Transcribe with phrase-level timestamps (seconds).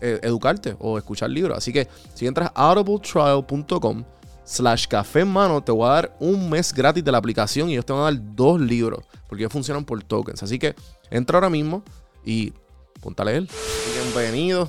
[0.00, 1.56] eh, educarte o escuchar libros.
[1.58, 4.04] Así que si entras a audibletrial.com
[4.44, 7.72] slash café en mano, te voy a dar un mes gratis de la aplicación y
[7.72, 10.42] ellos te van a dar dos libros porque ellos funcionan por tokens.
[10.42, 10.74] Así que
[11.10, 11.82] entra ahora mismo
[12.24, 12.52] y
[13.00, 13.46] ponte a leer.
[13.94, 14.68] Bienvenido,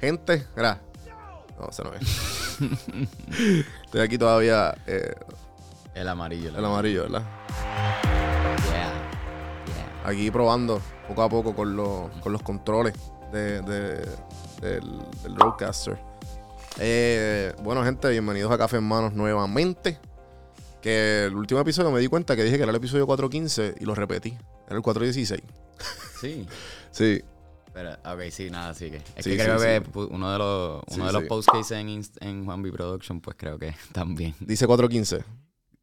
[0.00, 0.46] gente.
[0.56, 0.80] Mira.
[1.58, 2.58] No, se no es.
[3.84, 4.74] Estoy aquí todavía.
[4.86, 5.14] eh,
[5.94, 6.56] El amarillo.
[6.56, 7.22] el amarillo, ¿verdad?
[8.70, 8.92] Yeah.
[9.66, 10.02] Yeah.
[10.10, 12.94] Aquí probando poco a poco con los, con los controles
[13.32, 14.08] de, de-
[14.60, 14.82] del,
[15.22, 15.98] del Roadcaster.
[16.78, 19.98] Eh, bueno, gente, bienvenidos a Café en Manos nuevamente.
[20.80, 23.84] Que el último episodio me di cuenta que dije que era el episodio 415 y
[23.84, 24.30] lo repetí.
[24.66, 25.42] Era el 416.
[26.20, 26.46] Sí.
[26.92, 27.22] Sí,
[27.72, 28.96] Pero, ok, sí, nada, sí que.
[29.14, 30.08] Es Sí, que creo sí, que sí.
[30.10, 33.36] uno de los, uno de los posts que hice en, en Juan B Production, pues
[33.38, 34.34] creo que también.
[34.40, 35.24] dice 415.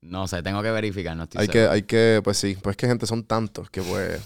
[0.02, 1.72] No sé, tengo que verificar, no estoy Hay que, seguro.
[1.72, 4.20] hay que, pues sí, pues que gente son tantos que pues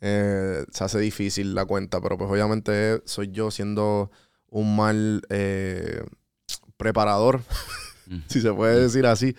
[0.00, 4.10] eh, se hace difícil la cuenta, pero pues obviamente soy yo siendo
[4.48, 6.02] un mal eh,
[6.76, 7.42] preparador,
[8.06, 8.18] Mm.
[8.28, 9.36] si se puede decir así.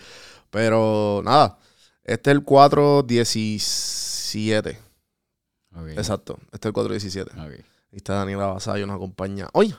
[0.50, 1.58] Pero nada,
[2.04, 4.78] este es el 417.
[5.76, 7.32] Ok, Exacto, este es el 417.
[7.32, 7.66] ok.
[7.92, 9.76] Ahí está Daniela Basayo, nos acompaña hoy.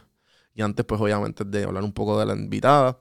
[0.54, 2.98] Y antes, pues obviamente, de hablar un poco de la invitada,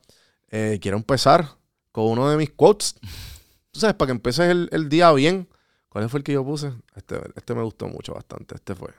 [0.49, 1.49] eh, quiero empezar
[1.91, 2.95] con uno de mis quotes.
[3.71, 5.49] Tú sabes, para que empieces el, el día bien.
[5.91, 6.72] ¿Cuál fue el que yo puse?
[6.96, 8.56] Este, este me gustó mucho, bastante.
[8.56, 8.91] Este fue.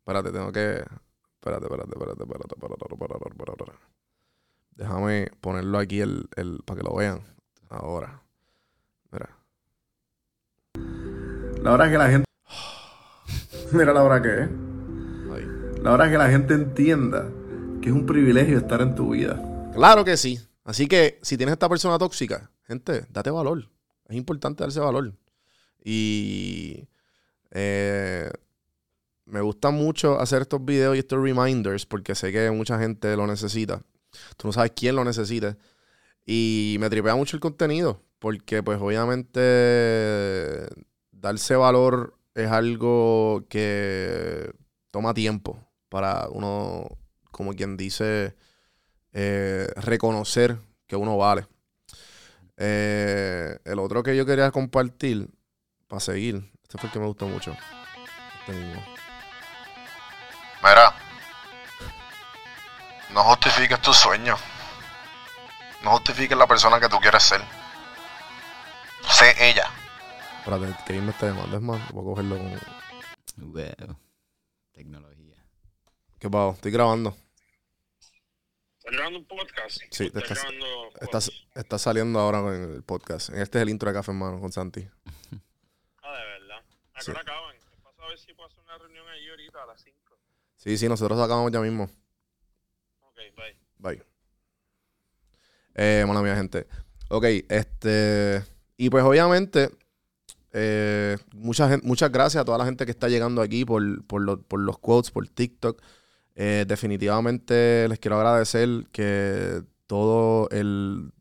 [0.00, 0.84] Espérate, tengo que.
[1.40, 2.54] Espérate, espérate, espérate, espérate,
[2.92, 3.72] espérate, espérate.
[4.76, 7.22] Déjame ponerlo aquí el, el, para que lo vean.
[7.70, 8.22] Ahora.
[9.10, 9.30] Mira.
[11.62, 12.26] La hora que la gente.
[13.72, 14.50] Mira la hora que es.
[15.82, 17.26] La hora que la gente entienda
[17.80, 19.42] que es un privilegio estar en tu vida.
[19.72, 20.38] Claro que sí.
[20.62, 23.71] Así que si tienes esta persona tóxica, gente, date valor.
[24.12, 25.14] Es importante darse valor.
[25.82, 26.86] Y
[27.50, 28.30] eh,
[29.24, 33.26] me gusta mucho hacer estos videos y estos reminders porque sé que mucha gente lo
[33.26, 33.82] necesita.
[34.36, 35.56] Tú no sabes quién lo necesita.
[36.26, 40.68] Y me tripea mucho el contenido porque pues obviamente
[41.10, 44.52] darse valor es algo que
[44.90, 45.58] toma tiempo
[45.88, 46.86] para uno,
[47.30, 48.34] como quien dice,
[49.14, 51.46] eh, reconocer que uno vale.
[52.56, 55.28] Eh, el otro que yo quería compartir,
[55.88, 57.56] para seguir, este fue el que me gustó mucho.
[58.40, 58.82] Este mismo.
[60.62, 60.94] Mira,
[63.12, 64.38] no justifiques tus sueños.
[65.82, 67.40] No justifiques la persona que tú quieres ser.
[69.08, 69.68] Sé ella.
[70.38, 71.56] Espérate, que me está llamando.
[71.56, 73.52] Es más, voy a cogerlo con.
[73.52, 73.96] Wow.
[74.72, 75.36] Tecnología.
[76.18, 76.54] ¿Qué pasa?
[76.54, 77.16] Estoy grabando.
[78.84, 79.78] ¿Estás grabando un podcast?
[79.90, 80.66] Sí, ¿O te estás- grabando
[81.00, 81.34] Está, cosas?
[81.54, 83.30] está saliendo ahora con el podcast.
[83.30, 84.88] Este es el intro de Café Hermano con Santi.
[86.02, 86.58] Ah, de verdad.
[86.94, 87.10] ¿A qué Sí.
[87.12, 87.54] hora acaban?
[87.82, 89.98] Paso a ver si puedo hacer una reunión ahí ahorita a las 5.
[90.56, 91.84] Sí, sí, nosotros acabamos ya mismo.
[93.02, 93.56] Ok, bye.
[93.78, 94.02] Bye.
[95.74, 96.66] Eh, mala mía, gente.
[97.08, 98.44] Ok, este.
[98.76, 99.70] Y pues obviamente,
[100.52, 104.22] eh, mucha gen- muchas gracias a toda la gente que está llegando aquí por, por,
[104.22, 105.80] lo- por los quotes, por TikTok.
[106.34, 111.12] Eh, definitivamente les quiero agradecer que todo el,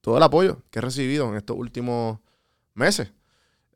[0.00, 2.18] todo el apoyo que he recibido en estos últimos
[2.74, 3.12] meses.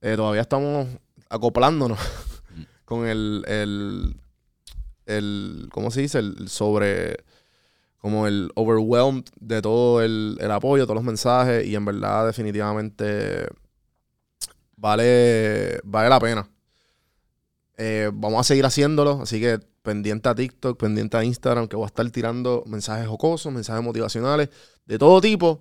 [0.01, 0.89] Eh, todavía estamos
[1.31, 1.99] acoplándonos
[2.85, 4.17] con el, el,
[5.07, 6.19] el, ¿cómo se dice?
[6.19, 7.25] El sobre,
[7.99, 13.47] como el overwhelmed de todo el, el apoyo, todos los mensajes y en verdad definitivamente
[14.77, 16.49] vale, vale la pena.
[17.79, 21.85] Eh, vamos a seguir haciéndolo, así que pendiente a TikTok, pendiente a Instagram, que voy
[21.85, 24.51] a estar tirando mensajes jocosos, mensajes motivacionales
[24.87, 25.61] de todo tipo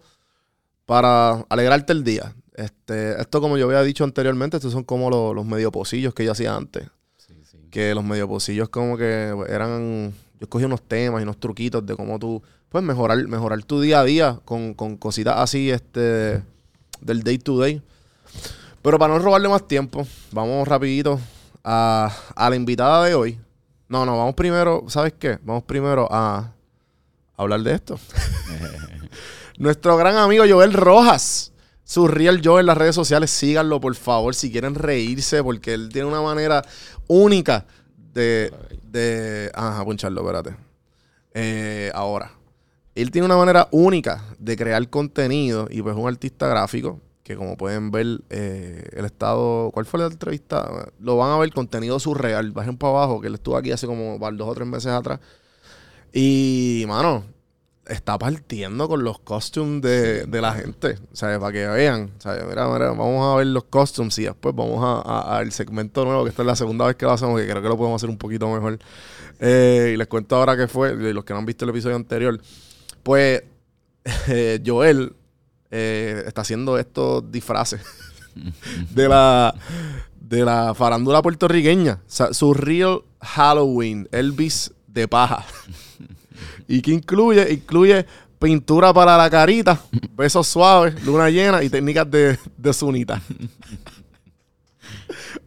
[0.85, 2.35] para alegrarte el día.
[2.53, 6.25] Este, esto, como yo había dicho anteriormente, estos son como lo- los medio pocillos que
[6.25, 6.83] yo hacía antes.
[7.17, 7.57] Sí, sí.
[7.71, 10.13] Que los medio pocillos como que eran...
[10.39, 14.01] Yo escogí unos temas y unos truquitos de cómo tú puedes mejorar, mejorar tu día
[14.01, 16.41] a día con, con cositas así este,
[16.99, 17.81] del day to day.
[18.81, 21.19] Pero para no robarle más tiempo, vamos rapidito
[21.63, 23.39] a, a la invitada de hoy.
[23.87, 25.37] No, no, vamos primero, ¿sabes qué?
[25.43, 26.53] Vamos primero a
[27.35, 27.99] hablar de esto.
[29.57, 31.51] Nuestro gran amigo Joel Rojas.
[31.83, 35.89] Su Real Joel en las redes sociales, síganlo por favor si quieren reírse, porque él
[35.91, 36.63] tiene una manera
[37.07, 37.65] única
[38.13, 38.53] de.
[38.83, 40.55] de ajá, puncharlo, espérate.
[41.33, 42.31] Eh, ahora.
[42.95, 46.99] Él tiene una manera única de crear contenido y pues es un artista gráfico
[47.37, 50.91] como pueden ver, eh, el estado, ¿cuál fue la entrevista?
[50.99, 54.17] Lo van a ver contenido surreal, bajen para abajo, que él estuvo aquí hace como
[54.19, 55.19] dos o tres meses atrás.
[56.13, 57.23] Y, mano,
[57.87, 61.39] está partiendo con los costumes de, de la gente, ¿sabes?
[61.39, 62.45] Para que vean, ¿sabes?
[62.47, 66.23] Mira, mira, vamos a ver los costumes y después vamos a- a- al segmento nuevo,
[66.23, 68.09] que esta es la segunda vez que lo hacemos, que creo que lo podemos hacer
[68.09, 68.79] un poquito mejor.
[69.39, 72.39] Eh, y les cuento ahora qué fue, los que no han visto el episodio anterior.
[73.03, 73.43] Pues,
[74.27, 75.15] eh, Joel
[75.71, 77.81] eh, está haciendo estos disfraces
[78.91, 79.55] de la,
[80.19, 82.01] de la farándula puertorriqueña.
[82.05, 85.45] O sea, su real Halloween, Elvis de paja.
[86.67, 87.51] ¿Y que incluye?
[87.53, 88.05] Incluye
[88.39, 89.79] pintura para la carita,
[90.15, 93.21] besos suaves, luna llena y técnicas de, de sunita.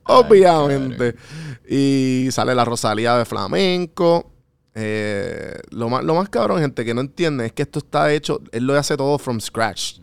[0.05, 1.17] Obviamente.
[1.69, 4.31] Y sale la Rosalía de flamenco.
[4.75, 8.41] Eh, lo, más, lo más cabrón, gente, que no entiende es que esto está hecho,
[8.51, 9.99] él lo hace todo from scratch.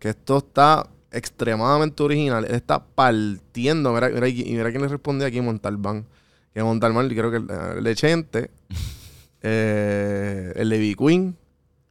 [0.00, 2.44] Que esto está extremadamente original.
[2.44, 3.92] Él está partiendo.
[3.92, 6.04] Mira, mira, y mira quién le responde aquí, Montalbán.
[6.52, 7.48] Que Montalbán, creo que el,
[7.78, 8.50] el de Chente,
[9.42, 11.36] eh, el de B Queen,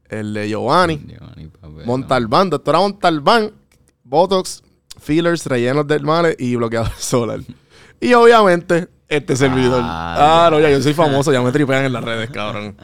[0.10, 1.52] el de Giovanni, Giovanni
[1.86, 3.52] Montalbán, doctora Montalbán,
[4.04, 4.64] Botox,
[5.00, 7.40] fillers, rellenos del male y bloqueador solar.
[8.02, 9.82] Y obviamente, este servidor.
[9.84, 12.76] Ah, Ah, no, ya yo soy famoso, ya me tripean en las redes, cabrón.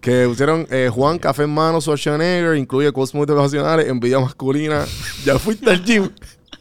[0.00, 4.86] Que pusieron eh, Juan Café en mano, Schwarzenegger, incluye quotes motivacionales, envidia masculina,
[5.24, 6.10] ya fuiste al gym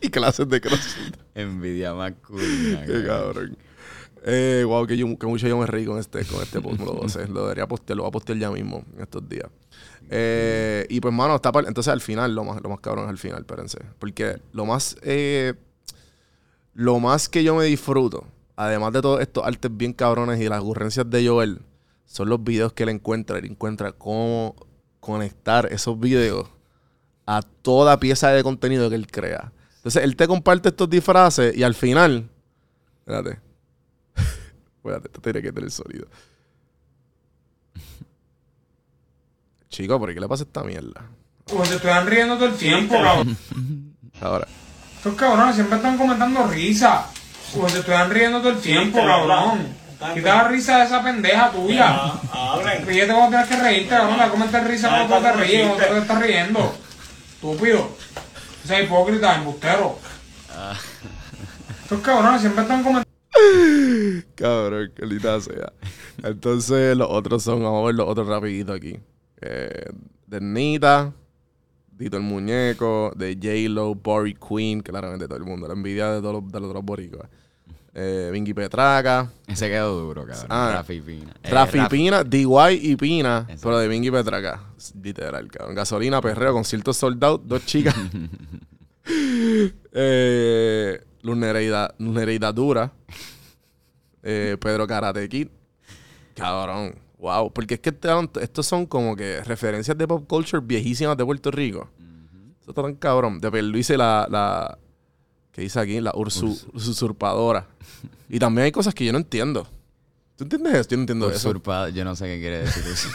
[0.01, 1.15] y clases de crossfit.
[1.35, 2.85] Envidia masculina.
[2.85, 3.57] Qué cabrón.
[4.25, 7.03] Eh, wow, que, yo, que mucho yo me reí con este, con este post, lo
[7.03, 7.29] hacer.
[7.29, 9.49] Lo debería postear, lo voy a postear ya mismo en estos días.
[10.09, 13.17] Eh, y pues, mano, está entonces al final, lo más, lo más cabrón es al
[13.17, 13.79] final, espérense.
[13.97, 15.53] Porque lo más, eh,
[16.73, 18.25] lo más que yo me disfruto,
[18.55, 21.61] además de todos estos artes bien cabrones y las ocurrencias de Joel,
[22.09, 23.37] son los videos que él encuentra.
[23.37, 24.55] Él encuentra cómo
[24.99, 26.47] conectar esos videos
[27.27, 29.51] a toda pieza de contenido que él crea.
[29.77, 32.27] Entonces, él te comparte estos disfraces y al final,
[32.99, 33.39] espérate,
[34.77, 36.07] espérate, esto tiene que tener el sonido.
[39.69, 41.05] Chico, ¿por qué le pasa esta mierda?
[41.45, 43.37] Pues se están riendo todo el tiempo, cabrón.
[44.21, 44.47] Ahora,
[44.97, 47.05] Estos cabrones siempre están comentando risa.
[47.55, 49.67] Pues se están riendo todo el tiempo, cabrón.
[50.13, 52.13] Quita la risa de esa pendeja tuya.
[52.85, 54.17] Ríete cuando tienes que reírte, cabrón.
[54.17, 56.75] La comentar risa cuando tú te ríes, cuando tú te estás riendo.
[57.33, 57.89] Estúpido.
[58.63, 59.99] Ese hipócrita, embustero.
[61.83, 63.09] Estos cabrones siempre están comentando.
[64.35, 65.73] cabrón, que linda sea.
[66.23, 68.99] Entonces, los otros son, vamos a ver los otros rapidito aquí.
[69.41, 69.85] Eh,
[70.27, 71.13] de Nita,
[71.91, 76.41] Dito el Muñeco, de J-Lo, Bori Queen, claramente todo el mundo, la envidia de todos
[76.41, 77.29] los, de los otros boricuas.
[77.93, 80.45] Eh, Vinky Petraca, Ese quedó duro, cabrón.
[80.49, 80.71] Ah.
[80.75, 81.33] Rafi Pina.
[81.41, 82.45] Eh, Rafi Pina, DY
[82.81, 83.61] y Pina, Exacto.
[83.63, 84.61] pero de Vinky Petraca.
[85.01, 85.75] Literal, cabrón.
[85.75, 87.95] Gasolina, perreo, concierto sold out, dos chicas.
[89.93, 92.91] eh, Luz Nereida, Luz Nereida Dura.
[94.23, 95.47] Eh, Pedro Karate Kid.
[96.35, 96.95] Cabrón.
[97.17, 97.51] Wow.
[97.51, 97.93] Porque es que
[98.41, 101.89] estos son como que referencias de pop culture viejísimas de Puerto Rico.
[102.61, 103.39] Eso está tan cabrón.
[103.39, 104.77] De Perluise la, la.
[105.51, 105.99] ¿Qué dice aquí?
[105.99, 107.67] La ursu- usurpadora.
[108.29, 109.67] Y también hay cosas que yo no entiendo.
[110.37, 110.89] ¿Tú entiendes eso?
[110.89, 111.49] Yo no entiendo eso.
[111.49, 113.09] Usurpada, yo no sé qué quiere decir eso.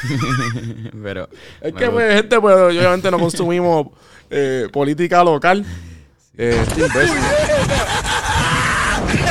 [1.03, 1.29] Pero.
[1.63, 3.87] Es que, pues, gente, pues, obviamente no consumimos
[4.31, 5.65] eh, política local.
[6.37, 7.17] Eh, estoy imbécil.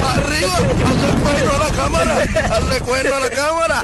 [0.03, 0.53] ¡Arriba!
[0.57, 2.17] ¡Haz recuerdo a la cámara!
[2.55, 3.81] ¡Haz recuerdo a la cámara!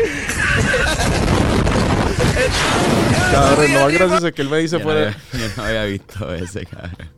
[3.31, 4.99] Cabrón, lo más gracioso es que él me dice Yo no, fuera.
[5.33, 7.09] había, yo no había visto ese, cabrón.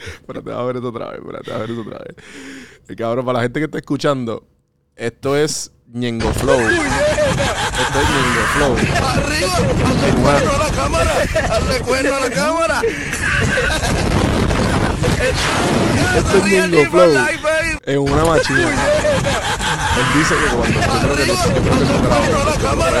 [0.00, 2.16] Espérate, a ver esto otra vez, espérate, a ver esto otra vez.
[2.88, 4.46] Eh, cabrón, para la gente que está escuchando,
[4.96, 6.60] esto es Ñengo Flow.
[6.60, 8.76] Esto es Ñengo Flow.
[9.06, 9.56] ¡Arriba!
[9.56, 11.12] ¡Haz recuerdo a la cámara!
[11.50, 12.82] ¡Haz recuerdo a la cámara!
[16.16, 17.14] Esto es Ñengo Flow
[17.86, 18.70] en una machina.
[19.98, 21.60] Él dice que cuando yo creo que yo creo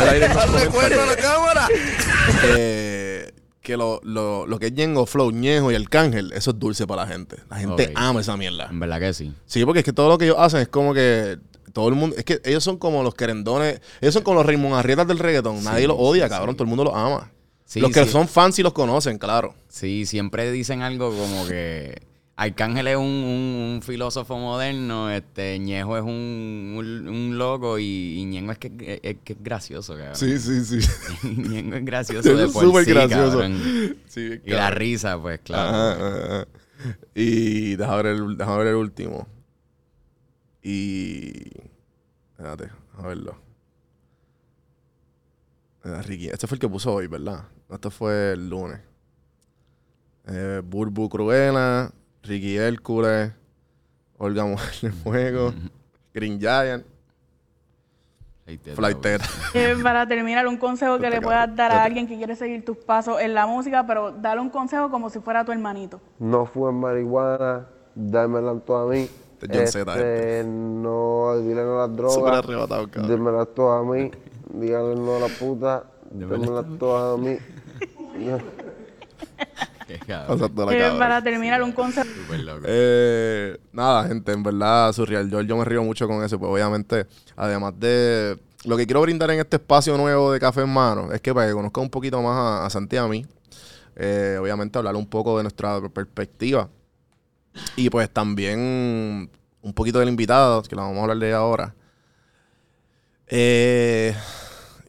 [0.02, 0.22] el
[2.42, 2.89] eh, que
[3.76, 7.08] lo, lo, lo que es Ñengo Flow, Ñejo y Arcángel, eso es dulce para la
[7.08, 7.36] gente.
[7.48, 8.68] La gente ama esa mierda.
[8.70, 9.32] En verdad que sí.
[9.46, 11.38] Sí, porque es que todo lo que ellos hacen es como que
[11.72, 14.74] todo el mundo, es que ellos son como los querendones, ellos son como los Raymond
[14.74, 15.62] Arrietas del reggaetón.
[15.64, 17.30] Nadie los odia, cabrón, todo el mundo los ama.
[17.64, 18.10] Sí, los que sí.
[18.10, 19.54] son fans y los conocen, claro.
[19.68, 22.02] Sí, siempre dicen algo como que
[22.42, 26.74] Arcángel es un, un- un filósofo moderno, este Ñejo es un,
[27.08, 27.84] un, loco y,
[28.18, 30.14] y Ñengo es que, es, que es gracioso, cabrón.
[30.16, 30.78] sí, sí.
[31.28, 33.38] Ñengo es gracioso de por súper sí, gracioso.
[33.40, 33.60] cabrón.
[34.08, 35.68] Sí, Y la risa, pues, claro.
[35.76, 36.48] Ajá, ajá.
[37.14, 39.28] Y déjame ver, el, déjame ver el último.
[40.62, 41.32] Y.
[42.32, 43.36] Espérate, a verlo.
[45.84, 47.44] Eh, Ricky, este fue el que puso hoy, ¿verdad?
[47.70, 48.80] Este fue el lunes.
[50.26, 51.92] Eh, Burbu Cruena,
[52.22, 53.32] Ricky Hércules,
[54.18, 55.52] Olga Mujer de Fuego,
[56.14, 56.84] Green Giant,
[58.74, 59.24] Flightera.
[59.54, 62.76] Eh, para terminar, un consejo que le puedas dar a alguien que quiere seguir tus
[62.76, 66.00] pasos en la música, pero dale un consejo como si fuera tu hermanito.
[66.18, 69.08] no fumen marihuana, dámela toda a mí.
[69.40, 73.10] Este Este, no díganle no las Súper drogas, arrebatado, cabrón.
[73.16, 74.10] dímela todas a mí.
[74.52, 77.38] Díganle no a la puta, dímela todas a mí.
[79.98, 82.64] La para terminar, un loco.
[82.66, 85.28] Eh, nada, gente, en verdad, Surreal.
[85.28, 87.06] George, yo me río mucho con eso, pues obviamente,
[87.36, 91.20] además de lo que quiero brindar en este espacio nuevo de Café en Mano, es
[91.20, 93.26] que para que conozca un poquito más a, a Santi y a mí,
[93.96, 96.68] eh, obviamente hablar un poco de nuestra perspectiva.
[97.76, 99.30] Y pues también
[99.62, 101.74] un poquito del invitado, que lo vamos a hablar de ahora.
[103.26, 104.14] Eh,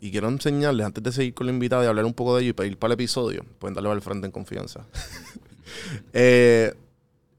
[0.01, 2.49] y quiero enseñarles, antes de seguir con la invitada y hablar un poco de ello
[2.49, 4.85] y pedir para el episodio, pueden darle al frente en confianza.
[6.11, 6.73] Eh,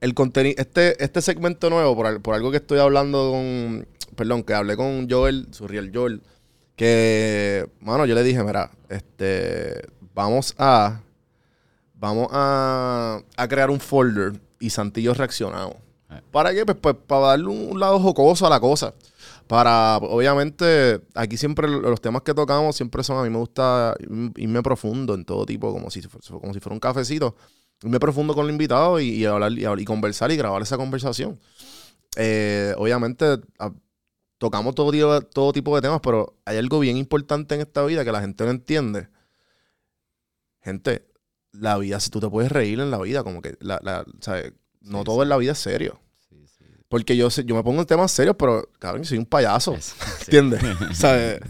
[0.00, 4.54] el contenido, este, este segmento nuevo, por, por algo que estoy hablando con, perdón, que
[4.54, 6.22] hablé con Joel, Surreal Joel,
[6.74, 11.02] que, mano, yo le dije, mira, este, vamos a,
[11.94, 15.76] vamos a, a crear un folder y Santillo reaccionamos.
[16.10, 16.22] Eh.
[16.30, 16.64] ¿Para qué?
[16.64, 18.94] Pues, pues, para darle un, un lado jocoso a la cosa.
[19.52, 23.94] Para, obviamente, aquí siempre lo- los temas que tocamos siempre son, a mí me gusta
[24.36, 26.00] irme profundo en todo tipo, como si,
[26.40, 27.36] como si fuera un cafecito.
[27.82, 31.38] Irme profundo con el invitado y, y hablar y, conversar y grabar esa conversación.
[32.16, 33.26] Eh, obviamente,
[33.58, 33.72] a-
[34.38, 38.04] tocamos todo tipo, todo tipo de temas, pero hay algo bien importante en esta vida
[38.04, 39.08] que la gente no entiende.
[40.62, 41.06] Gente,
[41.52, 44.52] la vida, si tú te puedes reír en la vida, como que la, la- ¿sabes?
[44.80, 45.22] no Sí, todo sí.
[45.24, 46.00] en la vida es serio.
[46.92, 49.74] Porque yo, yo me pongo en temas serios, pero cabrón, soy un payaso.
[49.80, 49.94] Sí.
[50.26, 50.60] ¿Entiendes?
[50.92, 51.40] ¿Sabes?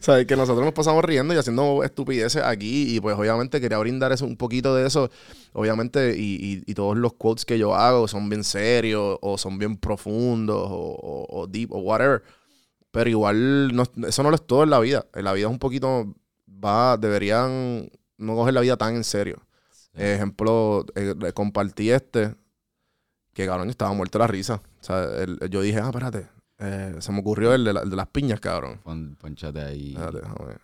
[0.00, 0.26] ¿Sabes?
[0.26, 2.94] Que nosotros nos pasamos riendo y haciendo estupideces aquí.
[2.94, 5.10] Y pues obviamente quería brindar eso, un poquito de eso.
[5.54, 9.58] Obviamente, y, y- y todos los quotes que yo hago son bien serios, o son
[9.58, 12.22] bien profundos, o, o- o deep, o whatever.
[12.92, 15.04] Pero igual, no- eso no lo es todo en la vida.
[15.16, 16.14] En la vida es un poquito.
[16.48, 19.42] Va, deberían no coger la vida tan en serio.
[19.94, 22.36] Ejemplo, eh, compartí este,
[23.40, 24.54] que cabrón, yo estaba muerto de la risa.
[24.80, 26.28] O sea, el- yo dije, ah, espérate,
[26.58, 28.80] eh, se me ocurrió el de, la- el de las piñas, cabrón.
[28.82, 29.94] Pon, ponchate ahí.
[29.96, 30.60] Espérate, ver.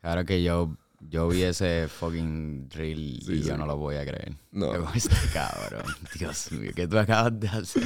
[0.00, 3.48] Claro que yo, yo vi ese fucking drill Sí, y sí.
[3.48, 4.36] yo no lo voy a creer.
[4.52, 4.72] No.
[4.94, 5.84] Este cabrón,
[6.18, 7.82] Dios mío, ¿qué tú acabas de hacer?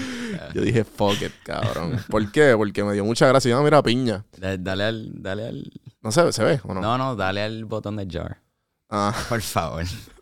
[0.55, 1.99] Yo dije, fuck it, cabrón.
[2.09, 2.55] ¿Por qué?
[2.57, 3.51] Porque me dio mucha gracia.
[3.51, 4.25] Yo, "Ah, mira, piña.
[4.39, 5.73] Da- Dale al, dale al...
[6.03, 6.81] No sé, ¿se ve o no?
[6.81, 8.41] No, no, dale al botón de jar.
[8.91, 9.85] Ah, Por favor.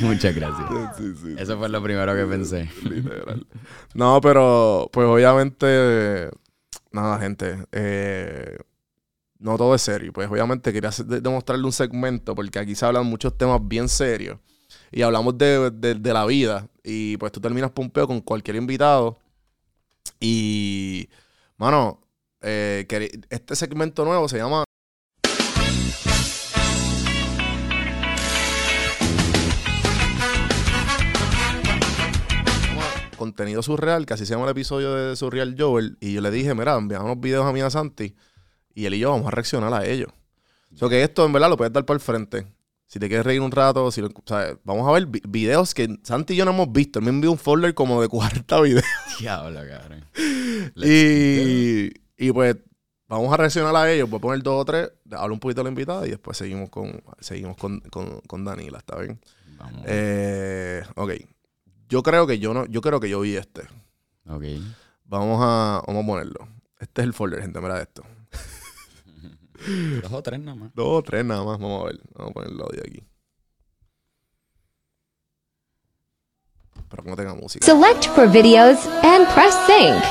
[0.02, 0.68] Muchas gracias.
[0.96, 1.34] sí, sí.
[1.38, 2.70] Eso fue lo primero que pensé.
[2.82, 3.46] Literal.
[3.94, 6.30] No, pero pues obviamente,
[6.92, 7.64] nada, gente.
[7.72, 8.58] eh,
[9.38, 10.12] no todo es serio.
[10.12, 14.38] Pues obviamente quería demostrarle un segmento porque aquí se hablan muchos temas bien serios.
[14.92, 16.68] Y hablamos de, de- de la vida.
[16.82, 19.18] Y pues tú terminas pompeo con cualquier invitado.
[20.20, 21.08] Y,
[21.58, 22.00] mano,
[22.40, 22.86] eh,
[23.30, 24.64] este segmento nuevo se llama...
[33.26, 36.54] contenido surreal, que así se llama el episodio de Surreal Joel, y yo le dije,
[36.54, 38.14] mira, enviamos unos videos a mí a Santi,
[38.74, 40.08] y él y yo vamos a reaccionar a ellos.
[40.74, 42.46] O sea, que esto en verdad lo puedes dar para el frente.
[42.88, 45.74] Si te quieres reír un rato, si lo- o sea, vamos a ver vi- videos
[45.74, 46.98] que Santi y yo no hemos visto.
[47.00, 48.84] Él me envió un folder como de 40 videos.
[49.18, 50.04] Diablo, cabrón.
[50.76, 52.56] y, y pues
[53.08, 54.08] vamos a reaccionar a ellos.
[54.08, 56.70] Voy a poner dos o tres, hablo un poquito de la invitada y después seguimos
[56.70, 59.18] con, seguimos con, con, con Danila, ¿está bien?
[59.58, 59.82] Vamos.
[59.86, 61.10] Eh, ok.
[61.88, 63.62] Yo creo que yo no, yo creo que yo vi este.
[64.28, 64.44] Ok.
[65.04, 66.48] Vamos a, vamos a ponerlo.
[66.78, 68.02] Este es el folder, gente, mira esto.
[70.02, 70.74] Dos o tres nada más.
[70.74, 72.00] Dos o tres nada más, vamos a ver.
[72.14, 73.02] Vamos a poner el audio aquí.
[76.88, 77.64] pero que no tenga música.
[77.64, 80.02] Select for videos and press sync.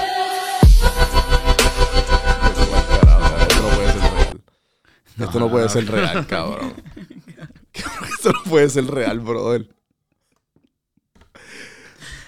[3.48, 5.15] Esto no puede ser real.
[5.17, 6.74] Esto no puede ser real, cabrón.
[7.74, 9.75] Esto no puede ser real, brother.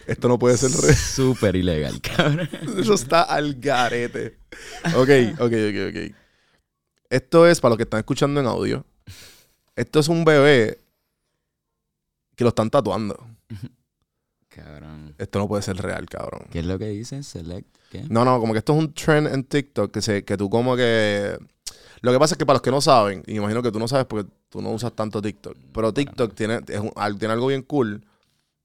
[0.08, 0.96] Esto no puede ser real.
[0.96, 2.50] Súper ilegal, cabrón.
[2.78, 4.38] Eso está al garete.
[4.96, 5.10] Ok,
[5.40, 6.16] ok, ok, ok.
[7.10, 8.86] Esto es para los que están escuchando en audio.
[9.76, 10.80] Esto es un bebé
[12.36, 13.18] que lo están tatuando.
[14.50, 15.14] Cabrón.
[15.20, 16.48] Esto no puede ser real, cabrón.
[16.50, 17.24] ¿Qué es lo que dicen?
[17.24, 17.68] Select.
[17.92, 18.04] ¿Qué?
[18.10, 20.76] No, no, como que esto es un trend en TikTok que, se, que tú como
[20.76, 21.38] que...
[22.02, 23.88] Lo que pasa es que para los que no saben, y imagino que tú no
[23.88, 27.62] sabes porque tú no usas tanto TikTok, pero TikTok tiene, es un- tiene algo bien
[27.64, 28.04] cool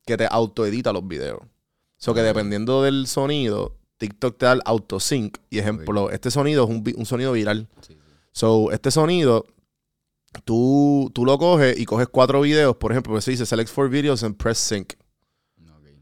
[0.06, 1.40] que te autoedita los videos.
[1.42, 1.48] O
[1.96, 5.38] sea, que dependiendo del sonido, TikTok te da el autosync.
[5.50, 7.68] Y ejemplo, este sonido es un, un sonido viral.
[8.32, 9.46] So, este sonido,
[10.44, 13.88] tú, tú lo coges y coges cuatro videos, por ejemplo, pues se dice select four
[13.88, 14.94] videos and press sync.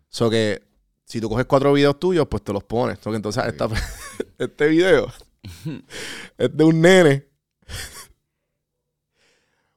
[0.09, 0.63] So que
[1.05, 2.99] si tú coges cuatro videos tuyos, pues te los pones.
[3.01, 3.69] So que entonces esta-
[4.39, 5.13] este video
[6.39, 7.27] es de un nene.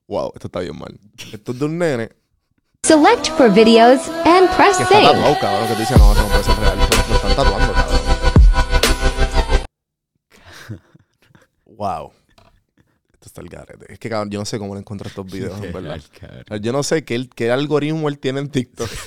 [0.08, 1.00] wow, esto está bien mal.
[1.32, 2.10] Esto es de un nene
[2.86, 5.12] Select for videos and press que está sync.
[5.13, 5.68] tatuado, cabrón.
[5.70, 6.78] Que tú dices, no, eso no puede ser real.
[6.78, 8.00] Lo, lo están tatuando, cabrón.
[11.66, 12.12] wow.
[13.13, 13.94] Esto está el garete.
[13.94, 16.02] Es que, cabrón, yo no sé cómo le encuentro estos videos, en verdad.
[16.62, 18.90] Yo no sé qué, qué algoritmo él tiene en TikTok.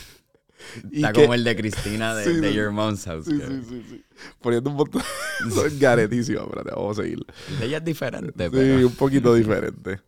[0.91, 2.55] Y Está que- como el de Cristina de, Sí, de sí.
[2.57, 3.25] Your Mom's House.
[3.27, 3.65] Sí, cabrón.
[3.69, 4.05] sí, sí, sí.
[4.43, 5.01] Poniendo un montón.
[5.55, 6.43] Son garetísimas.
[6.43, 7.25] Espérate, vamos a seguir.
[7.51, 8.87] El de ella es diferente, Sí, pero...
[8.89, 10.01] un poquito diferente.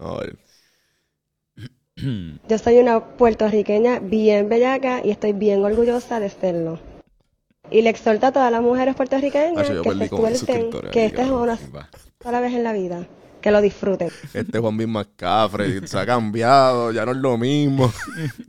[0.00, 0.36] A ver.
[2.48, 6.78] Yo soy una puertorriqueña bien bellaca y estoy bien orgullosa de serlo.
[7.70, 11.56] Y le exhorto a todas las mujeres puertorriqueñas yo que se que esta es una
[12.20, 13.06] sola vez en la vida,
[13.40, 14.10] que lo disfruten.
[14.34, 17.92] Este Juan Bin Macafre se ha cambiado, ya no es lo mismo.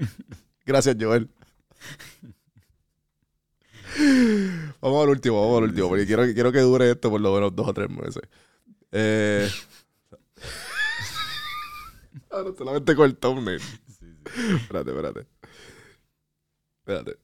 [0.65, 1.29] Gracias, Joel.
[4.81, 7.55] Vamos al último, vamos al último, porque quiero, quiero que dure esto por lo menos
[7.55, 8.23] dos o tres meses.
[8.91, 9.47] Eh...
[12.31, 13.61] Ahora solamente con el thumbnail.
[14.55, 15.27] Espérate, espérate.
[16.79, 17.19] Espérate.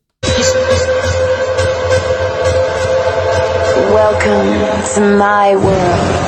[3.93, 4.51] Welcome
[4.95, 6.27] to my world.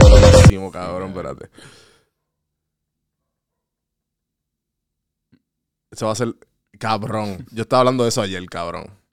[0.00, 1.50] Buenísimo, cabrón, espérate.
[5.90, 6.36] Eso va a ser.
[6.78, 7.44] Cabrón.
[7.50, 9.05] Yo estaba hablando de eso ayer, cabrón.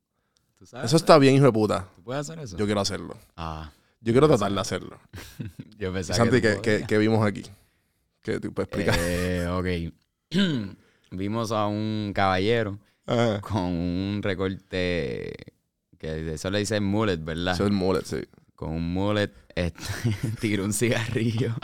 [0.65, 1.87] Sabes Eso está bien, hijo de puta.
[1.95, 2.57] ¿Tú puedes hacer eso?
[2.57, 3.17] Yo quiero hacerlo.
[3.35, 3.71] Ah.
[4.01, 4.99] Yo quiero tratar de hacerlo.
[5.77, 7.43] Yo pensaba Santi, que tú ¿qué, qué, qué vimos aquí?
[8.21, 8.95] ¿Qué tú puedes explicar?
[8.99, 9.93] Eh, ok.
[11.11, 13.39] Vimos a un caballero Ajá.
[13.41, 15.31] con un recorte
[15.99, 17.53] que eso le dicen mullet, ¿verdad?
[17.53, 18.17] Eso es mullet, sí.
[18.55, 19.83] Con un mullet este,
[20.41, 21.55] tiró un cigarrillo.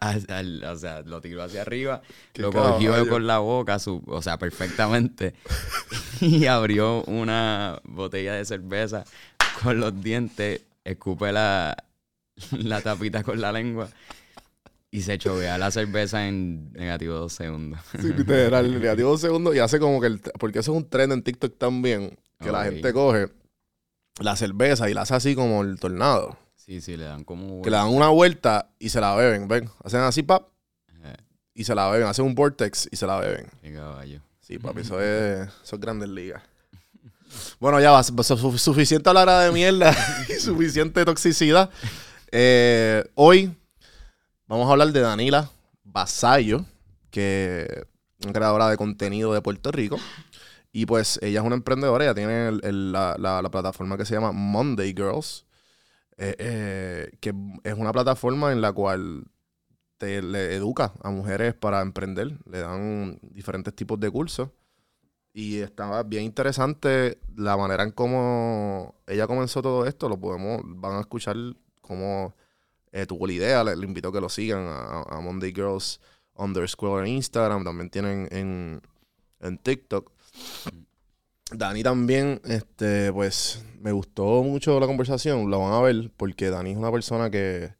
[0.00, 2.02] O sea, lo tiró hacia arriba,
[2.32, 3.10] Qué lo cogió caballo.
[3.10, 5.34] con la boca, su, o sea, perfectamente.
[6.20, 9.04] y abrió una botella de cerveza
[9.62, 11.76] con los dientes, escupe la,
[12.52, 13.88] la tapita con la lengua
[14.90, 17.80] y se chovea la cerveza en negativo dos segundos.
[18.00, 21.12] Sí, literal, negativo dos segundos y hace como que el, porque eso es un trend
[21.12, 23.28] en TikTok también, que la gente coge
[24.20, 26.38] la cerveza y la hace así como el tornado.
[26.64, 27.60] Sí, sí, le dan como...
[27.62, 29.68] Que le dan una vuelta y se la beben, ven.
[29.84, 30.48] Hacen así, pap,
[31.52, 32.08] y se la beben.
[32.08, 33.46] Hacen un vortex y se la beben.
[33.62, 34.20] qué caballo.
[34.40, 36.42] Sí, papi, eso es, eso es grandes ligas.
[37.58, 39.92] Bueno, ya va, su- su- suficiente hablar de mierda
[40.28, 41.68] y suficiente toxicidad.
[42.30, 43.52] Eh, hoy
[44.46, 45.50] vamos a hablar de Danila
[45.82, 46.64] Basayo,
[47.10, 47.66] que
[48.20, 49.98] es una creadora de contenido de Puerto Rico.
[50.72, 54.04] Y pues ella es una emprendedora, ella tiene el- el- la, la- la plataforma que
[54.04, 55.44] se llama Monday Girls,
[56.16, 59.24] eh, eh, que es una plataforma en la cual
[59.98, 64.50] te le educa a mujeres para emprender, le dan diferentes tipos de cursos.
[65.32, 70.08] Y estaba bien interesante la manera en cómo ella comenzó todo esto.
[70.08, 71.36] Lo podemos, van a escuchar
[71.80, 72.36] cómo
[72.92, 73.64] eh, tuvo la idea.
[73.64, 76.00] Le, le invito a que lo sigan a, Monday Girls
[76.36, 77.64] underscore en Instagram.
[77.64, 78.80] También tienen en,
[79.40, 80.12] en TikTok.
[81.56, 85.50] Dani también, este, pues, me gustó mucho la conversación.
[85.50, 87.72] Lo van a ver porque Dani es una persona que,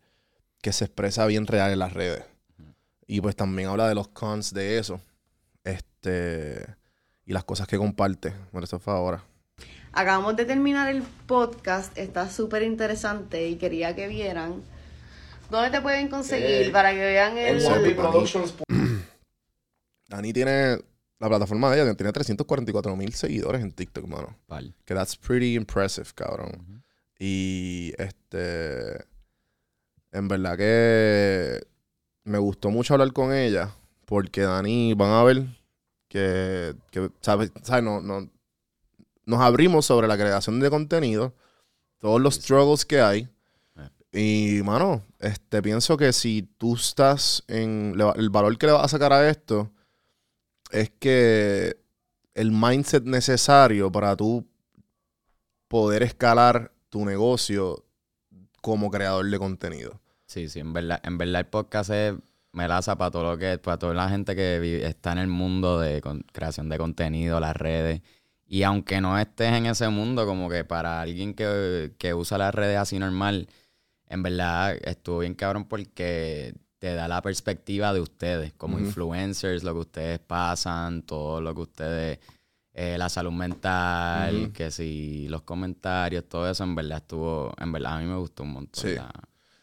[0.61, 2.25] que se expresa bien real en las redes.
[3.07, 5.01] Y pues también habla de los cons de eso.
[5.63, 6.65] Este,
[7.27, 8.33] y las cosas que comparte.
[8.53, 9.23] Bueno, eso fue ahora.
[9.93, 14.63] Acabamos de terminar el podcast, está súper interesante y quería que vieran.
[15.51, 17.63] ¿Dónde te pueden conseguir Eh, para que vean el...
[20.09, 20.79] Dani tiene
[21.19, 24.37] la plataforma de ella, tiene 344 mil seguidores en TikTok, mano.
[24.47, 24.75] Pal.
[24.85, 26.83] Que that's pretty impressive, cabrón.
[27.19, 29.05] Y este.
[30.13, 31.67] En verdad que.
[32.25, 33.71] me gustó mucho hablar con ella
[34.07, 35.47] porque Dani, van a ver
[36.09, 37.53] que, que ¿sabes?
[37.63, 37.83] ¿sabes?
[37.85, 38.31] No, no-
[39.27, 41.33] nos abrimos sobre la creación de contenido,
[41.99, 43.29] todos los struggles que hay.
[44.13, 47.95] Y, mano, este, pienso que si tú estás en...
[47.97, 49.73] le El valor que le vas a sacar a esto
[50.71, 51.77] es que
[52.35, 54.47] el mindset necesario para tú
[55.69, 57.85] poder escalar tu negocio
[58.61, 60.01] como creador de contenido.
[60.27, 62.15] Sí, sí, en verdad, en verdad el podcast es
[62.53, 65.81] melaza para todo lo que, para toda la gente que vi- está en el mundo
[65.81, 68.03] de creación de contenido, las redes.
[68.47, 72.55] Y aunque no estés en ese mundo, como que para alguien que, que usa las
[72.55, 73.49] redes así normal,
[74.09, 78.85] en verdad estuvo bien cabrón porque te da la perspectiva de ustedes, como Ujú.
[78.85, 82.19] influencers, lo que ustedes pasan, todo lo que ustedes,
[82.75, 84.53] eh, la salud mental, Ujú.
[84.53, 88.43] que si los comentarios, todo eso, en verdad estuvo, en verdad a mí me gustó
[88.43, 88.83] un montón.
[88.85, 88.97] Sí.
[88.97, 89.11] la-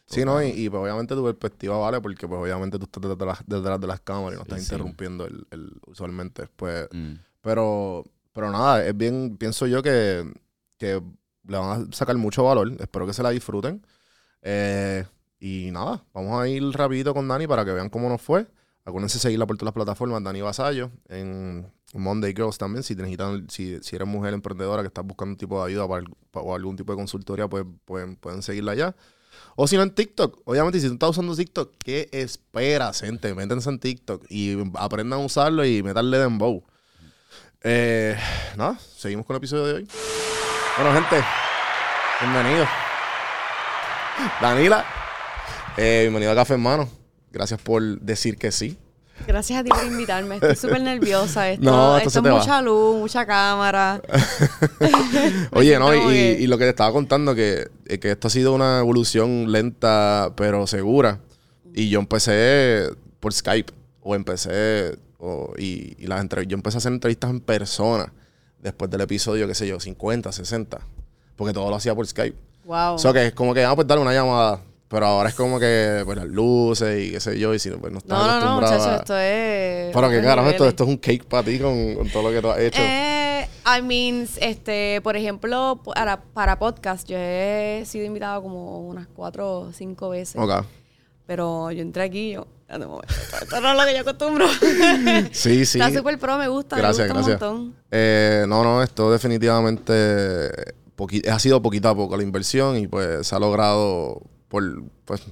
[0.06, 0.42] Sí, ¿no?
[0.42, 3.46] Y, y, pues obviamente tu perspectiva vale porque pues obviamente tú estás detrás de las,
[3.46, 4.74] detrás de las cámaras y no estás Sí, sí.
[4.74, 6.48] interrumpiendo el, el- usualmente.
[6.56, 7.12] Pues, Mm.
[7.40, 10.28] pero, pero nada, es bien, pienso yo que,
[10.76, 11.00] que
[11.46, 12.72] le van a sacar mucho valor.
[12.80, 13.86] Espero que se la disfruten.
[14.42, 15.04] Eh,
[15.42, 18.46] y nada, vamos a ir rapidito con Dani para que vean cómo nos fue.
[18.84, 22.84] Acuérdense de seguirla por todas las plataformas, Dani Vasallo, en Monday Girls también.
[22.84, 25.84] Si, necesitan, si, si eres mujer emprendedora que estás buscando un tipo de ayuda
[26.34, 28.94] o algún tipo de consultoría, pues pueden, pueden seguirla allá.
[29.56, 30.42] O si no en TikTok.
[30.44, 33.34] Obviamente, si tú estás usando TikTok, ¿qué esperas, gente?
[33.34, 36.62] Métanse en TikTok y aprendan a usarlo y meterle dembow.
[37.62, 38.16] Eh,
[38.56, 39.88] nada, seguimos con el episodio de hoy.
[40.76, 41.24] Bueno, gente,
[42.20, 42.68] bienvenidos.
[44.40, 45.01] Danila,
[45.76, 46.88] eh, bienvenido a Café Hermano.
[47.30, 48.76] Gracias por decir que sí.
[49.26, 50.34] Gracias a ti por invitarme.
[50.36, 51.50] Estoy súper nerviosa.
[51.50, 52.38] Esto, No, esto es va.
[52.38, 54.02] mucha luz, mucha cámara.
[55.52, 58.80] Oye, no, y, lo que te estaba contando, que, eh, que esto ha sido una
[58.80, 61.20] evolución lenta, pero segura.
[61.74, 62.88] Y yo empecé
[63.20, 67.40] por Skype, o empecé, o- y, y las entre- yo empecé a hacer entrevistas en
[67.40, 68.12] persona,
[68.60, 70.80] después del episodio, qué sé yo, 50, 60,
[71.36, 72.36] porque todo lo hacía por Skype.
[72.64, 72.94] Wow.
[72.94, 74.60] O sea, que es como que, vamos pues darle una llamada,
[74.92, 77.78] pero ahora es como que, pues las luces y qué sé yo, y si no,
[77.78, 79.90] pues no estás No, no, no, muchachos, esto es.
[79.90, 82.30] Pero que otros carajo, esto, esto es un cake para ti con, con todo lo
[82.30, 82.82] que tú has hecho.
[82.82, 89.06] Eh, I mean, este, por ejemplo, para, para podcast, yo he sido invitado como unas
[89.06, 90.36] cuatro o cinco veces.
[90.38, 90.62] Ok.
[91.24, 94.00] Pero yo entré aquí y yo, "Espérate un momento, esto, no es lo que yo
[94.00, 94.46] acostumbro.
[95.32, 95.80] Sí, sí.
[95.80, 97.50] Está súper pro, me gusta, Gracias, me gusta gracias.
[97.50, 97.76] un montón.
[97.90, 100.50] Eh, no, no, esto definitivamente
[101.30, 104.20] ha sido poquito a poco la inversión y pues se ha logrado
[104.52, 104.62] por,
[105.06, 105.22] pues,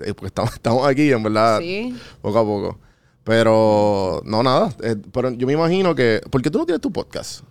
[0.00, 1.96] eh, porque estamos, estamos aquí, en verdad, Sí.
[2.20, 2.78] poco a poco.
[3.22, 4.74] Pero, no, nada.
[4.82, 7.42] eh, pero yo me imagino que, ¿por qué tú no tienes tu podcast?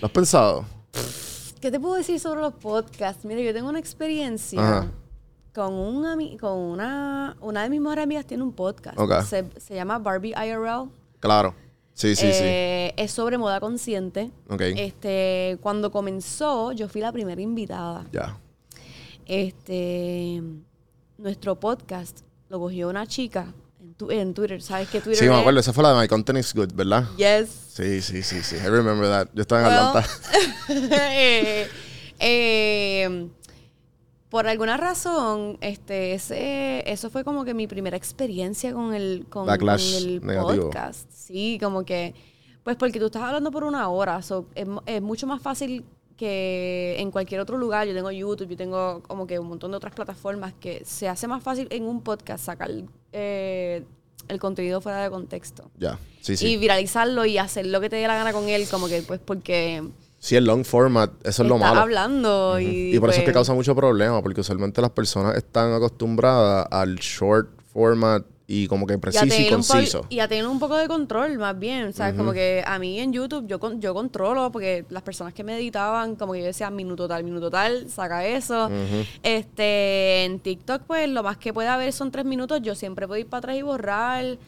[0.00, 0.64] ¿Lo has pensado?
[1.60, 3.24] ¿Qué te puedo decir sobre los podcasts?
[3.24, 4.90] Mira, yo tengo una experiencia Ajá.
[5.54, 8.98] con, un con una, una de mis mejores amigas tiene un podcast.
[8.98, 9.22] Ok.
[9.22, 10.88] Se, se llama Barbie IRL.
[11.20, 11.54] Claro.
[11.94, 12.42] Sí, sí, sí.
[12.42, 14.32] Eh, Es sobre moda consciente.
[14.48, 14.62] Ok.
[14.62, 18.06] Este, cuando comenzó, yo fui la primera invitada.
[18.12, 18.36] Ya.
[19.26, 20.42] Este,
[21.18, 24.60] nuestro podcast lo cogió una chica en, tu- en Twitter.
[24.62, 25.40] ¿Sabes qué Twitter Sí, me es?
[25.40, 25.60] acuerdo.
[25.60, 27.04] Esa fue la de My Content is Good, ¿verdad?
[27.16, 27.48] Yes.
[27.74, 28.56] Sí, sí, sí, sí.
[28.56, 29.28] I remember that.
[29.34, 30.08] Yo estaba en Well, Atlanta.
[31.14, 31.68] eh,
[32.18, 33.28] eh,
[34.28, 39.48] por alguna razón, este, ese, eso fue como que mi primera experiencia con el, con,
[39.48, 40.64] el negativo.
[40.70, 41.10] podcast.
[41.12, 42.14] Sí, como que,
[42.64, 44.46] pues porque tú estás hablando por una hora, so,
[44.86, 45.84] es mucho más fácil
[46.16, 47.86] que en cualquier otro lugar.
[47.86, 51.26] Yo tengo YouTube, yo tengo como que un montón de otras plataformas que se hace
[51.26, 52.70] más fácil en un podcast sacar
[53.12, 53.84] eh,
[54.28, 55.70] el contenido fuera de contexto.
[55.78, 55.98] Ya.
[56.20, 56.46] Sí, sí.
[56.52, 59.20] Y viralizarlo y hacer lo que te dé la gana con él, como que pues
[59.20, 59.82] porque
[60.18, 61.80] Sí, el long format, eso es lo malo.
[61.80, 65.36] hablando y, Y por eso es que pues, causa mucho problema, porque usualmente las personas
[65.36, 70.06] están acostumbradas al short format y como que preciso y, conciso.
[70.10, 72.14] y a tener un poco de control más bien, ¿sabes?
[72.14, 72.34] Como Ujú.
[72.34, 76.32] que a mí en YouTube yo yo controlo porque las personas que me editaban como
[76.32, 78.68] que yo decía minuto tal, minuto tal, saca eso.
[79.22, 83.20] Este, en TikTok pues lo más que puede haber son tres minutos, yo siempre puedo
[83.20, 84.38] ir para atrás y borrar.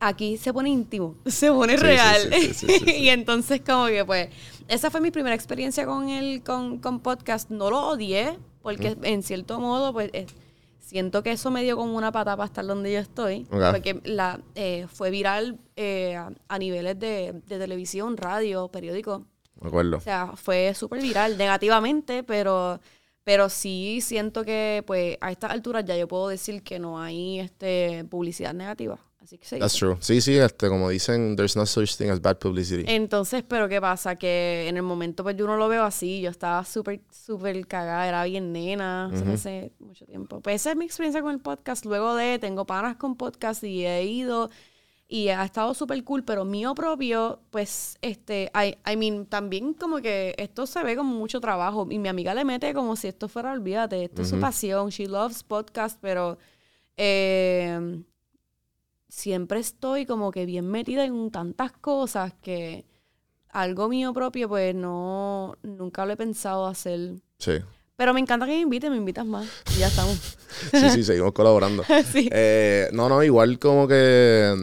[0.00, 2.30] Aquí se pone íntimo, se pone Sí, real.
[2.32, 2.66] sí, sí,
[2.98, 4.28] y entonces como que pues
[4.68, 7.50] esa fue mi primera experiencia con el con, con podcast.
[7.50, 9.00] No lo odié porque Ujú.
[9.02, 10.26] en cierto modo pues es-
[10.88, 13.44] siento que eso me dio como una pata para estar donde yo estoy.
[13.50, 19.26] Porque la, eh, fue viral eh, a, a niveles de, de televisión, radio, periódico.
[19.60, 19.98] Me acuerdo.
[19.98, 22.80] O sea, fue súper viral, negativamente, pero,
[23.22, 27.40] pero sí siento que pues a estas alturas ya yo puedo decir que no hay
[27.40, 28.98] este publicidad negativa.
[29.28, 29.94] Así que se That's true.
[30.00, 32.84] Sí, sí, este, como dicen, there's no such thing as bad publicity.
[32.86, 34.16] Entonces, pero ¿qué pasa?
[34.16, 36.22] Que en el momento, pues yo no lo veo así.
[36.22, 38.08] Yo estaba súper, súper cagada.
[38.08, 39.10] Era bien nena.
[39.30, 40.40] hace mucho tiempo.
[40.40, 41.84] Pues esa es mi experiencia con el podcast.
[41.84, 44.48] Luego de, tengo panas con podcast y he ido.
[45.06, 50.00] Y ha estado súper cool, pero mío propio, pues, este, I, I mean, también como
[50.00, 51.86] que esto se ve como mucho trabajo.
[51.90, 54.88] Y mi amiga le mete como si esto fuera, olvídate, esto es su pasión.
[54.88, 56.38] She loves podcast, pero
[56.96, 58.02] eh,
[59.08, 62.84] siempre estoy como que bien metida en tantas cosas que
[63.50, 67.14] algo mío propio, pues no, nunca lo he pensado hacer.
[67.38, 67.52] Sí.
[67.96, 69.46] Pero me encanta que me inviten, me invitas más.
[69.74, 70.18] Y ya estamos.
[70.72, 71.84] Sí, sí, seguimos colaborando.
[72.12, 72.28] Sí.
[72.32, 74.54] Eh, no, no, igual como que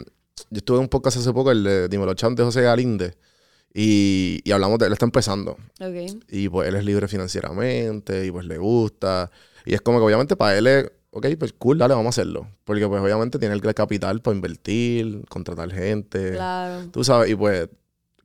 [0.49, 3.15] yo estuve en un podcast hace poco, el de Dímelo Champ de José Galinde,
[3.73, 5.57] y, y hablamos de él, está empezando.
[5.81, 6.23] Ok.
[6.29, 9.29] Y pues él es libre financieramente y pues le gusta.
[9.65, 12.47] Y es como que obviamente para él es, ok, pues cool, dale, vamos a hacerlo.
[12.65, 16.31] Porque pues obviamente tiene el capital para invertir, contratar gente.
[16.33, 16.87] Claro.
[16.91, 17.69] Tú sabes, y pues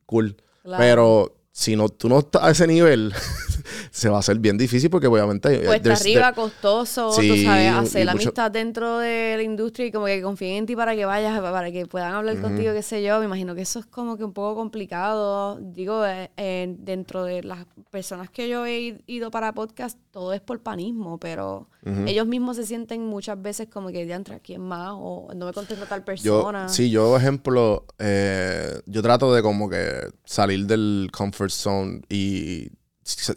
[0.05, 0.35] cool.
[0.63, 0.81] Claro.
[0.83, 3.13] Pero si no, tú no estás a ese nivel,
[3.91, 5.63] se va a hacer bien difícil porque obviamente...
[5.65, 9.43] Cuesta there's- arriba, costoso, tú Sí, sabes, y hacer la mucho- amistad dentro de la
[9.43, 12.73] industria y como que confíen en ti para que vayas, para que puedan hablar contigo,
[12.73, 13.19] qué sé yo.
[13.19, 15.57] Me imagino que eso es como que un poco complicado.
[15.61, 20.41] Digo, eh, eh, dentro de las personas que yo he ido para podcast, todo es
[20.41, 24.91] por panismo, pero Ellos mismos se sienten muchas veces como que ya entra quién más
[24.93, 26.69] o no me contesta tal Yo, persona.
[26.69, 29.89] sí, yo, ejemplo, eh, yo trato de como que
[30.23, 32.69] salir del comfort zone y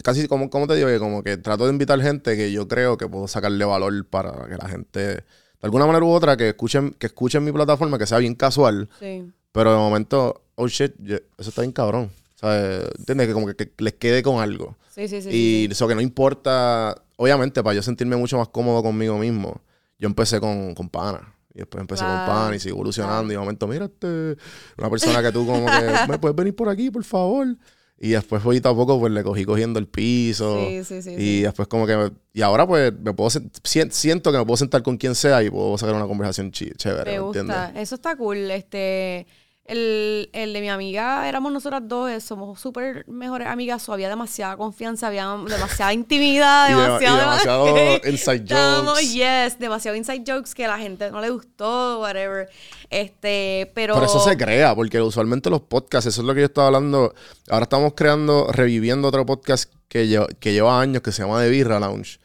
[0.03, 2.99] casi como, como te digo, que como que trato de invitar gente que yo creo
[2.99, 5.23] que puedo sacarle valor para que la gente, de
[5.63, 9.25] alguna manera u otra, que escuchen, que escuchen mi plataforma, que sea bien casual, Sí.
[9.53, 12.11] pero de momento, oh shit, yo- eso está bien cabrón.
[12.35, 12.91] ¿Sabes?
[12.99, 13.27] ¿Entiendes?
[13.29, 14.77] Que como que, que les quede con algo.
[14.95, 15.69] Sí, sí, sí, Y sí, sí.
[15.73, 19.61] eso que no importa, obviamente, para yo sentirme mucho más cómodo conmigo mismo,
[19.99, 21.35] yo empecé con, con pana.
[21.55, 23.33] Y después empecé con pana y sigo evolucionando.
[23.33, 24.37] Y de momento, mira, este,
[24.79, 27.57] una persona que tú como que, ¿me puedes venir por aquí, por favor?
[27.97, 30.57] Y después, poquito a poco, pues le cogí cogiendo el piso.
[30.69, 31.97] Sí, sí, sí, Y después como que...
[31.97, 33.31] me- y ahora, pues, me puedo...
[33.31, 37.13] siento que me puedo sentar con quien sea y puedo sacar una conversación chévere, Me
[37.13, 37.41] ¿me gusta.
[37.41, 37.83] entiendes?
[37.83, 38.51] Eso está cool.
[38.51, 39.27] Este,
[39.67, 43.83] el, el de mi amiga, éramos nosotras dos, eh, somos súper mejores amigas.
[43.83, 49.13] so había demasiada confianza, había demasiada intimidad, y demasiado, demasiado inside Estábamos, jokes.
[49.15, 52.49] yes, demasiado inside jokes que a la gente no le gustó, whatever.
[52.91, 53.95] Este, pero.
[53.95, 57.15] Pero eso se crea, porque usualmente los podcasts, eso es lo que yo estaba hablando.
[57.49, 61.49] Ahora estamos creando, reviviendo otro podcast que lleva, que lleva años, que se llama The
[61.49, 62.19] Birra Lounge.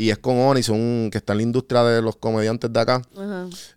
[0.00, 3.02] Y es con Onis, un, que está en la industria de los comediantes de acá,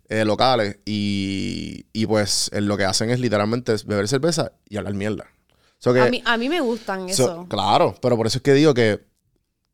[0.08, 0.78] eh, locales.
[0.84, 5.26] Y, y pues eh, lo que hacen es literalmente es beber cerveza y hablar mierda.
[5.78, 7.46] So que- a, mí, a mí me gustan so- eso.
[7.48, 9.04] claro, pero por eso es que digo que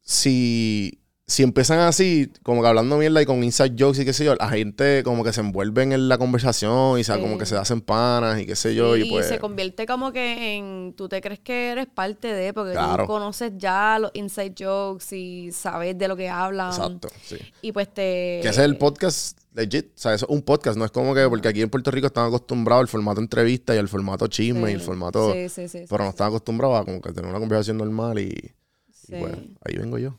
[0.00, 0.97] si,
[1.30, 4.34] si empiezan así, como que hablando mierda y con inside jokes y qué sé yo,
[4.34, 7.40] la gente como que se envuelven en la conversación y sabe, como Sí.
[7.40, 8.94] que se hacen panas y qué sé yo.
[8.96, 9.28] Sí, y pues.
[9.28, 10.94] se convierte como que en.
[10.96, 13.04] Tú te crees que eres parte de, porque Claro.
[13.04, 16.68] tú conoces ya los inside jokes y sabes de lo que hablan.
[16.72, 17.36] Exacto, sí.
[17.60, 18.40] Y pues te.
[18.42, 19.88] Que ese es el podcast legit.
[19.88, 20.78] O sea, eso es un podcast.
[20.78, 23.78] No es como que, porque aquí en Puerto Rico están acostumbrados al formato entrevista y
[23.78, 24.86] al formato chisme y el Sí.
[24.86, 25.34] formato.
[25.34, 28.18] Sí, sí, sí, pero sí, no están acostumbrados a como que tener una conversación normal
[28.18, 28.50] y, y
[28.94, 29.14] Sí.
[29.20, 29.34] pues
[29.66, 30.16] ahí vengo yo.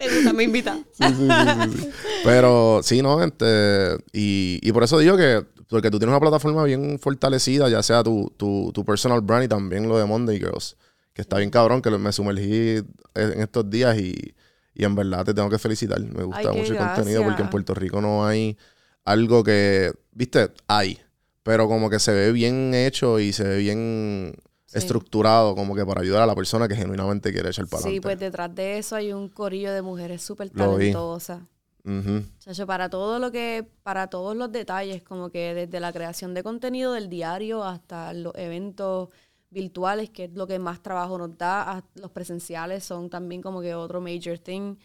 [0.00, 0.78] Me gusta, me invita.
[0.92, 1.90] Sí, sí, sí, sí, sí.
[2.24, 3.22] Pero sí, ¿no?
[3.22, 7.82] Este, y, y por eso digo que, porque tú tienes una plataforma bien fortalecida, ya
[7.82, 10.76] sea tu, tu, tu personal brand y también lo de Monday Girls,
[11.12, 12.82] que está bien cabrón, que me sumergí
[13.14, 14.34] en estos días y,
[14.74, 16.00] y en verdad te tengo que felicitar.
[16.00, 17.50] Me gusta Ay, mucho el contenido porque en.
[17.50, 18.56] Puerto Rico no hay
[19.04, 20.98] algo que, viste, hay,
[21.42, 24.34] pero como que se ve bien hecho y se ve bien
[24.72, 28.02] estructurado como que para ayudar a la persona que genuinamente quiere echar para Sí, adelante.
[28.02, 31.42] pues detrás de eso hay un corillo de mujeres súper talentosas.
[31.84, 32.22] Ujú.
[32.38, 36.42] Chacho, para todo lo que, para todos los detalles, como que desde la creación de
[36.42, 39.08] contenido del diario hasta los eventos
[39.50, 43.74] virtuales, que es lo que más trabajo nos da, los presenciales son también como que
[43.74, 44.76] otro major thing.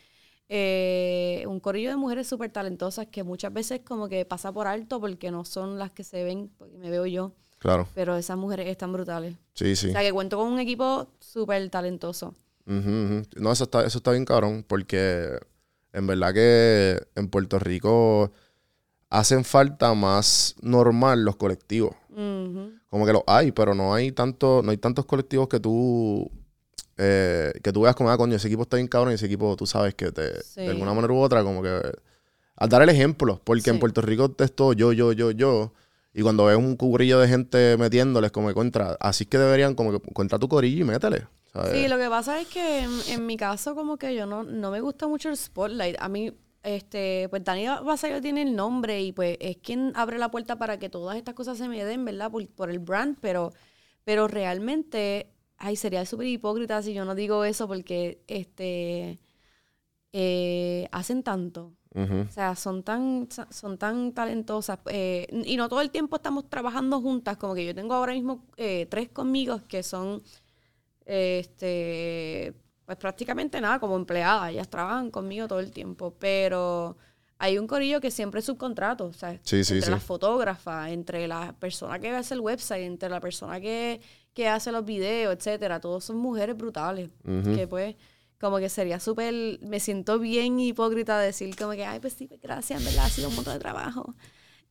[0.47, 5.01] Eh, un corillo de mujeres súper talentosas que muchas veces como que pasa por alto
[5.01, 7.33] porque no son las que se ven, porque me veo yo.
[7.65, 7.87] Claro.
[7.95, 9.33] Pero esas mujeres están brutales.
[9.55, 9.89] Sí, sí.
[9.89, 12.35] O sea que cuento con un equipo súper talentoso.
[12.67, 15.39] No, eso está, eso está bien cabrón, porque
[15.91, 18.31] en verdad que en Puerto Rico
[19.09, 21.95] hacen falta más normal los colectivos.
[22.15, 26.29] Como que los hay, pero no hay tanto, no hay tantos colectivos que tú
[26.97, 29.55] eh, que tú veas como, ah, coño, ese equipo está bien cabrón y ese equipo
[29.55, 30.61] tú sabes que te, Sí.
[30.61, 31.81] de alguna manera u otra, como que
[32.57, 33.79] al dar el ejemplo, porque en.
[33.79, 35.73] Puerto Rico es todo yo, yo, yo, yo.
[36.17, 39.91] Y cuando ves un cubrillo de gente metiéndoles, como que contra, así que deberían, como
[39.91, 41.27] que contra tu corillo y métele.
[41.73, 44.79] Sí, lo que pasa es que en, mi caso como que yo no, no me
[44.79, 45.97] gusta mucho el spotlight.
[45.99, 46.31] A mí,
[46.63, 50.79] este, pues Dani Vasallo tiene el nombre y pues es quien abre la puerta para
[50.79, 52.31] que todas estas cosas se me den, ¿verdad?
[52.31, 53.51] Por, por el brand, pero,
[54.05, 59.19] pero realmente, ay, sería súper hipócrita si yo no digo eso porque, este,
[60.13, 61.73] eh, hacen tanto.
[61.97, 64.79] O sea, son tan, son tan talentosas.
[64.87, 67.37] eh, y no todo el tiempo estamos trabajando juntas.
[67.37, 70.21] Como que yo tengo ahora mismo eh, tres conmigo que son,
[71.05, 72.53] eh, este,
[72.85, 74.51] pues prácticamente nada, como empleadas.
[74.51, 76.13] Ellas trabajan conmigo todo el tiempo.
[76.19, 76.97] Pero
[77.37, 79.05] hay un corillo que siempre es subcontrato.
[79.05, 79.91] O sea, Sí, sí, entre sí.
[79.91, 84.01] las fotógrafas, entre la persona que hace el website, entre la persona que,
[84.33, 85.79] que hace los videos, etcétera.
[85.79, 87.09] Todos son mujeres brutales.
[87.55, 87.95] Que pues
[88.39, 92.41] como que sería súper, me siento bien hipócrita decir como que, ay, pues sí, pues
[92.41, 94.15] gracias, en verdad, ha sido un montón de trabajo.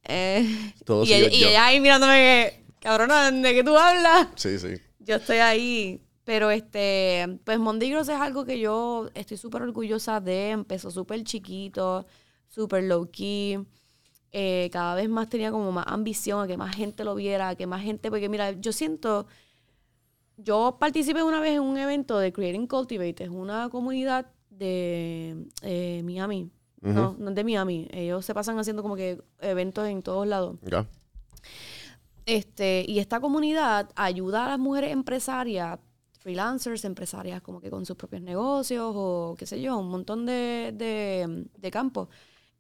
[0.05, 4.29] Eh, Todo y ella, y ella ahí mirándome que, cabrona, ¿de qué tú hablas?
[4.37, 4.74] Sí, sí.
[4.98, 6.00] Yo estoy ahí.
[6.24, 10.50] Pero este, pues Mondigros es algo que yo estoy súper orgullosa de.
[10.50, 12.07] Empezó súper chiquito,
[12.48, 13.59] súper low key.
[14.33, 17.55] Eh, cada vez más tenía como más ambición a que más gente lo viera, a
[17.55, 19.27] que más gente, porque mira, yo siento,
[20.37, 26.03] yo participé una vez en un evento de Creating Cultivate, es una comunidad de eh,
[26.05, 26.51] Miami.
[26.81, 27.88] No, no es de Miami.
[27.92, 30.59] Ellos se pasan haciendo como que eventos en todos lados.
[30.62, 30.87] Ya.
[32.27, 35.79] Este, y esta comunidad ayuda a las mujeres empresarias,
[36.18, 40.73] freelancers, empresarias como que con sus propios negocios o qué sé yo, un montón de,
[40.75, 42.09] de, de campos,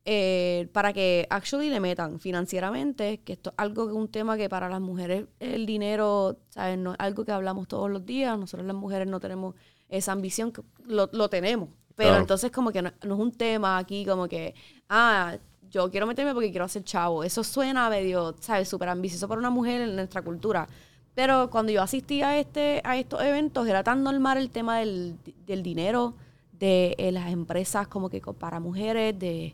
[0.06, 4.48] eh, para que actually le metan financieramente, que esto es algo que un tema que
[4.48, 6.78] para las mujeres el dinero, ¿sabes?
[6.78, 9.54] No es algo que hablamos todos los días, nosotros las mujeres no tenemos
[9.88, 12.20] esa ambición, que lo, lo tenemos, pero Claro.
[12.22, 14.54] entonces como que no, no es un tema aquí como que,
[14.88, 15.36] ah,
[15.70, 17.24] yo quiero meterme porque quiero hacer chavo.
[17.24, 18.68] Eso suena medio, ¿sabes?
[18.68, 20.68] Súper ambicioso para una mujer en nuestra cultura.
[21.14, 25.16] Pero cuando yo asistía a, este, a estos eventos era tan normal el tema del,
[25.46, 26.14] del dinero,
[26.52, 29.52] de eh, las empresas como que para mujeres, de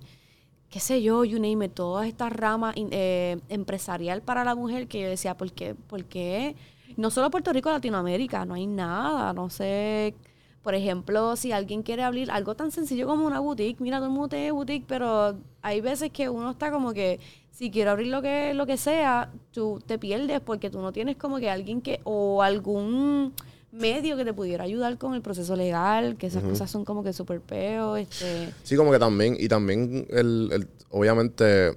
[0.70, 4.86] qué sé yo, you name it, todas estas ramas in- eh, empresarial para la mujer
[4.88, 5.74] que yo decía, ¿por qué?
[5.74, 6.54] ¿Por qué?
[6.96, 10.14] No solo Puerto Rico, Latinoamérica, no hay nada, no sé.
[10.62, 14.12] Por ejemplo, si alguien quiere abrir algo tan sencillo como una boutique, mira, todo el
[14.12, 17.18] mundo tiene boutique, pero hay veces que uno está como que,
[17.50, 21.16] si quiero abrir lo que, lo que sea, tú te pierdes porque tú no tienes
[21.16, 23.32] como que alguien que, o algún
[23.72, 27.12] medio que te pudiera ayudar con el proceso legal, que esas cosas son como que
[27.12, 28.52] súper peo, este...
[28.64, 31.76] Sí, como que también, y también, el, el- obviamente,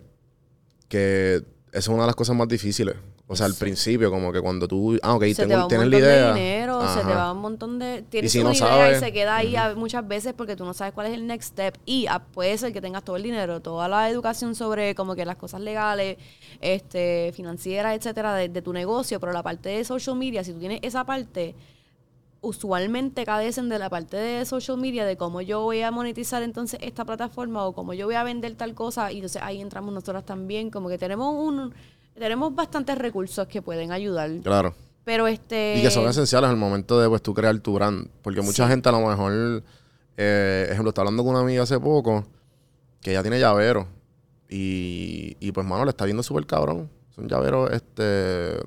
[0.88, 1.36] que
[1.72, 2.96] esa es una de las cosas más difíciles.
[3.26, 5.86] O sea, al principio, como que cuando tú, ah, ok, se te va un tienes
[5.88, 6.26] montón la idea.
[6.28, 8.04] de dinero, se te va un montón de...
[8.10, 10.74] Tienes si una no idea sabes, y se queda ahí muchas veces porque tú no
[10.74, 11.78] sabes cuál es el next step.
[11.86, 15.26] Y ah, puede ser que tengas todo el dinero, toda la educación sobre como que
[15.26, 16.18] las cosas legales,
[16.60, 20.60] este, financieras, etcétera, de, de tu negocio, pero la parte de social media, si tú
[20.60, 21.56] tienes esa parte,
[22.44, 26.80] usualmente cadecen de la parte de social media de cómo yo voy a monetizar entonces
[26.84, 30.26] esta plataforma o cómo yo voy a vender tal cosa y entonces ahí entramos nosotras
[30.26, 31.74] también como que tenemos un
[32.20, 34.76] tenemos bastantes recursos que pueden ayudar Claro.
[35.06, 38.08] pero este Y que son esenciales al momento de pues tú crear tu brand.
[38.22, 38.70] Porque mucha Sí.
[38.72, 39.64] gente a lo mejor,
[40.18, 42.24] eh, ejemplo, está hablando con una amiga hace poco
[43.02, 43.88] que ella tiene llavero.
[44.50, 46.90] Y, y pues, mano, le está viendo súper cabrón.
[47.16, 48.60] Son llaveros, este,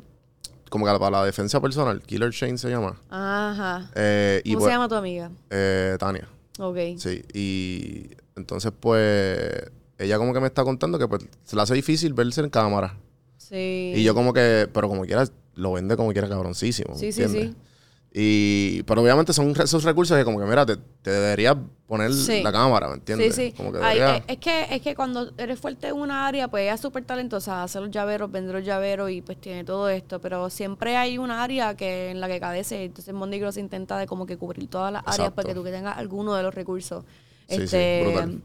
[0.70, 2.02] como que para la defensa personal.
[2.02, 3.00] Killer Chain se llama.
[3.10, 5.30] ajá Eh, y ¿cómo pues, se llama tu amiga?
[5.50, 6.28] eh, Tania.
[6.58, 11.62] Ok Sí, y entonces pues ella como que me está contando que pues se le
[11.62, 12.96] hace difícil verse en cámara.
[13.38, 15.24] sí Y yo como que, pero como quiera,
[15.54, 16.96] lo vende como quiera cabroncísimo.
[16.96, 17.54] Sí, sí, sí.
[18.18, 21.54] Y, pero obviamente son esos recursos que como que, mira, te, te deberías
[21.86, 22.42] poner Sí.
[22.42, 23.34] la cámara, ¿me entiendes?
[23.34, 23.52] Sí, sí.
[23.54, 26.62] Como que Ay, eh, es, que, es que cuando eres fuerte en una área, pues
[26.62, 30.18] ella es súper talentosa, hace los llaveros, vende los llaveros y pues tiene todo esto.
[30.22, 32.84] Pero siempre hay una área que en la que cadece.
[32.84, 35.70] Entonces Monday Gross intenta de como que cubrir todas las áreas para que tú que
[35.70, 37.04] tengas alguno de los recursos.
[37.48, 38.40] Sí, sí, este, brutal.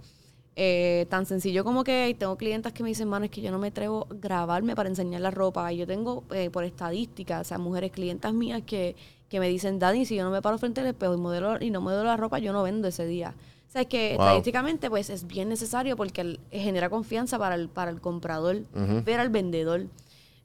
[0.58, 3.58] eh, tan sencillo como que tengo clientas que me dicen, mano, es que yo no
[3.58, 5.72] me atrevo a grabarme para enseñar la ropa.
[5.72, 8.98] Y yo tengo, eh, por estadística, o sea, mujeres clientas mías que,
[9.32, 11.72] que me dicen, Dani, si yo no me paro frente al espejo y, modelo, y
[11.72, 13.34] no modelo la ropa, yo no vendo ese día.
[13.68, 14.26] O sea, es que Wow.
[14.26, 18.58] estadísticamente, pues, es bien necesario porque genera confianza para el, para el comprador,
[19.06, 19.86] ver al vendedor.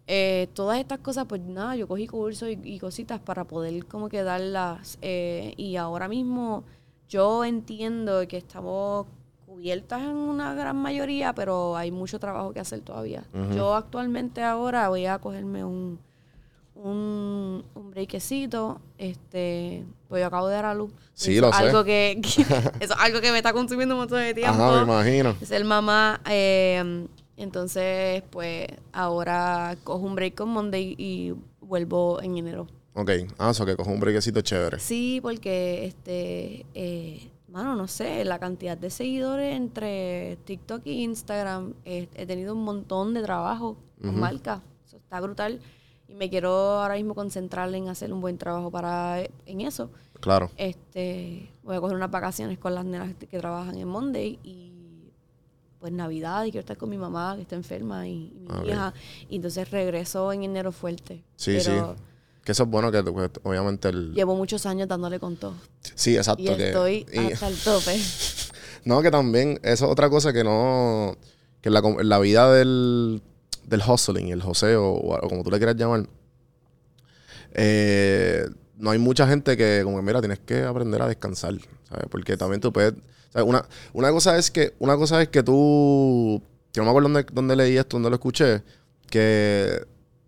[0.07, 4.09] Eh, todas estas cosas, pues nada, yo cogí cursos y, y cositas para poder como
[4.09, 4.99] que darlas.
[5.03, 6.63] eh, y ahora mismo
[7.09, 9.07] yo entiendo que estamos
[9.47, 13.25] cubiertas en una gran mayoría, pero hay mucho trabajo que hacer todavía.
[13.53, 15.99] Yo actualmente ahora voy a cogerme un,
[16.83, 20.93] un, un breakcito, este, pues yo acabo de dar a luz.
[21.15, 21.65] Sí, lo sé.
[21.65, 22.43] Algo que, que-
[22.85, 24.53] eso es algo que me está consumiendo un montón de tiempo.
[24.63, 25.37] Ajá, me imagino.
[25.43, 27.07] Ser mamá, eh,
[27.37, 32.67] entonces, pues ahora cojo un break con Monday y vuelvo en enero.
[32.95, 34.79] Ok, ah, eso que cojo un brequecito chévere.
[34.79, 41.75] Sí, porque este, eh, mano, no sé, la cantidad de seguidores entre TikTok e Instagram,
[41.85, 44.19] eh, he tenido un montón de trabajo con Ujú.
[44.19, 44.61] marcas.
[44.87, 45.61] Eso está brutal.
[46.09, 46.51] Y me quiero
[46.83, 49.91] ahora mismo concentrar en hacer un buen trabajo para en eso.
[50.21, 50.51] Claro.
[50.57, 54.73] Este, voy a coger unas vacaciones con las nenas que trabajan en Monday y
[55.81, 58.67] pues Navidad y quiero estar con mi mamá que está enferma y, y mi Ok.
[58.69, 58.95] hija.
[59.29, 61.23] Y entonces regreso en enero fuerte.
[61.37, 62.03] Sí, Pero sí.
[62.45, 64.15] Que eso es bueno que pues, obviamente el...
[64.15, 65.55] Llevo muchos años dándole con todo.
[65.97, 66.43] Sí, exacto.
[66.45, 67.99] Y que- estoy y- hasta el tope.
[68.85, 71.17] No, que también, eso es otra cosa que no.
[71.61, 73.21] Que la, la vida del,
[73.67, 76.07] del hustling, el joseo, o, o como tú le quieras llamar,
[77.59, 81.55] eh, no hay mucha gente que, como que, mira, tienes que aprender a descansar,
[81.89, 82.07] ¿sabes?
[82.11, 82.93] Porque también tú puedes.
[83.31, 83.49] ¿sabes?
[83.49, 86.43] Una, una cosa es que, una cosa es que tú.
[86.73, 88.63] Que no me acuerdo dónde, dónde leí esto, dónde lo escuché,
[89.09, 89.87] que.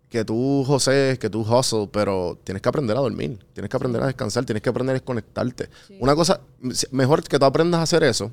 [0.08, 4.02] Que tú josees, que tú hustle, pero tienes que aprender a dormir, tienes que aprender
[4.02, 5.68] a descansar, tienes que aprender a desconectarte.
[6.00, 6.40] Una cosa,
[6.92, 8.32] mejor que tú aprendas a hacer eso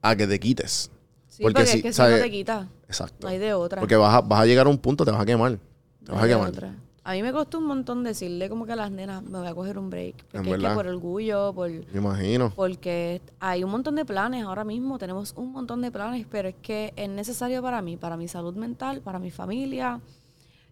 [0.00, 0.92] a que te quites.
[1.34, 2.68] Sí, porque, es que si no te quita.
[2.86, 3.26] Exacto.
[3.26, 3.80] No hay de otra.
[3.80, 5.58] Porque vas a, vas a llegar a un punto, te vas a quemar.
[6.04, 6.48] Te No vas a quemar.
[6.50, 6.76] otra.
[7.02, 9.54] A mí me costó un montón decirle como que a las nenas, me voy a
[9.54, 10.24] coger un break.
[10.30, 11.68] Porque es que por orgullo, por...
[11.68, 12.52] Me imagino.
[12.54, 16.54] Porque hay un montón de planes ahora mismo, tenemos un montón de planes, pero es
[16.62, 20.00] que es necesario para mí, para mi salud mental, para mi familia,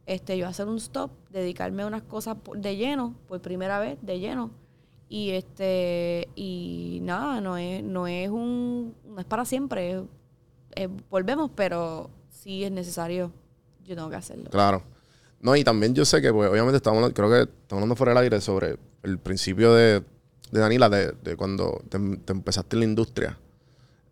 [0.06, 4.20] este, yo hacer un stop, dedicarme a unas cosas de lleno, por primera vez, de
[4.20, 4.52] lleno.
[5.08, 9.90] Y este, y nada, no es, no es un, no es para siempre.
[9.98, 10.02] es-
[10.74, 13.32] es- volvemos, pero sí es necesario.
[13.84, 14.50] Yo tengo que hacerlo.
[14.50, 14.82] Claro.
[15.40, 18.22] No, y también yo sé que, pues, obviamente, estamos creo que estamos hablando fuera del
[18.22, 20.02] aire sobre el principio de,
[20.52, 23.38] de Danila, de, cuando te, te empezaste en la industria.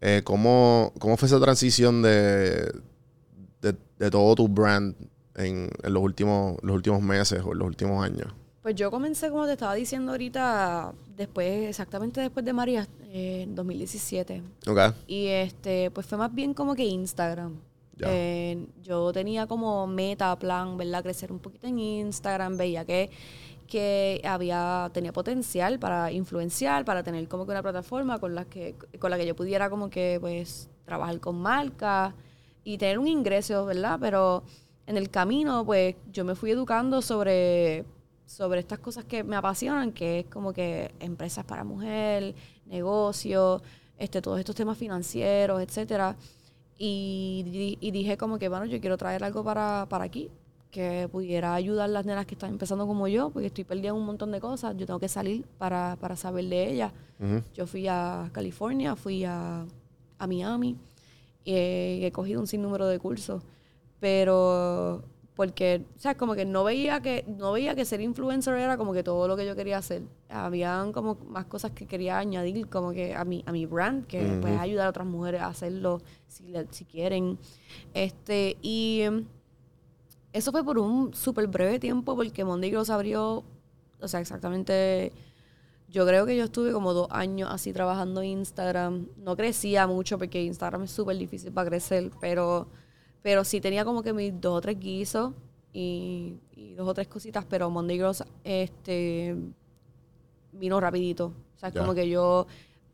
[0.01, 2.73] Eh, ¿cómo, ¿Cómo fue esa transición de,
[3.61, 4.97] de, todo tu brand
[5.37, 8.33] en, en los, últimos, los últimos meses o en los últimos años?
[8.63, 13.55] Pues yo comencé, como te estaba diciendo ahorita, después, exactamente después de María, eh, en
[13.55, 14.43] 2017.
[14.69, 14.79] Ok.
[15.07, 17.59] Y este, pues fue más bien como que Instagram.
[18.03, 21.03] Eh, yo tenía como meta, plan, ¿verdad?
[21.03, 23.11] Crecer un poquito en Instagram, veía que,
[23.67, 28.75] que había, tenía potencial para influenciar, para tener como que una plataforma con la que,
[28.99, 32.15] con la que yo pudiera como que pues trabajar con marcas
[32.65, 33.99] y tener un ingreso, ¿verdad?
[34.01, 34.45] Pero
[34.87, 37.85] en el camino, pues yo me fui educando sobre,
[38.31, 42.33] sobre estas cosas que me apasionan, que es como que empresas para mujer,
[42.67, 43.61] negocios,
[43.99, 46.17] este, todos estos temas financieros, etcétera.
[46.79, 50.31] Y, y dije como que, bueno, yo quiero traer algo para, para aquí,
[50.71, 53.97] que pudiera ayudar a las nenas que están empezando como yo, porque estoy perdida en
[53.97, 54.77] un montón de cosas.
[54.77, 56.93] Yo tengo que salir para, para saber de ellas.
[57.19, 57.43] Ujú.
[57.53, 59.67] Yo fui a California, fui a,
[60.19, 60.77] a Miami
[61.45, 63.43] y he, he cogido un sinnúmero de cursos,
[63.99, 65.03] pero
[65.41, 68.93] porque, o sea, como que no veía que no veía que ser influencer era como
[68.93, 70.03] que todo lo que yo quería hacer.
[70.29, 74.21] Habían como más cosas que quería añadir como que a mi a mi brand que
[74.43, 77.39] puede ayudar a otras mujeres a hacerlo si, si quieren.
[77.95, 79.25] Este y em,
[80.35, 83.43] eso fue por un súper breve tiempo porque Monday Girls abrió,
[83.99, 85.11] o sea, exactamente
[85.89, 89.09] yo creo que yo estuve como dos años así trabajando en Instagram.
[89.17, 92.69] No crecía mucho porque Instagram es súper difícil para crecer, pero,
[93.23, 95.33] pero sí tenía como que mis dos o tres guisos
[95.73, 99.37] y, y dos o tres cositas, pero Monday Girls este,
[100.53, 101.27] vino rapidito.
[101.57, 101.81] O sea, Ya.
[101.81, 102.47] como que yo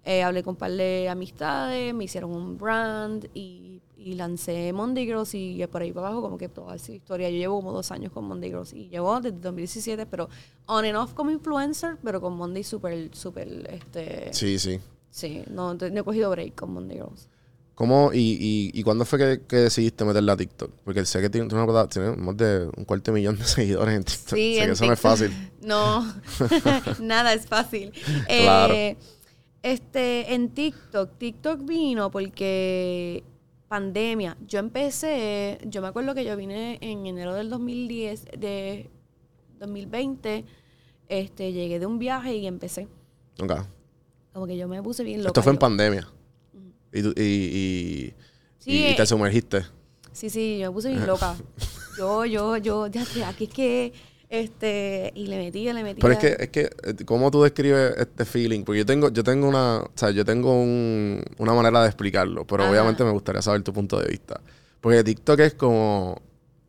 [0.05, 5.05] eh, hablé con un par de amistades, me hicieron un brand y, y lancé Monday
[5.07, 7.31] Girls y por ahí para abajo como que toda esa historia.
[7.31, 10.29] Yo llevo como dos años con Monday Girls y llevo desde 2017, pero
[10.67, 14.33] on and off como influencer, pero con Monday súper, súper, este...
[14.33, 14.81] Sí, sí.
[15.11, 17.29] Sí, no, no he cogido break con Monday Girls.
[17.77, 20.71] ¿Cómo y, y, y cuándo fue que, que decidiste meterla a TikTok?
[20.83, 24.03] Porque sé que tiene, una tiene más de un cuarto de millón de seguidores en
[24.03, 24.35] TikTok.
[24.39, 25.51] Sí, sé en que eso no es fácil.
[25.61, 26.15] No,
[27.01, 27.93] nada es fácil.
[28.27, 28.73] Claro.
[28.73, 28.97] Eh,
[29.63, 33.23] este, en TikTok, TikTok vino porque
[33.69, 34.39] pandemia.
[34.49, 38.89] Yo empecé, yo me acuerdo que yo vine en enero del 2010, de
[39.59, 40.47] 2020,
[41.11, 42.89] este, llegué de un viaje y empecé.
[43.39, 43.53] Ok.
[44.33, 45.29] Como que yo me puse bien loca.
[45.29, 46.09] Esto fue en yo- pandemia.
[46.93, 48.15] Y, tú- y, y,
[48.59, 49.63] Sí, y- y te eh, sumergiste.
[50.13, 51.37] Sí, sí, yo me puse bien loca.
[51.99, 53.93] Yo, yo, yo, ya aquí es que,
[54.29, 56.03] este, y le metía, le metía.
[56.03, 58.65] Pero es que, es que, eh, ¿cómo tú describes este feeling?
[58.65, 62.47] Porque yo tengo, yo tengo una, o sea, yo tengo un- una manera de explicarlo,
[62.47, 62.71] pero Ajá.
[62.73, 64.39] obviamente me gustaría saber tu punto de vista.
[64.83, 66.21] Porque TikTok es como,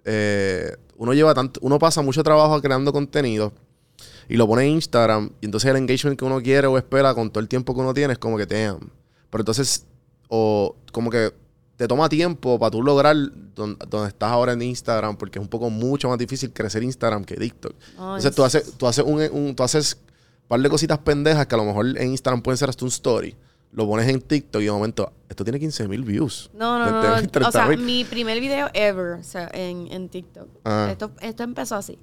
[0.05, 3.51] eh, uno lleva tanto, uno pasa mucho trabajo creando contenido
[4.29, 7.29] y lo pone en Instagram y entonces el engagement que uno quiere o espera con
[7.31, 8.79] todo el tiempo que uno tiene es como que damn.
[9.29, 9.85] Pero entonces,
[10.27, 11.33] o como que
[11.75, 13.15] te toma tiempo para tú lograr
[13.55, 17.23] don- donde estás ahora en Instagram porque es un poco mucho más difícil crecer Instagram
[17.23, 17.73] que TikTok.
[17.91, 19.97] Entonces tú haces, tú haces un, un- tú haces
[20.41, 22.89] un par de cositas pendejas que a lo mejor en Instagram pueden ser hasta un
[22.89, 23.35] story.
[23.73, 26.49] lo pones en TikTok y de momento, esto tiene 15 mil views.
[26.53, 27.01] No, no, no.
[27.01, 27.11] 20,000,
[27.43, 27.47] no.
[27.47, 27.51] O 30,000.
[27.77, 30.47] sea, mi primer video ever o sea, en, en TikTok.
[30.65, 30.87] Ah.
[30.91, 31.99] Esto, esto empezó así.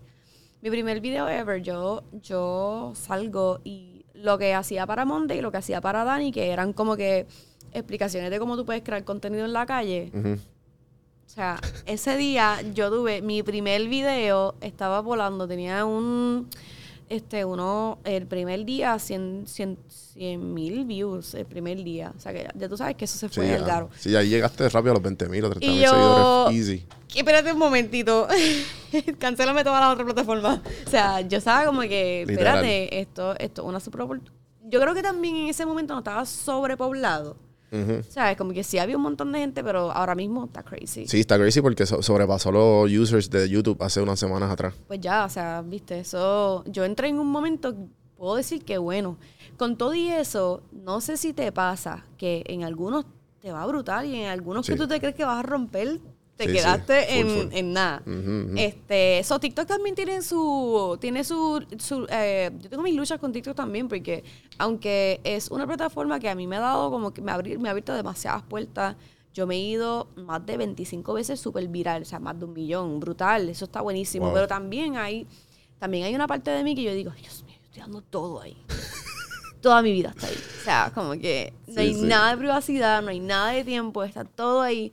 [0.63, 5.51] Mi primer video ever, yo, yo salgo y lo que hacía para Monday y lo
[5.51, 7.27] que hacía para Dani, que eran como que
[7.75, 10.11] explicaciones de cómo tú puedes crear contenido en la calle.
[10.15, 16.49] O sea, ese día yo tuve mi primer video, estaba volando, tenía un,
[17.09, 19.45] este, uno, el primer día, 100
[20.55, 22.13] mil views, el primer día.
[22.17, 23.67] O sea, que ya, ya tú sabes que eso se Sí, fue del ya.
[23.67, 23.91] garo.
[23.99, 26.57] Sí, ahí llegaste rápido a los 20 mil o 30 Y mil seguidores.
[26.57, 26.87] Easy.
[27.15, 28.29] Espérate un momentito.
[29.19, 30.61] Cancélame todas las otras plataformas.
[30.87, 32.57] O sea, yo estaba como que, Literal.
[32.65, 34.03] espérate, esto, esto es una super
[34.65, 37.37] Yo creo que también en ese momento no estaba sobrepoblado.
[37.73, 38.01] Ujú.
[38.01, 40.63] O sea, es como que sí había un montón de gente, pero ahora mismo está
[40.63, 41.07] crazy.
[41.09, 44.75] Sí, está crazy porque so- sobrepasó los users de YouTube hace unas semanas atrás.
[44.87, 46.63] Pues ya, o sea, viste, eso.
[46.67, 47.75] Yo entré en un momento,
[48.17, 49.17] puedo decir que bueno.
[49.57, 53.07] Con todo y eso, no sé si te pasa que en algunos
[53.41, 54.79] te va brutal y en algunos que Sí.
[54.79, 56.01] tú te crees que vas a romper,
[56.37, 57.57] te Sí, sí, quedaste full, en, full.
[57.57, 58.03] en nada.
[58.57, 63.33] Este, so TikTok también tiene su, tiene su, su eh, yo tengo mis luchas con
[63.33, 64.25] TikTok también porque
[64.59, 67.59] aunque es una plataforma que a mí me ha dado como que me ha, abri-
[67.59, 68.97] me ha abierto demasiadas puertas,
[69.33, 72.53] yo me he ido más de 25 veces súper viral, o sea, más de un
[72.53, 74.35] millón, brutal, eso está buenísimo, Wow.
[74.35, 75.27] pero también hay,
[75.79, 78.01] también hay una parte de mí que yo digo, "Ay, Dios mío, yo estoy dando
[78.03, 78.57] todo ahí.
[79.61, 80.37] Toda mi vida está ahí.
[80.61, 84.05] O sea, como que no Sí, hay nada de privacidad, no hay nada de tiempo,
[84.05, 84.93] está todo ahí.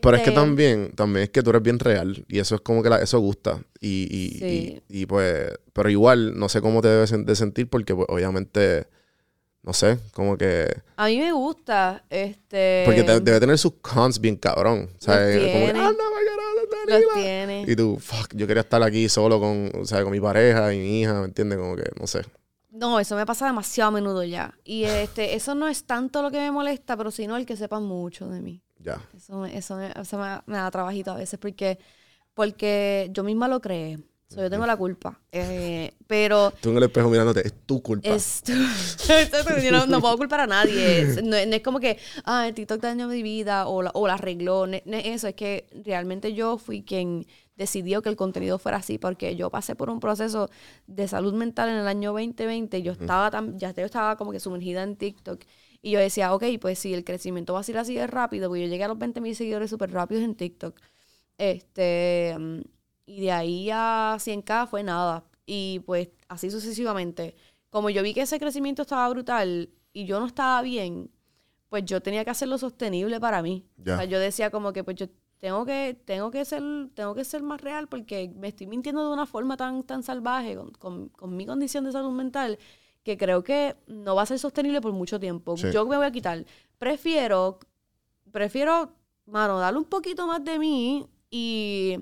[0.00, 2.60] Pero es que Este, también, también es que tú eres bien real y eso es
[2.60, 3.62] como que la- eso gusta.
[3.80, 4.82] Y, y, Sí.
[4.88, 8.86] y, y, pues, pero igual, no sé cómo te debes de sentir porque pues, obviamente,
[9.62, 10.68] no sé, como que...
[10.96, 12.82] A mí me gusta, este...
[12.84, 14.88] Porque te- debe tener sus cons bien cabrón.
[14.92, 15.72] Los como que,
[17.14, 17.64] tiene.
[17.66, 20.78] Y tú, fuck, yo quería estar aquí solo con, o sea, con mi pareja y
[20.78, 21.58] mi hija, ¿me entiendes?
[21.58, 22.22] Como que, no sé.
[22.70, 24.54] No, eso me pasa demasiado a menudo ya.
[24.64, 27.82] Y este, eso no es tanto lo que me molesta, pero sino el que sepan
[27.84, 28.62] mucho de mí.
[28.82, 29.00] Ya.
[29.16, 31.78] Eso, me, eso, me, eso me, me da trabajito a veces porque,
[32.34, 33.98] porque yo misma lo creé.
[34.28, 35.20] So, yo tengo la culpa.
[35.30, 38.08] Eh, pero Tú en el espejo mirándote, es tu culpa.
[38.08, 41.02] es Exacto, yo no, no puedo culpar a nadie.
[41.02, 44.06] Es- no, no es como que, ah, el TikTok dañó mi vida o la, o
[44.06, 44.66] la arregló.
[44.66, 47.26] No, no es eso, es que realmente yo fui quien
[47.56, 50.48] decidió que el contenido fuera así porque yo pasé por un proceso
[50.86, 52.80] de salud mental en el año 2020.
[52.82, 55.42] Yo estaba tan, ya yo estaba como que sumergida en TikTok.
[55.82, 58.62] Y yo decía, ok, pues si el crecimiento va a ser así de rápido, pues
[58.62, 60.78] yo llegué a los 20 mil seguidores súper rápidos en TikTok.
[61.38, 62.60] Este, mm,
[63.06, 65.24] y de ahí a 100k fue nada.
[65.46, 67.34] Y pues así sucesivamente.
[67.70, 71.10] Como yo vi que ese crecimiento estaba brutal y yo no estaba bien,
[71.68, 73.66] pues yo tenía que hacerlo sostenible para mí.
[73.94, 75.06] O sea, yo decía como que pues yo
[75.40, 76.62] tengo que, tengo que ser,
[76.94, 80.54] tengo que ser más real porque me estoy mintiendo de una forma tan, tan salvaje
[80.56, 82.58] con, con- con mi condición de salud mental
[83.02, 85.56] que creo que no va a ser sostenible por mucho tiempo.
[85.56, 85.70] Sí.
[85.72, 86.44] Yo me voy a quitar.
[86.78, 87.58] Prefiero,
[88.30, 88.92] prefiero,
[89.26, 91.98] mano, darle un poquito más de mí y,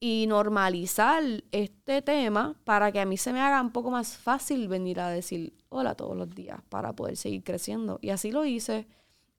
[0.00, 1.22] y normalizar
[1.52, 5.08] este tema para que a mí se me haga un poco más fácil venir a
[5.08, 7.98] decir hola todos los días para poder seguir creciendo.
[8.02, 8.86] Y así lo hice.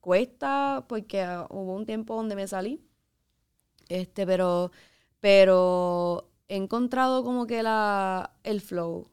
[0.00, 2.80] Cuesta porque hubo un tiempo donde me salí.
[3.88, 4.70] Este, pero,
[5.20, 9.08] pero he encontrado como que la, el flow.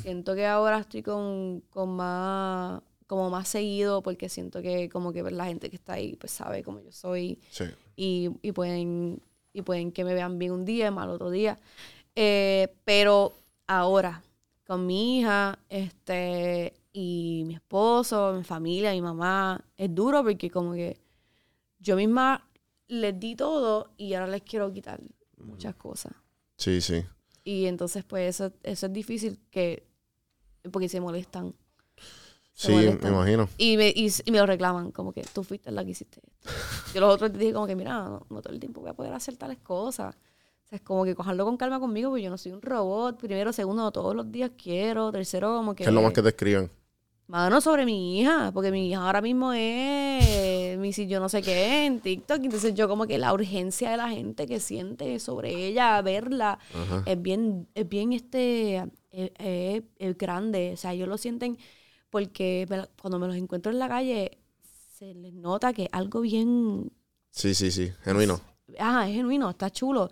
[0.00, 5.22] Siento que ahora estoy con, con más, como más seguido porque siento que como que
[5.22, 7.64] la gente que está ahí pues sabe cómo yo soy Sí.
[7.96, 9.20] y, y pueden
[9.52, 11.58] y pueden que me vean bien un día, mal otro día.
[12.14, 13.32] Eh, pero
[13.66, 14.22] ahora,
[14.66, 20.74] con mi hija, este, y mi esposo, mi familia, mi mamá, es duro porque como
[20.74, 20.98] que
[21.78, 22.46] yo misma
[22.88, 25.00] les di todo y ahora les quiero quitar
[25.38, 26.12] muchas cosas.
[26.56, 27.04] Sí, sí.
[27.46, 29.86] Y entonces, pues, eso, eso es difícil que...
[30.72, 31.54] Porque se molestan.
[32.52, 33.48] Se Sí, me imagino.
[33.56, 36.50] Y me, y, y me lo reclaman, como que tú fuiste la que hiciste esto.
[36.92, 39.12] Yo los otros dije como que, mira, no, no todo el tiempo voy a poder
[39.12, 40.16] hacer tales cosas.
[40.16, 43.20] O sea, es como que cogerlo con calma conmigo, porque yo no soy un robot.
[43.20, 45.12] Primero, segundo, todos los días quiero.
[45.12, 45.84] Tercero, como que...
[45.84, 46.68] ¿Qué es lo más que te escriben?
[47.28, 51.42] Mano, sobre mi hija, porque mi hija ahora mismo es mi si yo no sé
[51.42, 52.38] qué en TikTok.
[52.44, 57.02] Entonces yo como que la urgencia de la gente que siente sobre ella, verla, Ajá.
[57.04, 58.76] es bien, es bien este,
[59.10, 60.70] es, es- es grande.
[60.74, 61.58] O sea, ellos lo sienten
[62.10, 64.38] porque me cuando me los encuentro en la calle,
[64.96, 66.92] se les nota que algo bien,
[67.32, 67.92] Sí, sí, sí.
[68.04, 68.40] Genuino.
[68.78, 70.10] ah, es genuino, está chulo.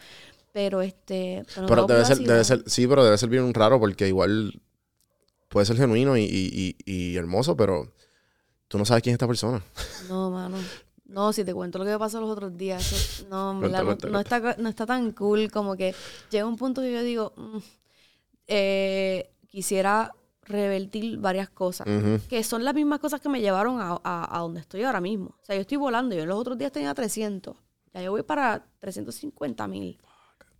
[0.52, 3.78] Pero este, pero no Pero debe ser, debe ser, sí, pero debe ser bien raro
[3.80, 4.60] porque igual
[5.48, 7.92] puede ser genuino y, y, y, y hermoso, pero
[8.68, 9.62] tú no sabes quién es esta persona.
[10.08, 10.56] No, mano.
[11.06, 13.78] No, si te cuento lo que me pasó los otros días, eso- no, en Cuenta,
[13.80, 15.94] no- cuenta, no, está, no está tan cool, como que
[16.30, 17.58] llega un punto que yo digo, mm,
[18.48, 21.86] eh, quisiera revertir varias cosas,
[22.28, 25.36] que son las mismas cosas que me llevaron a, a- a donde estoy ahora mismo.
[25.40, 27.56] O sea, yo estoy volando, yo los otros días tenía 300,
[27.94, 29.98] ya yo voy para 350 mil.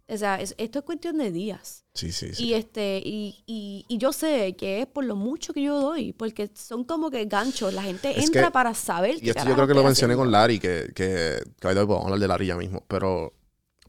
[0.07, 1.85] O sea, es- esto es cuestión de días.
[1.95, 2.45] Sí, sí, sí.
[2.45, 6.13] Y este, y, y, y yo sé que es por lo mucho que yo doy,
[6.13, 7.73] porque son como que ganchos.
[7.73, 10.31] La gente Es entra que- para saber Y esto yo creo que lo mencioné con
[10.31, 13.33] Larry, que, que, que ahorita vamos a hablar de Larry ya mismo, pero,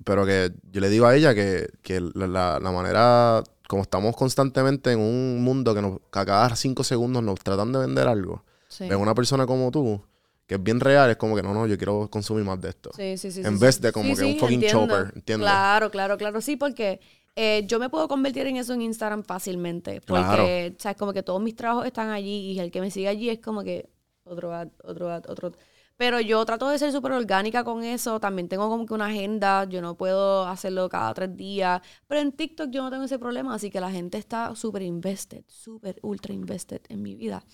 [0.06, 4.92] pero que yo le digo a ella que, que la, la- manera, como estamos constantemente
[4.94, 8.86] en un mundo que, nos, a cada cinco segundos nos tratan de vender algo, Sí.
[9.02, 10.02] una persona como tú,
[10.48, 12.92] que es bien real, es como que no, no, yo quiero consumir más de esto.
[12.96, 13.42] Sí, sí, sí.
[13.44, 13.82] En sí, vez sí.
[13.82, 14.88] de como Sí, que un fucking entiendo.
[14.88, 15.46] chopper, ¿entiendes?
[15.46, 16.42] Claro, claro, claro.
[16.42, 17.00] Sí, porque
[17.36, 20.02] eh, yo me puedo convertir en eso en Instagram fácilmente.
[20.02, 20.44] Claro.
[20.44, 23.30] Porque, sabes, como que todos mis trabajos están allí y el que me sigue allí
[23.30, 23.90] es como que
[24.24, 25.52] otro ad, otro ad, otro.
[25.98, 28.20] Pero yo trato de ser súper orgánica con eso.
[28.20, 29.64] También tengo como que una agenda.
[29.66, 31.82] Yo no puedo hacerlo cada tres días.
[32.08, 33.56] Pero en TikTok yo no tengo ese problema.
[33.56, 37.46] Así que la gente está súper invested, súper ultra invested en mi vida.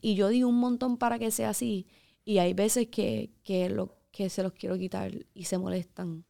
[0.00, 1.86] Y yo digo un montón para que sea así.
[2.24, 6.24] Y hay veces que, que, lo, que se los quiero quitar y se molestan.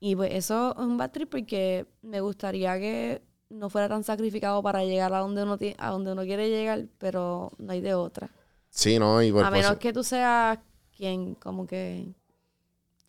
[0.00, 4.62] Y pues eso es un bad trip porque me gustaría que no fuera tan sacrificado
[4.62, 8.30] para llegar a donde uno, a donde uno quiere llegar, pero no hay de otra.
[8.68, 9.18] Sí, ¿no?
[9.18, 10.58] A por menos que tú seas
[10.96, 12.14] quien como que...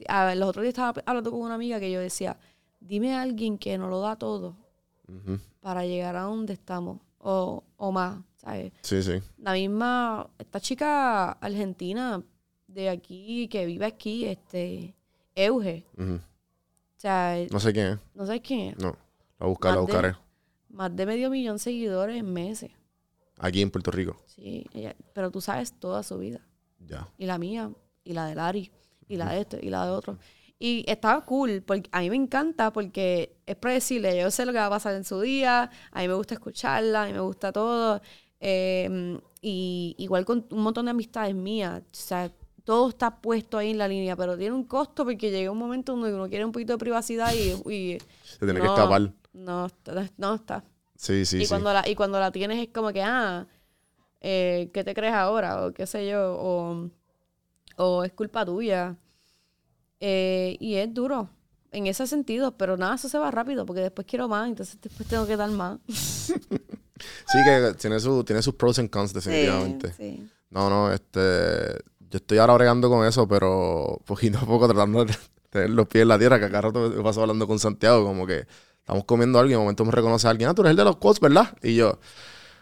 [0.08, 2.38] A ver, los otros días estaba hablando con una amiga que yo decía,
[2.82, 4.58] dime a alguien que no lo da todo
[5.08, 5.40] Ujú.
[5.62, 8.72] para llegar a donde estamos o, o más, ¿sabes?
[8.82, 9.14] Sí, sí.
[9.38, 12.22] La misma, esta chica argentina
[12.68, 14.94] de aquí, que vive aquí, este,
[15.36, 15.86] Euge.
[15.98, 16.16] Ujú.
[16.16, 16.20] O
[17.04, 18.00] sea, No sé quién es.
[18.14, 18.78] ¿no sabes quién es?
[18.78, 18.96] No.
[19.40, 20.16] La buscaré, la Más de- buscaré.
[20.70, 22.72] Más de medio millón de seguidores en meses.
[23.40, 24.18] Aquí en Puerto Rico.
[24.26, 26.40] Sí, ella- pero tú sabes toda su vida.
[26.80, 27.08] Ya.
[27.18, 27.72] Y la mía,
[28.04, 28.72] y la de Lari,
[29.08, 30.18] y la de este, y la de otro.
[30.60, 34.18] Y estaba cool, porque a mí me encanta porque es predecible.
[34.20, 37.04] Yo sé lo que va a pasar en su día, a mí me gusta escucharla,
[37.04, 38.02] a mí me gusta todo.
[38.40, 41.82] Eh, y igual con un montón de amistades mías.
[41.82, 42.32] O sea,
[42.64, 45.94] todo está puesto ahí en la línea, pero tiene un costo porque llega un momento
[45.94, 47.52] donde uno quiere un poquito de privacidad y...
[47.72, 49.14] y Se tiene que no, escapar.
[49.34, 50.64] No, está- no está.
[50.96, 51.48] Sí, sí, y, sí.
[51.50, 53.46] cuando la, y cuando la tienes es como que, ah,
[54.22, 55.66] eh, ¿qué te crees ahora?
[55.66, 56.90] O qué sé yo, o,
[57.76, 58.96] o es culpa tuya.
[60.00, 61.30] Eh, y es duro
[61.74, 65.08] en ese sentido, pero nada, eso se va rápido porque después quiero más, entonces después
[65.10, 65.80] tengo que dar más.
[67.28, 69.92] Sí, que tiene, su, tiene sus pros and cons, definitivamente.
[69.98, 70.26] sí.
[70.52, 71.20] No, no, este.
[72.10, 75.14] Yo estoy ahora bregando con eso, pero poquito a poco tratando de
[75.50, 78.26] tener los pies en la tierra, que acá rato me paso hablando con Santiago, como
[78.28, 78.46] que
[78.78, 80.84] estamos comiendo algo y de momento me reconoce a alguien, ah, tú eres el de
[80.86, 81.58] los quotes, ¿verdad?
[81.64, 82.00] Y yo,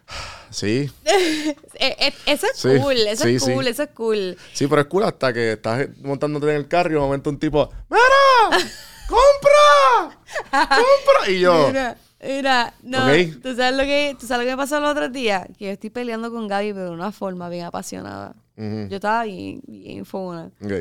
[0.50, 3.54] sí, Eh, eh, eso es Sí, cool, eso sí, es sí.
[3.54, 4.38] cool, eso es cool.
[4.54, 7.38] sí, pero es cool hasta que estás montándote en el carro y de momento un
[7.38, 8.66] tipo, ¡Mira!
[9.08, 10.20] ¡Compra!
[10.52, 11.30] ¡Compra!
[11.30, 13.42] Y yo, Mira, mira, no, Ok.
[13.42, 15.72] ¿tú, sabes lo que, tú sabes lo que me pasó el otro día, que yo
[15.72, 18.36] estoy peleando con Gaby, pero de una forma bien apasionada.
[18.58, 18.88] Ujú.
[18.90, 20.52] Yo estaba bien, bien fona.
[20.64, 20.72] ok.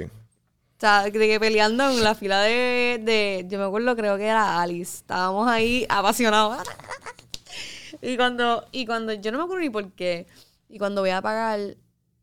[0.77, 4.25] O sea, de que peleando en la fila de, de- Yo me acuerdo, creo que
[4.25, 4.97] era Alice.
[4.99, 6.57] Estábamos ahí apasionados.
[8.03, 9.13] Y cuando, y cuando.
[9.13, 10.27] Yo no me acuerdo ni por qué.
[10.71, 11.77] Y cuando voy a pagar,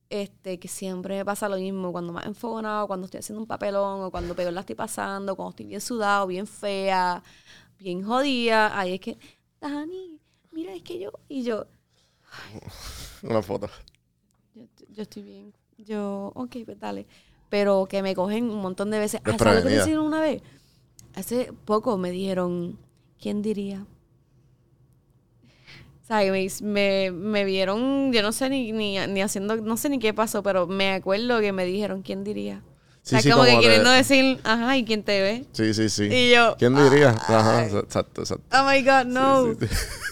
[0.09, 1.91] este, que siempre me pasa lo mismo.
[1.91, 5.51] Cuando más enfogonado, cuando estoy haciendo un papelón, o cuando peor la estoy pasando, cuando
[5.51, 7.23] estoy bien sudado, bien fea,
[7.79, 8.77] bien jodida.
[8.77, 9.17] Ahí es que.
[9.59, 10.19] Dani,
[10.51, 11.11] mira, es que yo.
[11.27, 11.65] Y yo.
[13.23, 13.69] Una foto.
[14.53, 15.53] Yo, yo estoy bien.
[15.77, 17.05] Yo, ok, pues dale.
[17.49, 19.21] Pero que me cogen un montón de veces.
[19.23, 20.41] Ah, ¿sabes lo que me hicieron una vez?
[21.15, 22.77] Hace poco me dijeron,
[23.19, 23.85] ¿quién diría?
[26.07, 29.89] O sea, me, me, me vieron, yo no sé ni, ni, ni haciendo, no sé
[29.89, 32.61] ni qué pasó, pero me acuerdo que me dijeron, ¿quién diría?
[33.03, 35.45] Sí, o sea, sí, como, que como de- queriendo decir, ajá, ¿y quién te ve?
[35.51, 36.03] Sí, sí, sí.
[36.05, 37.09] Y yo, ¿Quién diría?
[37.09, 38.45] Ajá, exacto, exacto.
[38.57, 39.57] Oh my God, no.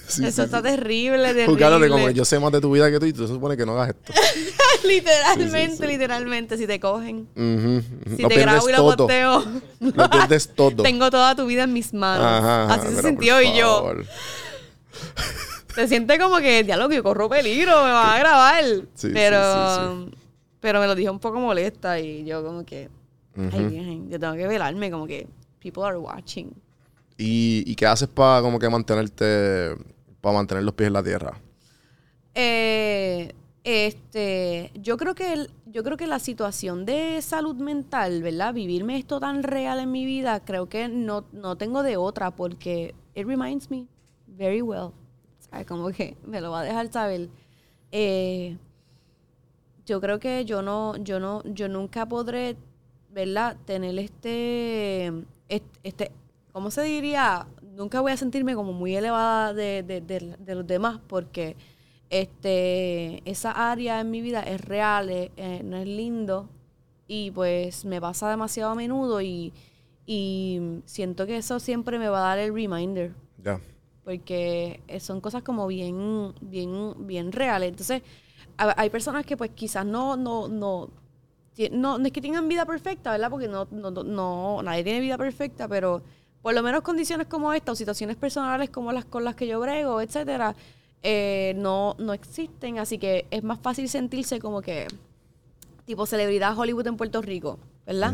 [0.07, 1.45] Sí, Eso está terrible, terrible.
[1.45, 3.55] Juzgándote como que yo sé más de tu vida que tú y tú se supone
[3.55, 4.13] que no hagas esto.
[4.87, 7.27] literalmente, literalmente, si te cogen.
[7.35, 8.15] Ujú, ujú.
[8.17, 8.97] Si Lo te pierdes grabo y lo todo.
[8.97, 9.61] posteo.
[9.79, 10.83] Lo pierdes todo.
[10.83, 12.25] Tengo toda tu vida en mis manos.
[12.25, 13.95] Ajá, ajá, Así se sintió y yo.
[15.75, 18.63] Se siente como que, diálogo, que yo corro peligro, me van a grabar.
[18.93, 20.17] Sí, pero, sí, sí,
[20.61, 22.89] pero me lo dijo un poco molesta y yo como que,
[23.51, 25.27] ay, virgen, yo tengo que velarme, como que,
[25.59, 26.51] people are watching.
[27.17, 29.75] ¿Y, y qué haces para como que mantenerte,
[30.21, 31.39] para mantener los pies en la tierra?
[32.33, 38.53] Eh, este, yo creo que el- yo creo que la situación de salud mental, ¿verdad?
[38.53, 42.93] Vivirme esto tan real en mi vida, creo que no, no tengo de otra porque
[43.13, 43.85] it reminds me
[44.27, 44.91] very well.
[45.67, 47.29] Como que me lo va a dejar saber.
[47.91, 48.57] Eh,
[49.85, 52.57] yo creo que yo no, yo no, yo nunca podré,
[53.11, 53.55] ¿verdad?
[53.65, 55.11] Tener este,
[55.83, 56.11] este,
[56.51, 57.47] ¿cómo se diría?
[57.75, 61.55] Nunca voy a sentirme como muy elevada de, de- de- de los demás porque
[62.09, 66.47] este, esa área en mi vida es real, es- eh, no es lindo
[67.07, 69.53] y pues me pasa demasiado a menudo y,
[70.07, 73.59] y siento que eso siempre me va a dar el reminder Ya.
[74.05, 77.69] Porque son cosas como bien, bien, bien reales.
[77.69, 78.03] Entonces,
[78.57, 80.89] hay personas que pues quizás no, no, no,
[81.71, 83.29] no, no es que tengan vida perfecta, ¿verdad?
[83.29, 86.03] Porque no, no, no, nadie tiene vida perfecta, pero
[86.41, 89.59] por lo menos condiciones como esta o situaciones personales como las con las que yo
[89.59, 90.55] brego, etcétera,
[91.01, 92.77] eh, no, no existen.
[92.77, 94.87] Así que es más fácil sentirse como que
[95.85, 98.13] tipo celebridad Hollywood en Puerto Rico, ¿verdad?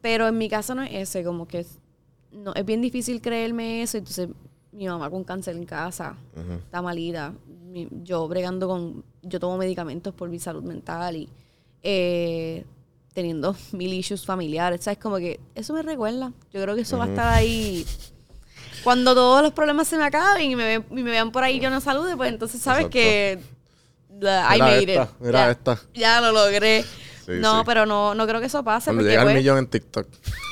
[0.00, 1.80] Pero en mi caso no es ese, como que es,
[2.30, 3.98] no, es bien difícil creerme eso.
[3.98, 4.28] Entonces,
[4.76, 6.16] mi mamá con cáncer en casa,
[6.64, 7.32] está malita.
[7.72, 11.28] Mi- yo bregando con, yo tomo medicamentos por mi salud mental y
[11.82, 12.64] eh,
[13.14, 14.82] teniendo mil issues familiares.
[14.84, 14.98] ¿Sabes?
[14.98, 16.32] Como que eso me recuerda.
[16.52, 17.86] Yo creo que eso va a estar ahí.
[18.84, 21.70] Cuando todos los problemas se me acaben y me, y me vean por ahí yo
[21.70, 22.92] no salude, pues entonces sabes Exacto.
[22.92, 23.40] que
[24.20, 25.08] I made esta, it.
[25.20, 25.80] mira ya, esta.
[25.94, 26.84] ya lo logré.
[27.26, 27.62] Sí, no, sí.
[27.66, 28.86] pero no, no creo que eso pase.
[28.90, 30.06] Cuando llega al pues, millón en TikTok.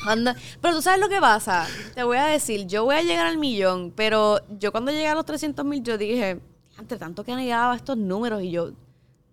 [0.09, 0.35] Anda.
[0.61, 1.67] Pero tú sabes lo que pasa.
[1.95, 5.15] Te voy a decir, yo voy a llegar al millón, pero yo cuando llegué a
[5.15, 6.41] los 300 mil, yo dije,
[6.79, 8.71] entre tanto que han llegado a estos números y yo,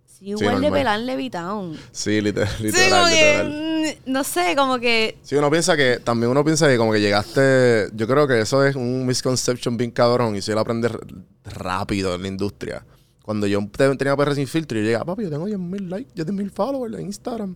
[0.06, 1.76] sí, igual de pelar Levitown.
[1.92, 2.48] Sí, literal.
[2.58, 3.48] Sí, literal, como literal.
[3.52, 6.92] que, mm, no sé, como que, Sí, uno piensa que, también uno piensa que como
[6.94, 10.90] que llegaste, yo creo que eso es un misconception bien cabrón y si él aprende
[10.90, 11.00] r-
[11.46, 12.86] rápido en la industria.
[13.24, 16.12] Cuando yo te- tenía PR sin filtro y yo llegaba, papi, yo tengo 10.000 likes,
[16.16, 17.56] 10.000 followers en Instagram.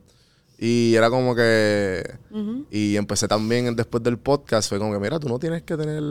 [0.57, 2.01] Y era como que,
[2.71, 6.01] y empecé también después del podcast, fue como que, mira, tú no tienes que tener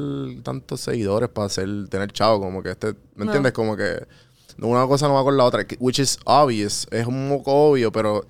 [0.43, 3.25] tantos seguidores para hacer, tener chavo, como que este, ¿me No.
[3.25, 3.53] entiendes?
[3.53, 4.05] Como que
[4.61, 8.27] una cosa no va con la otra, which is obvious, es un moco obvio, pero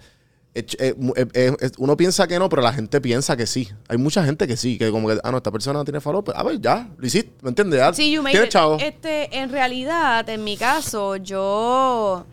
[0.55, 3.69] es- es- es- uno piensa que no, pero la gente piensa que sí.
[3.89, 6.23] Hay mucha gente que sí, que como que, ah, no, esta persona no tiene follow,
[6.25, 7.81] pues, a ver, ya, lo hiciste, ¿me entiendes?
[7.81, 8.79] Ya, sí, you made chavo.
[8.81, 12.25] Este, en realidad, en mi caso, yo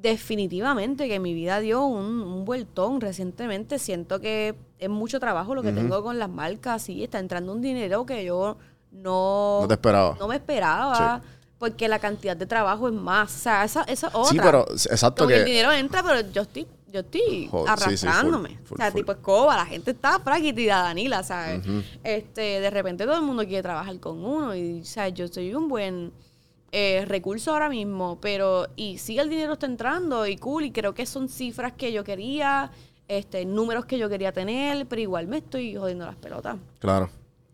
[0.00, 3.78] definitivamente que mi vida dio un, un vueltón recientemente.
[3.78, 7.60] Siento que es mucho trabajo lo que tengo con las marcas y está entrando un
[7.60, 8.56] dinero que yo
[8.92, 9.58] no...
[9.62, 10.16] No te esperaba.
[10.18, 11.20] No me esperaba.
[11.58, 13.34] Porque la cantidad de trabajo es más.
[13.34, 14.30] O sea, esa, esa otra.
[14.30, 17.96] Sí, pero, exacto Como que el dinero entra, pero yo estoy, yo estoy Joder, sí,
[17.96, 18.48] sí, full, arrastrándome.
[18.64, 19.00] full, o sea, full.
[19.00, 21.66] tipo escoba, la gente está fraquitida, Danila, ¿sabes?
[21.66, 21.82] Ujú.
[22.02, 25.54] Este, de repente todo el mundo quiere trabajar con uno y, o sea, yo soy
[25.54, 26.12] un buen
[26.72, 30.94] eh, recurso ahora mismo, pero, y sí el dinero está entrando y cool, y creo
[30.94, 32.70] que son cifras que yo quería,
[33.06, 36.56] este, números que yo quería tener, pero igual me estoy jodiendo las pelotas.
[36.78, 37.08] Claro,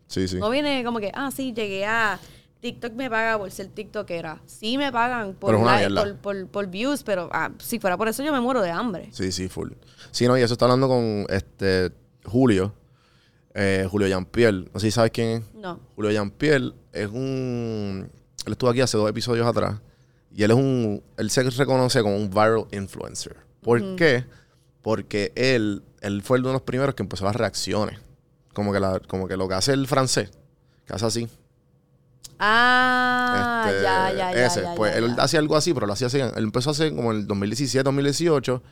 [0.08, 0.36] sí, sí.
[0.38, 2.18] No viene como que, ah, sí, llegué a
[2.64, 4.40] TikTok me paga por ser TikTokera.
[4.46, 8.22] Sí me pagan por, like, por, por, por views, pero ah, si fuera por eso
[8.22, 9.10] yo me muero de hambre.
[9.12, 9.72] Sí, sí, full.
[10.12, 11.92] Sí, no, y eso está hablando con este
[12.24, 12.72] Julio,
[13.52, 14.64] eh, Julio Jean-Pierre.
[14.72, 15.54] No sé si sabes quién es.
[15.54, 15.78] No.
[15.94, 18.10] Julio Jean-Pierre es un...
[18.46, 19.82] Él estuvo aquí hace dos episodios atrás.
[20.34, 21.02] Y él es un...
[21.18, 23.36] Él se reconoce como un viral influencer.
[23.60, 24.24] ¿Por qué?
[24.80, 28.00] Porque él, él fue uno de los primeros que empezó las reacciones.
[28.54, 30.30] Como que, la, como que lo que hace el francés.
[30.86, 31.28] Que hace así.
[32.46, 34.46] Ah, Este, ya, ya, ya.
[34.46, 34.62] ese.
[34.62, 36.20] ya, pues ya, él hacía algo así, pero lo hacía así.
[36.20, 38.62] Él empezó a hacer como en el 2017, 2018.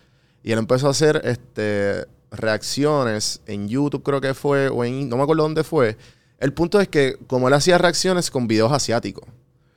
[0.44, 5.08] Y él empezó a hacer este, reacciones en YouTube, creo que fue, o en.
[5.08, 5.96] No me acuerdo dónde fue.
[6.38, 9.24] El punto es que, como él hacía reacciones con videos asiáticos,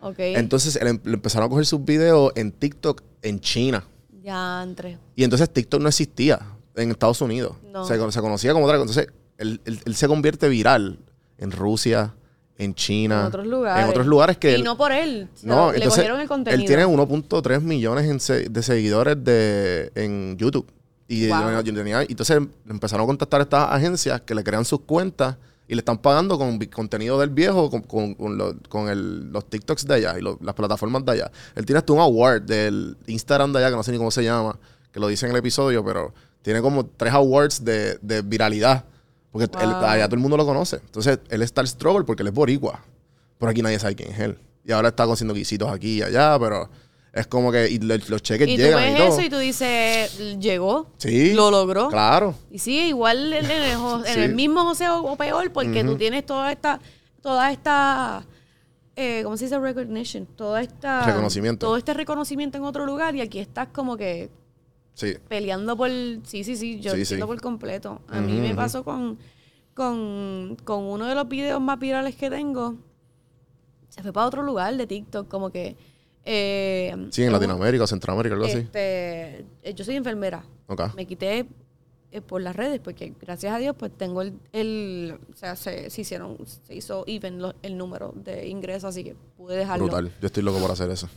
[0.01, 0.15] Ok.
[0.19, 3.83] entonces él em- le empezaron a coger sus videos en TikTok en China.
[4.23, 4.97] ya, entre.
[5.15, 6.39] Y entonces TikTok no existía
[6.75, 7.55] en Estados Unidos.
[7.71, 7.85] No.
[7.85, 9.01] Se, se conocía como otra cosa.
[9.01, 10.97] Entonces él, él- él se convierte viral
[11.37, 12.15] en Rusia,
[12.57, 13.21] en China.
[13.21, 13.83] En otros lugares.
[13.83, 15.27] En otros lugares que Y él- no por él.
[15.43, 16.61] no, le entonces cogieron el contenido.
[16.61, 20.65] él tiene 1.3 millones en se- de seguidores de, en YouTube.
[21.07, 21.51] Y Wow.
[21.51, 22.39] yo- yo tenía- y entonces
[22.69, 25.35] empezaron a contactar a estas agencias que le crean sus cuentas
[25.67, 29.45] y le están pagando con contenido del viejo, con, con- con lo- con el- los
[29.49, 31.31] TikToks de allá y lo- las plataformas de allá.
[31.55, 34.23] Él tiene hasta un award del Instagram de allá, que no sé ni cómo se
[34.23, 34.57] llama,
[34.91, 38.85] que lo dice en el episodio, pero tiene como tres awards de, de viralidad.
[39.37, 40.77] Porque él- allá todo el mundo lo conoce.
[40.77, 42.83] Entonces él está el struggle porque él es boricua.
[43.37, 44.37] Por aquí nadie sabe quién es él.
[44.63, 46.69] Y ahora está haciendo guisitos aquí y allá, pero
[47.13, 49.07] es como que y le- los cheques Y tú llegan ves y todo.
[49.07, 50.87] eso y tú dices, llegó.
[50.97, 51.33] Sí.
[51.33, 51.89] Lo logró.
[51.89, 52.33] Claro.
[52.51, 54.19] Y sí, igual en el, en Sí.
[54.21, 56.79] el mismo José o, o peor, porque tú tienes toda esta,
[57.21, 58.25] toda esta,
[58.95, 59.59] eh, ¿cómo se dice?
[59.59, 60.25] Recognition.
[60.25, 61.05] Toda esta...
[61.05, 61.65] Reconocimiento.
[61.67, 64.29] Todo este reconocimiento en otro lugar y aquí estás como que
[64.95, 65.13] Sí.
[65.27, 65.89] peleando por...
[66.23, 67.27] Sí, sí, sí, yo Sí, entiendo sí.
[67.31, 68.01] por completo.
[68.07, 69.19] A mí Ujú, me pasó con,
[69.75, 72.75] con, con uno de los videos más virales que tengo.
[73.89, 75.75] Se fue para otro lugar de TikTok, como que...
[76.23, 78.57] eh, Sí, en Latinoamérica Centroamérica, algo así.
[78.59, 80.43] este, eh, yo soy enfermera.
[80.95, 81.45] Me quité
[82.11, 85.89] eh, por las redes porque gracias a Dios pues tengo el, el o sea, se,
[85.89, 89.85] se hicieron, se hizo even lo- el número de ingresos, así que pude dejarlo.
[89.85, 90.11] Brutal.
[90.21, 91.07] Yo estoy loco por hacer eso.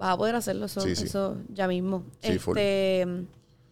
[0.00, 1.04] Vas a poder hacerlo eso, Sí, sí.
[1.04, 2.02] eso ya mismo.
[2.20, 3.06] Sí, este,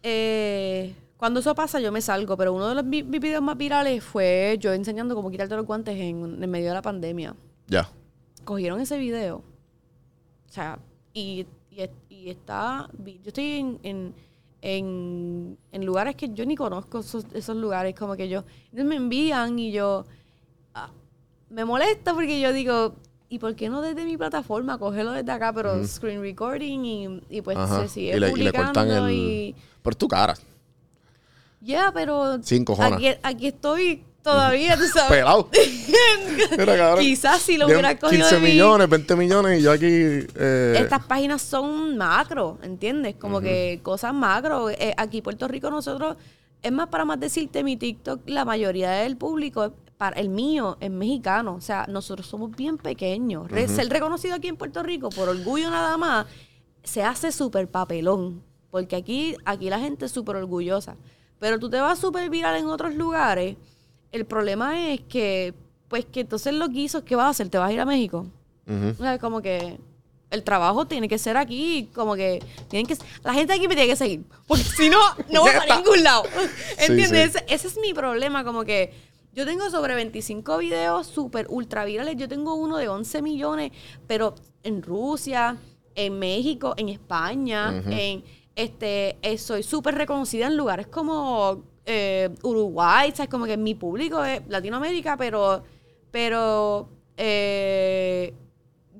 [0.03, 3.57] eh, cuando eso pasa, yo me salgo, pero uno de los vi- mis videos más
[3.57, 7.35] virales fue yo enseñando cómo quitarte los guantes en, en medio de la pandemia.
[7.67, 7.89] Ya.
[8.45, 9.37] Cogieron ese video.
[10.47, 10.79] O sea,
[11.13, 12.89] y, y, y está.
[13.03, 14.13] Yo estoy en, en,
[14.61, 18.43] en, en lugares que yo ni conozco esos, esos lugares, como que yo.
[18.71, 20.05] Ellos me envían y yo.
[20.73, 20.91] ah,
[21.49, 22.93] me molesta porque yo digo.
[23.29, 24.77] ¿Y por qué no desde mi plataforma?
[24.79, 27.81] Cogerlo desde acá, pero screen recording y, y pues Ajá.
[27.83, 29.11] se sigue Y le, y le publicando cortan el.
[29.13, 29.55] y...
[29.83, 30.35] Por tu cara.
[31.61, 32.41] Ya, pero...
[32.41, 32.93] Sin cojones.
[32.93, 35.09] Aquí, aquí estoy todavía, tú sabes.
[35.19, 35.49] Pelado.
[36.57, 36.95] Mira.
[36.97, 39.85] Quizás si lo hubiera cogido 15 de mí, millones, 20 millones y yo aquí.
[39.87, 43.15] eh, Estas páginas son macro, ¿entiendes?
[43.15, 44.69] Como que cosas macro.
[44.69, 46.15] Eh, aquí Puerto Rico nosotros,
[46.61, 50.89] es más para más decirte, mi TikTok, la mayoría del público, para el mío, es
[50.89, 51.55] mexicano.
[51.55, 53.51] O sea, nosotros somos bien pequeños.
[53.51, 53.67] Re-.
[53.67, 56.25] Ser reconocido aquí en Puerto Rico, por orgullo nada más,
[56.83, 58.41] se hace súper papelón.
[58.71, 60.95] Porque aquí, aquí la gente es súper orgullosa.
[61.37, 63.57] Pero tú te vas súper viral en otros lugares.
[64.13, 65.53] El problema es que,
[65.89, 67.49] pues que entonces lo que hizo, ¿qué vas a hacer?
[67.49, 68.25] ¿Te vas a ir a México?
[68.69, 69.79] O sea, como que
[70.29, 73.89] el trabajo tiene que ser aquí, como que tienen que la gente aquí me tiene
[73.89, 76.23] que seguir, porque si no no voy a ningún lado.
[76.77, 77.31] ¿Entiendes?
[77.31, 77.37] sí.
[77.39, 82.15] Ese, ese es mi problema, como que yo tengo sobre 25 videos súper ultra virales,
[82.17, 83.71] yo tengo uno de 11 millones,
[84.07, 85.57] pero en Rusia,
[85.95, 88.23] en México, en España, en
[88.55, 93.29] este eh, soy súper reconocida en lugares como eh, Uruguay, ¿sabes?
[93.29, 95.63] Como que mi público es Latinoamérica, pero
[96.11, 98.33] pero eh,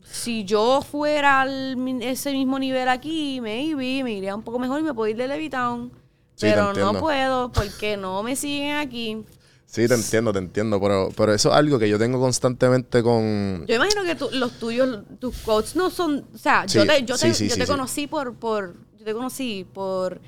[0.03, 4.83] si yo fuera al ese mismo nivel aquí, maybe me iría un poco mejor y
[4.83, 5.91] me puedo ir de Levitown.
[6.35, 9.25] Sí, pero no puedo porque no me siguen aquí.
[9.71, 10.79] Sí, te entiendo, te entiendo.
[10.81, 13.65] Pero, pero eso es algo que yo tengo constantemente con.
[13.67, 17.05] Yo imagino que tú- los tuyos, tus quotes no son, o sea, Sí, yo te,
[17.05, 20.19] yo te, sí, yo te conocí por, por, yo te conocí por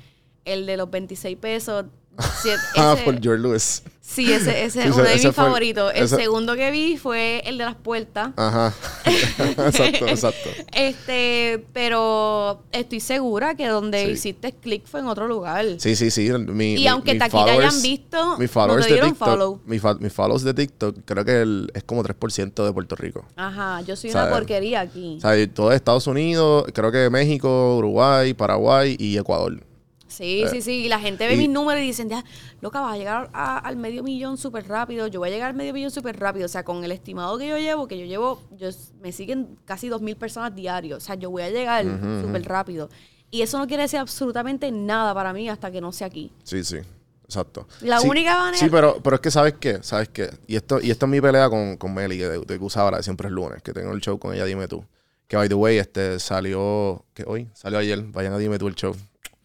[0.44, 1.86] el de los 26 pesos.
[2.42, 3.82] Sí, Ah, por George Lewis.
[4.00, 5.90] Sí, ese, ese Sí, es uno de mis favoritos.
[5.94, 8.32] El ese- segundo que vi fue el de las puertas.
[8.36, 8.74] Ajá.
[9.06, 10.50] exacto, exacto.
[10.74, 14.10] Este, pero estoy segura que donde Sí.
[14.12, 15.64] hiciste click fue en otro lugar.
[15.78, 16.30] Sí, sí, sí.
[16.30, 19.28] Mi, Y mi- aunque mis te- hayan visto, mis no followers te de dieron TikTok,
[19.28, 19.60] follow.
[19.64, 23.24] mi fa- mis follows de TikTok, creo que el- es como 3% de Puerto Rico.
[23.36, 25.14] Ajá, yo soy O sea, una porquería aquí.
[25.16, 29.64] O sea, todo Estados Unidos, creo que México, Uruguay, Paraguay y Ecuador.
[30.12, 30.72] Sí, Eh, sí, sí.
[30.84, 32.24] Y la gente ve y- mis números y dicen, ya,
[32.60, 35.06] loca, vas a llegar a- al medio millón súper rápido.
[35.06, 36.46] Yo voy a llegar al medio millón súper rápido.
[36.46, 38.68] O sea, con el estimado que yo llevo, que yo llevo, yo,
[39.00, 40.98] me siguen casi dos mil personas diarios.
[41.02, 42.22] O sea, yo voy a llegar ujú.
[42.26, 42.88] súper rápido.
[43.30, 46.30] Y eso no quiere decir absolutamente nada para mí hasta que no sea aquí.
[46.44, 46.76] Sí, sí.
[47.24, 47.66] Exacto.
[47.80, 49.78] La Sí, única manera- Sí, pero, pero es que ¿sabes qué?
[49.82, 50.28] ¿Sabes qué?
[50.46, 52.82] Y esto, y esto es mi pelea con, con Meli, que de, de que usa
[52.82, 54.84] ahora, siempre es lunes, que tengo el show con ella, dime tú.
[55.28, 57.06] Que by the way, este salió.
[57.14, 57.48] ¿Qué hoy?
[57.54, 58.02] Salió ayer.
[58.02, 58.94] Vayan a dime tú el show.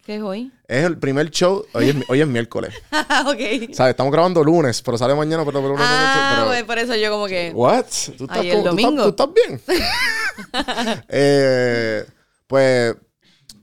[0.08, 0.50] ¿Qué es hoy?
[0.66, 1.66] Es el primer show.
[1.74, 2.74] Hoy es, hoy es miércoles.
[3.26, 3.74] ok.
[3.74, 3.90] ¿Sabes?
[3.90, 7.26] Estamos grabando lunes, pero sale mañana, pero, pero, Ah, pero- pues por eso yo como
[7.26, 7.52] que...
[7.54, 7.84] ¿What?
[8.16, 9.02] ¿Tú estás, Ayer como- tú estás- domingo.
[9.02, 9.60] tú estás bien?
[11.10, 12.06] Eh,
[12.46, 12.96] pues,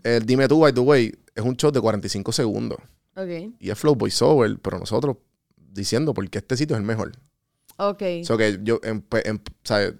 [0.04, 2.78] el Dime tú, by the way, es un show de 45 segundos.
[3.16, 3.56] Ok.
[3.60, 5.18] Y es flow voiceover, pero nosotros
[5.58, 7.12] diciendo por qué este sitio es el mejor.
[7.78, 8.04] Ok.
[8.24, 9.96] So que yo, em- pe- em- ¿sabes?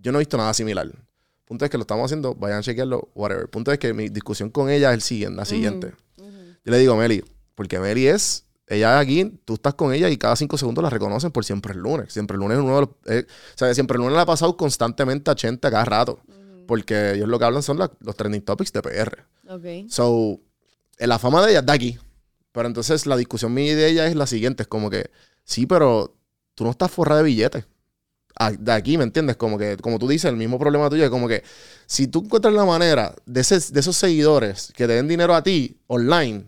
[0.00, 0.88] yo no he visto nada similar.
[1.50, 3.48] Punto es que lo estamos haciendo, vayan a chequearlo, whatever.
[3.48, 5.92] Punto es que mi discusión con ella es el siguiente, la siguiente.
[6.16, 7.24] Yo le digo, Meli,
[7.56, 11.32] porque Meli es, ella aquí, tú estás con ella y cada cinco segundos la reconocen
[11.32, 12.12] por siempre el lunes.
[12.12, 14.26] Siempre el lunes es uno de los, eh, o sea, siempre el lunes la ha
[14.26, 16.20] pasado constantemente a 80 cada rato.
[16.68, 19.24] Porque ellos lo que hablan son la- los trending topics de PR.
[19.48, 19.90] Ok.
[19.90, 20.38] So,
[20.98, 21.98] eh, la fama de ella está aquí.
[22.52, 25.10] Pero entonces la discusión mía y de ella es la siguiente: es como que,
[25.42, 26.14] sí, pero
[26.54, 27.64] tú no estás forrada de billetes.
[28.58, 29.36] De aquí, ¿me entiendes?
[29.36, 31.42] Como que, como tú dices, el mismo problema tuyo es como que
[31.86, 35.42] si tú encuentras la manera de, ese- de esos seguidores que te den dinero a
[35.42, 36.44] ti online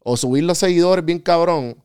[0.00, 1.76] o subir los seguidores bien cabrón,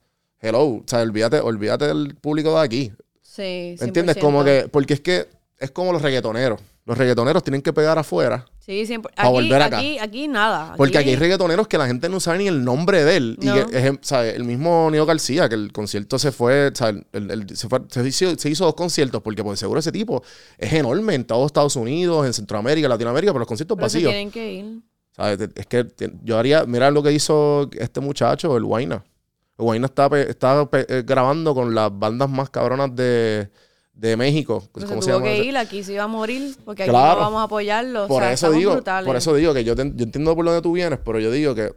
[0.42, 2.92] hello, o sea, olvídate, olvídate del público de aquí.
[3.22, 4.18] Sí, ¿Me entiendes?
[4.18, 4.46] Como 100%.
[4.64, 5.28] que, porque es que
[5.60, 6.60] es como los reggaetoneros.
[6.86, 9.14] Los reggaetoneros tienen que pegar afuera Sí, siempre.
[9.16, 9.78] Aquí, volver acá.
[9.78, 10.74] aquí, aquí nada.
[10.76, 13.38] porque aquí hay reggaetoneros que la gente no sabe ni el nombre de él.
[13.42, 13.58] No.
[13.58, 13.98] Y que,
[14.36, 16.74] el mismo Neo García, que el concierto se fue,
[17.14, 20.22] el- el- se, fue- se hizo, se hizo dos conciertos, porque por seguro ese tipo
[20.58, 24.12] es enorme en todo Estados Unidos, en Centroamérica, Latinoamérica, pero los conciertos Pero vacíos.
[24.12, 24.82] tienen que ir.
[25.16, 25.50] ¿Sabes?
[25.56, 25.88] Es que
[26.24, 29.04] yo haría, mira lo que hizo este muchacho, el Huayna.
[29.58, 33.50] El Huayna está, está eh, grabando con las bandas más cabronas de,
[33.98, 34.64] de México.
[34.74, 35.26] Pero ¿Cómo se llama?
[35.26, 37.16] que ir, aquí se iba a morir, porque aquí Claro.
[37.16, 38.08] no vamos a apoyarlo.
[38.08, 39.08] Por o sea, eso digo, brutales.
[39.08, 41.56] por eso digo que yo, te- yo entiendo por dónde tú vienes, pero yo digo
[41.56, 41.74] que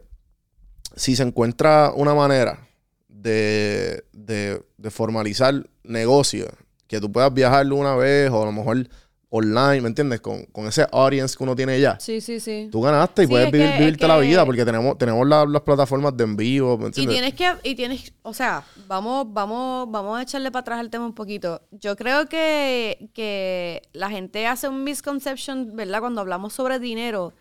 [0.95, 2.67] si se encuentra una manera
[3.07, 6.47] de, de, de formalizar negocio,
[6.87, 8.87] que tú puedas viajar una vez o a lo mejor
[9.33, 10.19] online, ¿me entiendes?
[10.19, 11.97] Con, con ese audience que uno tiene ya.
[12.01, 12.67] Sí, sí, sí.
[12.69, 15.61] Tú ganaste y Sí, puedes que- vivir, vivirte la vida porque tenemos, tenemos la- las
[15.61, 20.19] plataformas de en vivo, ¿me Y tienes que, y tienes, o sea, vamos, vamos, vamos
[20.19, 21.61] a echarle para atrás el tema un poquito.
[21.71, 26.01] Yo creo que, que la gente hace un misconception, ¿verdad?
[26.01, 27.33] Cuando hablamos sobre dinero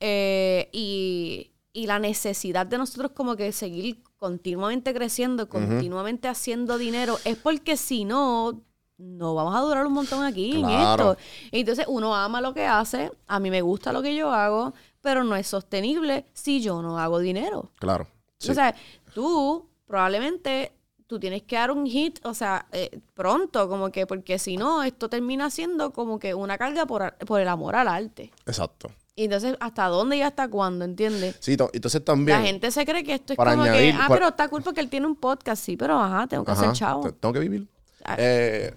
[0.00, 7.18] eh, y, y la necesidad de nosotros como que seguir continuamente creciendo, continuamente haciendo dinero,
[7.24, 8.60] es porque si no,
[9.02, 11.16] no vamos a durar un montón aquí en esto.
[11.50, 15.24] Entonces uno ama lo que hace, a mí me gusta lo que yo hago, pero
[15.24, 17.70] no es sostenible si yo no hago dinero.
[17.78, 18.06] Claro.
[18.38, 18.50] sí.
[18.50, 18.74] O sea,
[19.14, 20.72] tú probablemente
[21.06, 24.82] tú tienes que dar un hit, o sea, eh, pronto, como que, porque si no,
[24.82, 28.32] esto termina siendo como que una carga por, por el amor al arte.
[28.46, 28.90] Exacto.
[29.14, 30.86] Y entonces, ¿hasta dónde y hasta cuándo?
[30.86, 31.36] ¿Entiendes?
[31.40, 32.38] Sí, to- entonces también...
[32.40, 34.48] La gente se cree que esto es para como añadir- que, ah, para- pero está
[34.48, 37.02] cool porque él tiene un podcast, sí, pero ajá, tengo que Ajá, hacer chavo.
[37.02, 37.68] te- Tengo que vivir.
[38.04, 38.16] Ah.
[38.18, 38.74] Eh,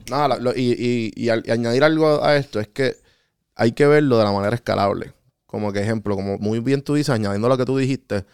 [0.55, 2.95] y, y- y y añadir algo a esto es que
[3.55, 5.13] hay que verlo de la manera escalable.
[5.45, 8.25] Como que ejemplo, como muy bien tú dices, añadiendo lo que tú dijiste,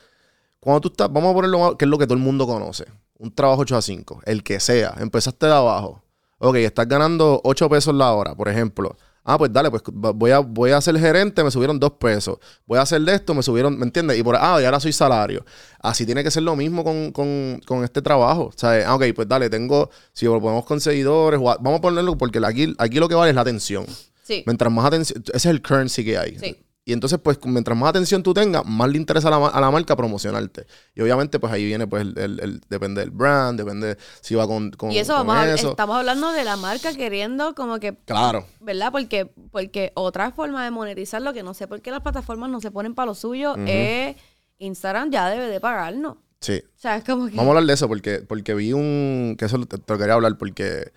[0.60, 2.86] cuando tú estás, vamos a ponerlo que es lo que todo el mundo conoce,
[3.20, 6.04] un trabajo 8 a 5, el que sea, empezaste de abajo,
[6.40, 8.96] ok, estás ganando 8 pesos la hora, por ejemplo.
[9.34, 12.38] Ah, pues dale, pues voy a, voy a ser gerente, me subieron 2 pesos.
[12.66, 14.18] Voy a hacer de esto, me subieron, ¿me entiendes?
[14.18, 15.46] Y por ah, y ahora soy salario.
[15.80, 18.46] Así tiene que ser lo mismo con, con- con este trabajo.
[18.46, 22.18] O sea, ah, ok, pues dale, tengo, si lo ponemos con seguidores, vamos a ponerlo
[22.18, 23.86] porque aquí, aquí lo que vale es la atención.
[24.24, 24.44] Sí.
[24.46, 26.38] Mientras más atención, ese es el currency que hay.
[26.38, 26.58] Sí.
[26.92, 29.72] Y entonces, pues, mientras más atención tú tengas, más le interesa a la, a la
[29.72, 30.66] marca promocionarte.
[30.94, 34.46] Y obviamente, pues ahí viene, pues, el, el- el- depende del brand, depende si va
[34.46, 35.70] con, con y eso, con vamos a- eso.
[35.72, 38.46] estamos hablando de la marca queriendo como que Claro.
[38.60, 38.92] ¿Verdad?
[38.92, 42.60] Porque, porque otra forma de monetizar lo que no sé por qué las plataformas no
[42.60, 44.18] se ponen para lo suyo es
[44.60, 46.18] Instagram ya debe de pagarnos.
[46.42, 46.62] Sí.
[46.76, 47.36] O sea, es como que...
[47.38, 49.36] Vamos a hablar de eso porque, porque vi un.
[49.40, 50.92] Que eso te, te quería hablar porque.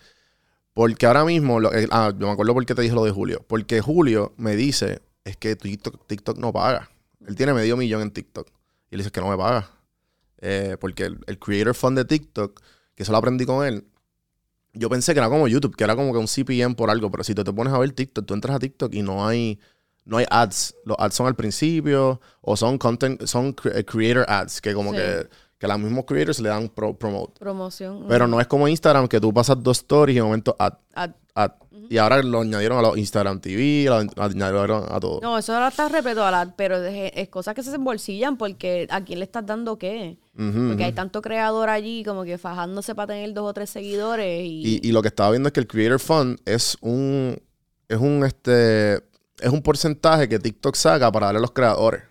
[0.72, 1.60] Porque ahora mismo.
[1.60, 3.44] lo- eh, ah, yo me acuerdo por qué te dije lo de Julio.
[3.46, 6.90] Porque Julio me dice: Es que TikTok, TikTok no paga.
[7.26, 8.48] Él tiene medio millón en TikTok.
[8.90, 9.70] Y le dice que no me paga.
[10.38, 12.60] Eh, porque el, el Creator Fund de TikTok,
[12.94, 13.86] que eso lo aprendí con él.
[14.74, 17.10] Yo pensé que era como YouTube, que era como que un CPM por algo.
[17.10, 19.58] Pero si tú te pones a ver TikTok, tú entras a TikTok y no hay.
[20.04, 20.74] No hay ads.
[20.84, 22.20] Los ads son al principio.
[22.42, 23.24] O son content.
[23.24, 24.60] Son eh, creator ads.
[24.60, 24.96] Que como Sí.
[24.98, 25.28] que.
[25.56, 27.38] Que los mismos creators le dan pro- promote.
[27.38, 28.04] Promoción.
[28.08, 30.74] Pero no es como Instagram que tú pasas dos stories y de momento ad.
[30.94, 31.12] Ad.
[31.90, 35.20] Y ahora lo añadieron a los Instagram TV, lo añadieron a todo.
[35.20, 39.18] No, eso ahora está la- pero es, es cosas que se embolsillan porque a quién
[39.18, 40.16] le estás dando qué.
[40.36, 44.80] Porque hay tanto creador allí como que fajándose para tener dos o tres seguidores y...
[44.82, 47.36] Y, y lo que estaba viendo es que el Creator Fund es un.
[47.88, 48.94] Es un este.
[49.40, 52.02] Es un porcentaje que TikTok saca para darle a los creadores.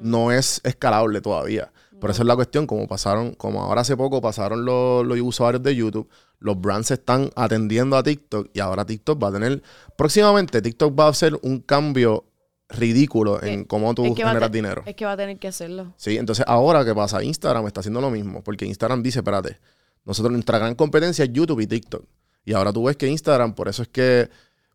[0.00, 1.72] No es escalable todavía.
[2.00, 5.62] Por eso es la cuestión, como pasaron, como ahora hace poco pasaron los, los usuarios
[5.62, 6.08] de YouTube,
[6.44, 9.62] los brands se están atendiendo a TikTok y ahora TikTok va a tener,
[9.96, 12.24] próximamente TikTok va a hacer un cambio
[12.68, 14.82] ridículo en cómo tú generas dinero.
[14.84, 15.94] Es que va a tener que hacerlo.
[15.96, 19.58] Sí, entonces ahora qué pasa, Instagram está haciendo lo mismo, porque Instagram dice, espérate,
[20.04, 22.04] nosotros nuestra gran competencia es YouTube y TikTok.
[22.44, 24.28] Y ahora tú ves que Instagram, por eso es que,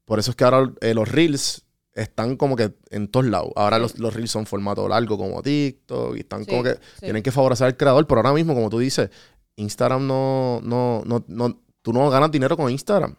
[0.06, 3.52] por eso es que ahora eh, los Reels están como que en todos lados.
[3.56, 3.82] Ahora Sí.
[3.84, 7.02] los, los Reels son formato largo como TikTok y están Sí, como que sí.
[7.02, 9.10] tienen que favorecer al creador, pero ahora mismo, como tú dices,
[9.60, 13.16] Instagram no, no, no, no, tú no ganas dinero con Instagram.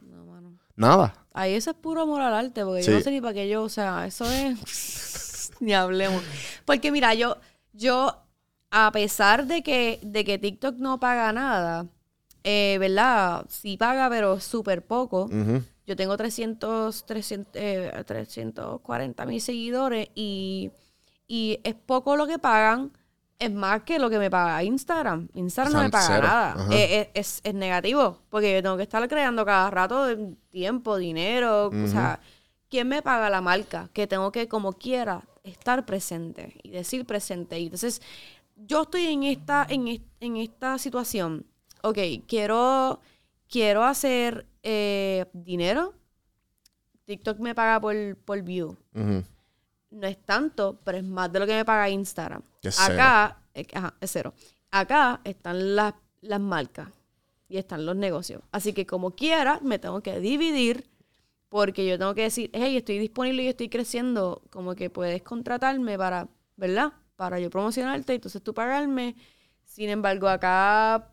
[0.77, 1.15] Nada.
[1.33, 3.63] Ahí eso es puro amor al arte, porque yo no sé ni para qué yo,
[3.63, 5.51] o sea, eso es...
[5.61, 6.23] ni hablemos.
[6.65, 7.37] Porque mira, yo,
[7.73, 8.17] yo,
[8.71, 11.87] a pesar de que, de que TikTok no paga nada,
[12.43, 13.45] eh, ¿verdad?
[13.49, 15.29] Sí paga, pero súper poco.
[15.87, 20.71] Yo tengo 300, 300, eh, 340 mil seguidores y,
[21.27, 22.93] y es poco lo que pagan.
[23.41, 25.29] Es más que lo que me paga Instagram.
[25.33, 26.27] Instagram no me paga cero.
[26.29, 26.67] nada.
[27.15, 28.19] Es, es negativo.
[28.29, 30.07] Porque yo tengo que estar creando cada rato
[30.51, 31.69] tiempo, dinero.
[31.69, 32.21] O sea,
[32.69, 33.89] ¿quién me paga la marca?
[33.95, 37.59] Que tengo que, como quiera, estar presente y decir presente.
[37.59, 38.03] Y entonces,
[38.57, 39.89] yo estoy en esta, en,
[40.21, 41.47] en esta situación.
[41.83, 43.01] Ok, quiero,
[43.49, 45.95] quiero hacer eh, dinero.
[47.07, 48.77] TikTok me paga por, por view.
[49.91, 52.43] No es tanto, pero es más de lo que me paga Instagram.
[52.63, 54.35] Es Acá, eh, ajá, es cero.
[54.71, 56.89] Acá están las, las marcas
[57.49, 58.43] y están los negocios.
[58.53, 60.89] Así que como quiera, me tengo que dividir
[61.49, 65.99] porque yo tengo que decir, hey, estoy disponible y estoy creciendo, como que puedes contratarme
[65.99, 66.93] para, ¿verdad?
[67.17, 69.17] Para yo promocionarte y entonces tú pagarme.
[69.65, 71.13] Sin embargo, acá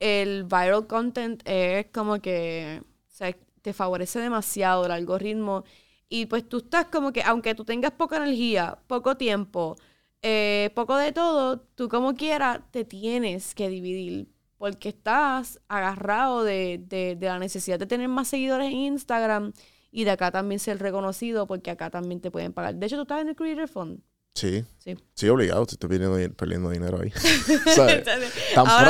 [0.00, 5.64] el viral content es como que, o sea, te favorece demasiado el algoritmo.
[6.08, 9.76] Y pues tú estás como que, aunque tú tengas poca energía, poco tiempo,
[10.22, 14.28] eh, poco de todo, tú como quiera te tienes que dividir.
[14.58, 19.52] Porque estás agarrado de, de- de la necesidad de tener más seguidores en Instagram
[19.90, 22.74] y de acá también ser reconocido porque acá también te pueden pagar.
[22.76, 24.00] De hecho, tú estás en el Creator Fund.
[24.34, 24.64] Sí.
[24.78, 24.96] Sí.
[25.14, 25.62] Sí, obligado.
[25.62, 27.10] Estoy perdiendo, di- perdiendo dinero ahí.
[27.74, 28.04] ¿Sabes?
[28.04, 28.22] Tan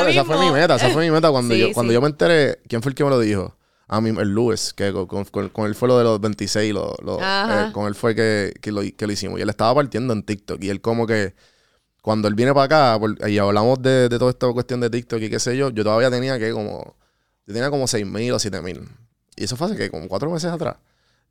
[0.07, 0.75] esa fue mi meta.
[0.75, 1.93] Esa fue mi meta cuando, Sí, yo, cuando sí.
[1.95, 2.59] yo me enteré.
[2.67, 3.55] ¿Quién fue el que me lo dijo?
[3.87, 6.73] A mí, el Lewis, que con, con- con- con él fue lo de los 26.
[6.73, 9.37] Lo, eh, con él fue que, que, lo, que lo hicimos.
[9.39, 10.63] Y él estaba partiendo en TikTok.
[10.63, 11.33] Y él, como que.
[12.01, 15.19] Cuando él viene para acá por- y hablamos de, de toda esta cuestión de TikTok
[15.21, 16.95] y qué sé yo, yo todavía tenía que como.
[17.47, 18.81] Yo tenía como 6 mil o 7 mil.
[19.35, 20.77] Y eso fue hace que como cuatro meses atrás.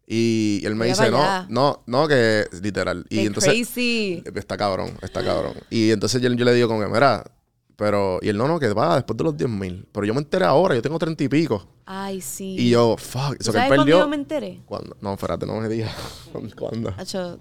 [0.06, 3.06] Y él me dice, no, no, no, que literal.
[3.08, 3.52] Y Qué entonces.
[3.52, 4.22] crazy.
[4.34, 5.54] Está cabrón, está cabrón.
[5.70, 7.24] Y entonces yo, yo le digo como que, mira,
[7.76, 8.18] pero...
[8.22, 9.86] Y él, no, no, que va después de los 10 mil.
[9.92, 11.66] Pero yo me enteré ahora, yo tengo 30 y pico.
[11.86, 12.56] Ay, sí.
[12.58, 13.36] Y yo, fuck.
[13.38, 13.98] ¿Tú que él ¿Sabes cuándo perdió...
[14.00, 14.60] yo me enteré?
[14.66, 14.96] ¿Cuándo?
[15.00, 15.92] No, espérate, no me digas.
[16.58, 16.92] ¿Cuándo?
[16.96, 17.38] Hacho,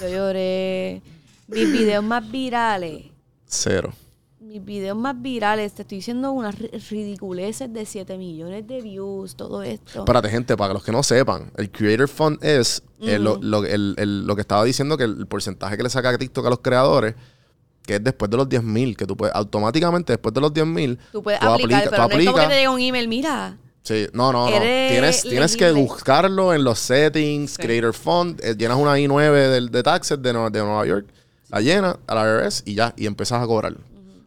[0.00, 1.02] yo lloré.
[1.48, 3.04] Mis videos más virales.
[3.46, 3.92] Cero.
[4.40, 9.34] Mis videos más virales, te estoy diciendo unas ri- ridiculeces de 7 millones de views,
[9.34, 10.00] todo esto.
[10.00, 13.94] Espérate, gente, para los que no sepan, el Creator Fund es eh, lo, lo- el-
[13.98, 17.14] el- lo que estaba diciendo que el porcentaje que le saca TikTok a los creadores,
[17.86, 20.66] que es después de los 10 mil, que tú puedes automáticamente después de los 10
[20.66, 23.56] mil, tú puedes aplicar, pero no es como que te llega un email, mira.
[23.82, 24.58] Sí, no, no, no.
[24.58, 29.82] Tienes, tienes que buscarlo en los settings, Creator Fund, eh, llenas una I-9 del- de,
[29.84, 31.06] taxes de, Nueva- de Nueva York,
[31.50, 33.74] la llenas a la IRS y ya, y empiezas a cobrar.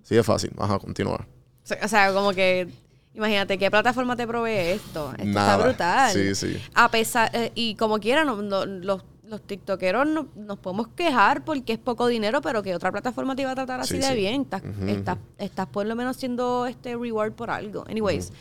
[0.04, 0.52] Sí, es fácil.
[0.58, 1.18] Ajá, continúa.
[1.18, 2.70] O sea, o sea, como que,
[3.14, 5.12] imagínate, ¿qué plataforma te provee esto?
[5.18, 5.52] Esto Nada.
[5.56, 6.14] está brutal.
[6.14, 6.62] Sí, sí.
[6.74, 11.46] A pesar, eh, y como quiera, no- no- los, los tiktokeros no- nos podemos quejar
[11.46, 14.08] porque es poco dinero, pero que otra plataforma te iba a tratar así Sí, de
[14.08, 14.16] sí.
[14.16, 14.42] bien.
[14.42, 17.84] Estás, estás, estás por lo menos siendo este reward por algo.
[17.88, 18.32] Anyways.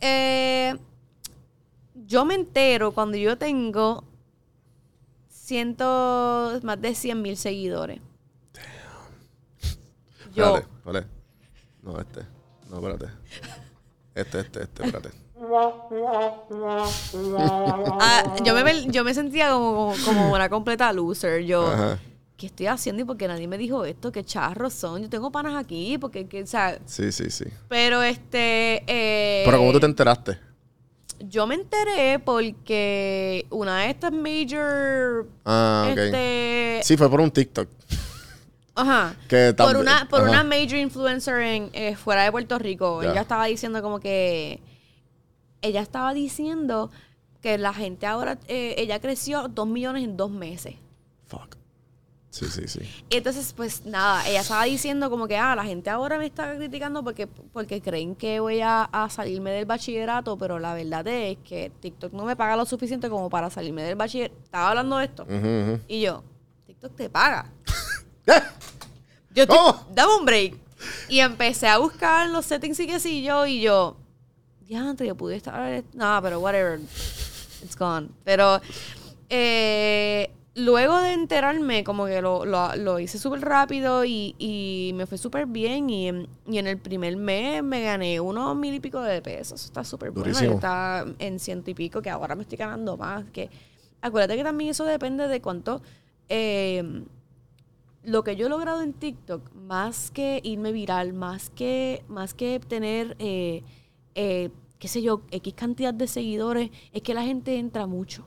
[0.00, 0.74] eh,
[2.06, 4.04] yo me entero cuando yo tengo
[5.28, 8.00] ciento, más de 100 mil seguidores.
[10.34, 11.06] Yo, Espérate, vale.
[11.82, 12.20] No, este.
[12.68, 13.06] No, espérate.
[14.14, 15.10] Este, este, este, espérate.
[17.36, 21.44] Ah, yo, me, yo me sentía como, como, una completa loser.
[21.44, 21.98] Yo, Ajá.
[22.36, 23.02] ¿qué estoy haciendo?
[23.02, 25.02] Y porque nadie me dijo esto, qué charros son.
[25.02, 27.44] Yo tengo panas aquí, porque, que, o sea, Sí, sí, sí.
[27.68, 28.82] pero este.
[28.86, 30.38] eh, Pero ¿cómo tú te enteraste?
[31.20, 35.26] Yo me enteré porque una de estas major.
[35.44, 35.98] Ah, ok.
[35.98, 36.80] Este.
[36.82, 37.68] Sí, fue por un TikTok.
[38.74, 39.14] Ajá.
[39.28, 40.30] Que por una, por ajá.
[40.30, 43.02] una major influencer en, eh, fuera de Puerto Rico.
[43.02, 43.12] Ya.
[43.12, 44.60] Ella estaba diciendo como que.
[45.64, 46.90] Ella estaba diciendo
[47.40, 48.38] que la gente ahora.
[48.48, 50.74] eh, ella creció dos millones en dos meses.
[51.26, 51.56] Fuck.
[52.30, 52.80] Sí, sí, sí.
[53.10, 57.04] Entonces, pues nada, ella estaba diciendo como que, ah, la gente ahora me está criticando
[57.04, 61.70] porque, porque creen que voy a, a salirme del bachillerato, pero la verdad es que
[61.80, 64.34] TikTok no me paga lo suficiente como para salirme del bachillerato.
[64.42, 65.26] Estaba hablando de esto.
[65.86, 66.24] Y yo,
[66.66, 67.52] TikTok te paga.
[69.34, 70.56] yo estoy- dame un break.
[71.08, 73.96] Y empecé a buscar los settings y qué sé yo, y yo,
[74.66, 75.82] diantre, yo pude estar.
[75.94, 76.78] No, pero whatever.
[76.80, 78.08] It's gone.
[78.24, 78.60] Pero
[79.30, 85.06] eh, luego de enterarme, como que lo, lo- lo hice súper rápido y, y me
[85.06, 85.88] fue súper bien.
[85.90, 89.60] Y en, y en el primer mes me gané unos mil y pico de pesos.
[89.60, 90.30] Eso está súper bueno.
[90.54, 93.24] Estaba en ciento y pico, que ahora me estoy ganando más.
[93.32, 93.50] Que,
[94.00, 95.82] acuérdate que también eso depende de cuánto.
[96.28, 97.02] eh,
[98.06, 102.60] lo que yo he logrado en TikTok, más que irme viral, más que, más que
[102.60, 103.62] tener, eh,
[104.14, 108.26] eh, qué sé yo, X cantidad de seguidores, es que la gente entra mucho.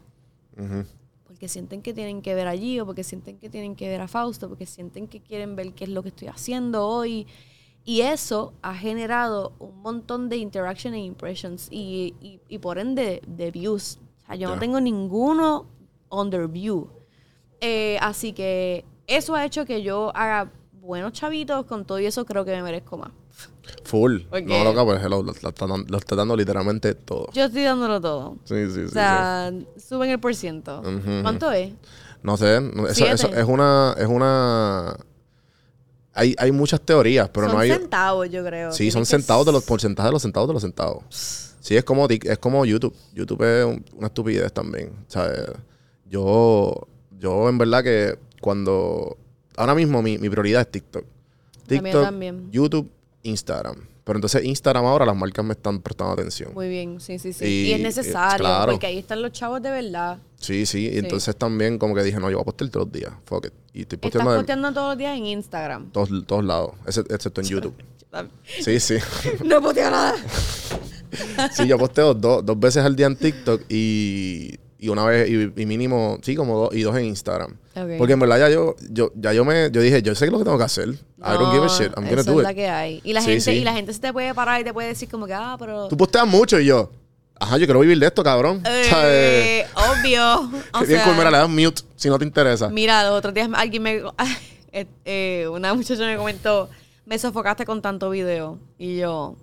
[1.26, 4.08] Porque sienten que tienen que ver allí, o porque sienten que tienen que ver a
[4.08, 7.28] Fausto, porque sienten que quieren ver qué es lo que estoy haciendo hoy.
[7.84, 13.22] Y eso ha generado un montón de interaction e impressions y, y, y por ende
[13.28, 14.00] de views.
[14.24, 15.68] O sea, yo no tengo ninguno
[16.10, 16.90] under view.
[17.62, 21.66] Eh, así que eso ha hecho que yo haga buenos chavitos.
[21.66, 23.12] Con todo y eso creo que me merezco más.
[23.84, 24.22] Full.
[24.46, 27.28] No, loca, pues hello, lo, lo está dando- lo está dando literalmente todo.
[27.34, 28.38] Yo estoy dándolo todo.
[28.46, 28.82] Sí, sí, sí.
[28.86, 30.82] o sea, suben el por ciento.
[31.22, 31.74] ¿Cuánto es?
[32.24, 32.58] No sé,
[32.90, 34.98] eso, eso es una, es una
[36.14, 37.70] hay, hay muchas teorías, pero son no hay.
[37.72, 38.72] centavos, yo creo.
[38.72, 41.04] Sí, son centavos de los porcentajes de los centavos de los centavos.
[41.60, 42.96] Sí, es como es como YouTube.
[43.14, 44.90] YouTube es un- una estupidez también.
[45.08, 45.30] O sea,
[46.10, 46.88] yo,
[47.20, 49.16] yo en verdad que cuando
[49.56, 51.04] ahora mismo mi, mi prioridad es TikTok.
[51.68, 52.52] También, TikTok, también.
[52.52, 52.90] YouTube,
[53.24, 53.76] Instagram.
[54.04, 56.54] Pero entonces Instagram ahora las marcas me están prestando atención.
[56.54, 57.44] Muy bien, sí, sí, sí.
[57.46, 58.72] Y- Y, es y- necesario, claro.
[58.72, 60.20] porque ahí están los chavos de verdad.
[60.40, 60.88] Sí, sí.
[60.88, 60.98] Y Sí.
[61.00, 63.12] entonces también como que dije, no, yo voy a postear todos los días.
[63.26, 63.54] Fuck it.
[63.74, 65.92] Y estoy Estás posteando de posteando todos los días en Instagram.
[65.92, 67.76] todos, todos lados, exce- excepto en YouTube.
[68.64, 68.96] Sí, sí.
[69.46, 70.16] no posteo nada.
[71.54, 75.62] Sí, yo posteo dos, dos veces al día en TikTok y, y una vez, y,
[75.62, 77.56] y mínimo, sí, como dos, y dos en Instagram.
[77.98, 80.44] Porque en verdad ya yo, yo, ya yo me, yo dije, yo sé lo que
[80.46, 80.90] tengo que hacer.
[80.90, 80.98] I
[81.38, 81.92] don't give a shit.
[81.96, 82.44] I'm gonna eso do es it.
[82.44, 83.02] la que hay.
[83.04, 83.52] Y la, Sí, gente, sí.
[83.52, 85.88] y la gente se te puede parar y te puede decir como que, ah, pero...
[85.88, 86.90] Tú posteas mucho y yo,
[87.40, 88.62] Ajá, yo quiero vivir de esto, cabrón.
[88.66, 90.40] O sea, eh, obvio.
[90.74, 92.70] O bien sea, mira, le das mute si no te interesa.
[92.70, 94.02] Mira, los otros días alguien me.
[94.72, 96.70] eh, eh, una muchacha me comentó:
[97.06, 98.58] Me sofocaste con tanto video.
[98.78, 99.36] Y yo.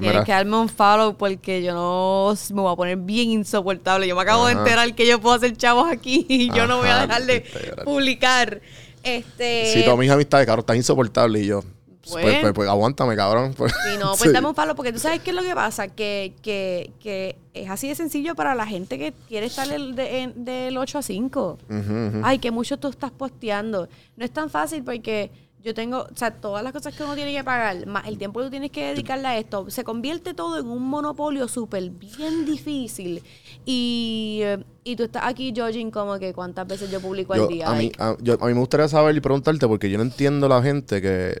[0.00, 4.06] Pues Tienes que darme un follow porque yo no me voy a poner bien insoportable.
[4.08, 6.88] Yo me acabo de enterar que yo puedo hacer chavos aquí y yo no voy
[6.88, 7.44] a dejar de
[7.84, 8.60] publicar.
[9.02, 9.72] Este.
[9.72, 11.62] Si todas mis amistades, cabrón, estás insoportable y yo.
[12.10, 13.54] Pues, Pues- pues, pues, aguántame, cabrón.
[13.56, 14.32] Sí, no, pues sí.
[14.32, 17.70] dame un follow porque tú sabes qué es lo que pasa, que, que, que es
[17.70, 21.02] así de sencillo para la gente que quiere estar el de- en- del 8 a
[21.02, 21.58] 5.
[21.68, 22.20] Ujú, ujú.
[22.24, 23.88] Ay, que mucho tú estás posteando.
[24.16, 25.30] No es tan fácil porque
[25.62, 28.40] yo tengo, o sea, todas las cosas que uno tiene que pagar, más el tiempo
[28.40, 32.44] que tú tienes que dedicarle a esto, se convierte todo en un monopolio súper bien
[32.44, 33.22] difícil.
[33.64, 37.48] Y, eh, y tú estás aquí judging como que cuántas veces yo publico Yo- al
[37.48, 37.68] día.
[37.70, 40.48] a, mí, a, yo- a mí me gustaría saber y preguntarte porque yo no entiendo
[40.48, 41.40] la gente que,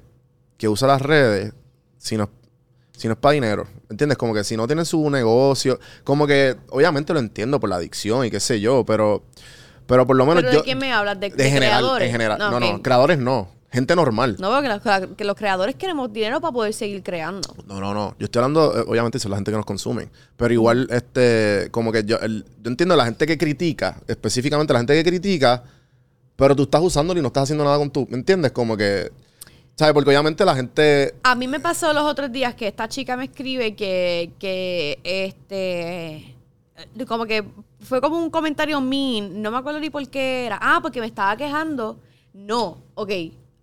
[0.56, 1.52] que usa las redes
[1.98, 2.30] si no,
[2.96, 3.66] si no es para dinero.
[3.90, 4.16] ¿Entiendes?
[4.18, 8.24] Como que si no tienen su negocio, como que obviamente lo entiendo por la adicción
[8.24, 9.24] y qué sé yo, pero,
[9.86, 10.58] pero por lo menos ¿Pero yo...
[10.60, 11.18] de quién me hablas?
[11.18, 12.06] ¿De, de de general, creadores?
[12.06, 12.38] en general.
[12.38, 13.48] No, no, creadores no.
[13.72, 14.36] Gente normal.
[14.38, 17.48] No, porque los, que los creadores queremos dinero para poder seguir creando.
[17.66, 18.14] No, no, no.
[18.18, 20.10] Yo estoy hablando, eh, obviamente, son la gente que nos consumen.
[20.36, 24.80] Pero igual, este, como que yo, el- yo entiendo la gente que critica, específicamente la
[24.80, 25.64] gente que critica,
[26.36, 28.06] pero tú estás usándolo y no estás haciendo nada con tú.
[28.10, 28.52] ¿Me entiendes?
[28.52, 29.10] Como que,
[29.74, 29.94] ¿sabes?
[29.94, 31.14] Porque obviamente la gente.
[31.22, 36.36] A mí me pasó los otros días que esta chica me escribe que, que este,
[37.06, 37.42] como que
[37.80, 40.58] fue como un comentario mean, no me acuerdo ni por qué era.
[40.60, 41.98] Ah, porque me estaba quejando.
[42.34, 43.10] No, ok,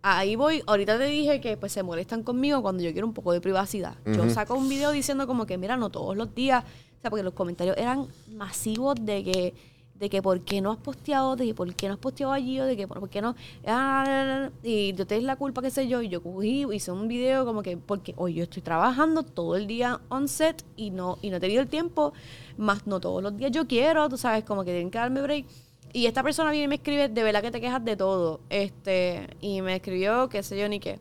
[0.01, 0.63] ahí voy.
[0.67, 3.95] Ahorita te dije que pues se molestan conmigo cuando yo quiero un poco de privacidad.
[4.05, 7.23] Yo saco un video diciendo como que, mira, no todos los días, o sea, porque
[7.23, 9.53] los comentarios eran masivos de que
[9.99, 12.59] de que por qué no has posteado, de que por qué no has posteado allí,
[12.59, 13.35] o de que por qué no.
[13.67, 16.01] ah, y yo te es la culpa, qué sé yo.
[16.01, 19.67] Y yo cogí, hice un video como que, porque hoy yo estoy trabajando todo el
[19.67, 22.13] día on set y no, y no he tenido el tiempo,
[22.57, 25.45] más no todos los días yo quiero, tú sabes, como que tienen que darme break.
[25.94, 28.41] Y esta persona viene y me escribe, de verdad que te quejas de todo.
[28.49, 30.99] Este, y me escribió, qué sé yo, ni qué.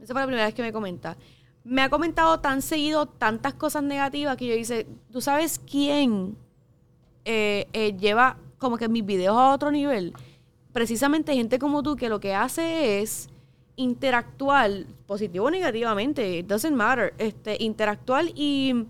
[0.00, 1.16] Esa fue la primera vez que me comenta.
[1.64, 6.36] Me ha comentado tan seguido tantas cosas negativas que yo dice, ¿tú sabes quién
[7.30, 10.14] eh, eh, lleva como que mis videos a otro nivel.
[10.72, 13.28] Precisamente gente como tú que lo que hace es
[13.76, 14.70] interactuar,
[15.06, 18.86] positivo o negativamente, it doesn't matter, este, interactuar y,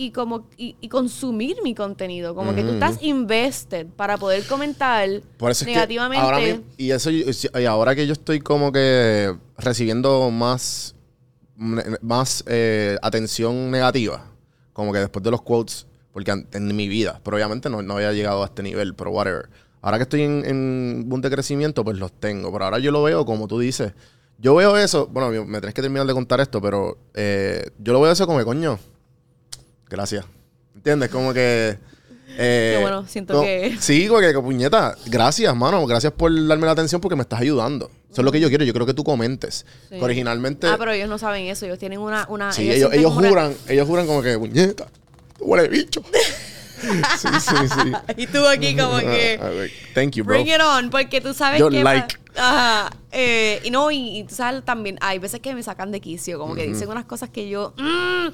[0.00, 2.34] y como y, y consumir mi contenido.
[2.34, 6.24] Como que tú estás invested para poder comentar Por eso es que negativamente.
[6.24, 6.40] ahora
[6.76, 10.94] y eso y ahora que yo estoy como que recibiendo más
[11.56, 14.24] más eh, atención negativa,
[14.72, 18.12] como que después de los quotes, porque en mi vida, pero obviamente no, no había
[18.12, 19.48] llegado a este nivel, pero whatever.
[19.82, 23.02] Ahora que estoy en, en boom de crecimiento, pues los tengo, pero ahora yo lo
[23.02, 23.92] veo como tú dices.
[24.38, 27.92] Yo veo eso, bueno, me- me tenés que terminar de contar esto, pero eh, yo
[27.92, 28.78] lo veo eso como que, coño,
[29.88, 30.24] gracias.
[30.74, 31.08] ¿Entiendes?
[31.10, 31.78] Como que...
[32.36, 35.84] eh, Qué bueno, siento que- Sí, porque, que, puñeta, gracias, mano.
[35.86, 37.90] Gracias por darme la atención porque me estás ayudando.
[38.10, 38.64] Eso es lo que yo quiero.
[38.64, 39.66] Yo quiero que tú comentes.
[39.88, 39.96] Sí.
[40.00, 40.66] Originalmente...
[40.66, 42.26] Ah, pero ellos no saben eso, ellos tienen una...
[42.28, 44.86] una Sí, ellos, ellos una- juran, ellos juran como que, puñeta,
[45.38, 46.02] tú huele bicho.
[46.80, 47.92] sí, sí, sí.
[48.16, 49.70] y tú aquí como que...
[49.94, 50.34] Thank you, bro.
[50.40, 51.82] Bring it on, porque tú sabes Yo que...
[51.82, 52.16] like.
[52.36, 52.90] Ajá.
[53.10, 56.38] eh, y no, y, y tú sabes también, hay veces que me sacan de quicio,
[56.38, 57.74] como que dicen unas cosas que yo...
[57.76, 58.28] mm,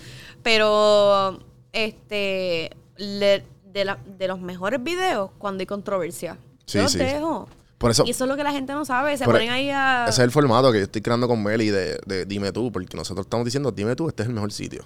[0.45, 1.41] pero,
[1.73, 6.39] este, le- de, la- de los mejores videos cuando hay controversia.
[6.67, 6.99] Sí, yo los sí.
[6.99, 7.49] dejo.
[7.79, 10.05] Por eso- y eso es lo que la gente no sabe, se ponen ahí a...
[10.09, 12.97] Ese es el formato que yo estoy creando con Meli de, de dime tú, porque
[12.97, 14.85] nosotros estamos diciendo, dime tú, este es el mejor sitio.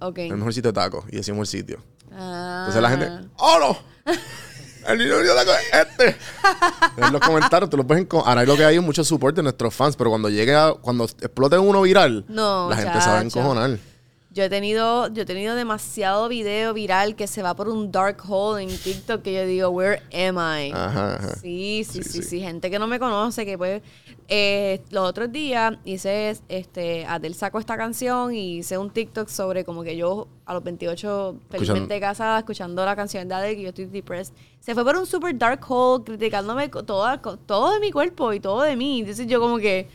[0.00, 0.18] Ok.
[0.18, 1.04] El mejor sitio de tacos.
[1.10, 1.78] Y decimos el sitio.
[2.10, 2.64] Ah.
[2.66, 4.12] Entonces la gente, ¡oh no!
[4.86, 6.16] El niño de taco es este.
[6.98, 9.42] en los comentarios, tú lo puedes enco- Ahora lo que hay es mucho support de
[9.42, 13.18] nuestros fans, pero cuando llegue a, cuando explote uno viral, No, la gente se va
[13.20, 13.78] a encojonar.
[14.34, 18.16] Yo he tenido, yo he tenido demasiado video viral que se va por un dark
[18.28, 20.72] hole en TikTok que yo digo, where am I?
[20.72, 21.36] Ajá, ajá.
[21.36, 23.80] Sí, sí, sí, sí, gente que no me conoce, que pues
[24.26, 29.64] eh, los otros días hice, este, Adel sacó esta canción y hice un TikTok sobre
[29.64, 33.68] como que yo a los 28 felizmente casada escuchando la canción de Adele que yo
[33.68, 34.34] estoy depressed.
[34.58, 38.62] Se fue por un super dark hole criticándome co- todo de mi cuerpo y todo
[38.62, 38.98] de mí.
[38.98, 39.86] Entonces yo como que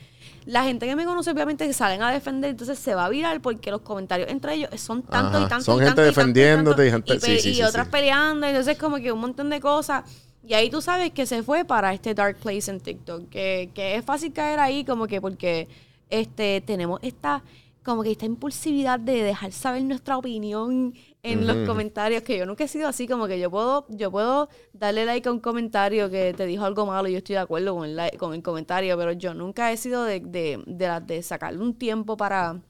[0.46, 3.72] la gente que me conoce obviamente salen a defender, entonces se va a viral porque
[3.72, 5.46] los comentarios entre ellos son tanto Ajá.
[5.46, 7.54] y tanto Son y gente tanto y tanto y defendiéndote y tanto, gente- pe- sí,
[7.54, 7.92] sí, y otras sí.
[7.92, 10.04] peleando, entonces como que un montón de cosas.
[10.44, 13.96] Y ahí tú sabes que se fue para este dark place en TikTok, que, que
[13.96, 15.68] es fácil caer ahí como que porque
[16.10, 17.44] este tenemos esta
[17.84, 20.94] como que esta impulsividad de dejar saber nuestra opinión
[21.24, 24.50] en los comentarios, que yo nunca he sido así, como que yo puedo, yo puedo
[24.74, 27.76] darle like a un comentario que te dijo algo malo y yo estoy de acuerdo
[27.76, 30.64] con el, like- con el comentario, pero yo nunca he sido de, de,
[31.06, 32.62] de, sacarle un tiempo para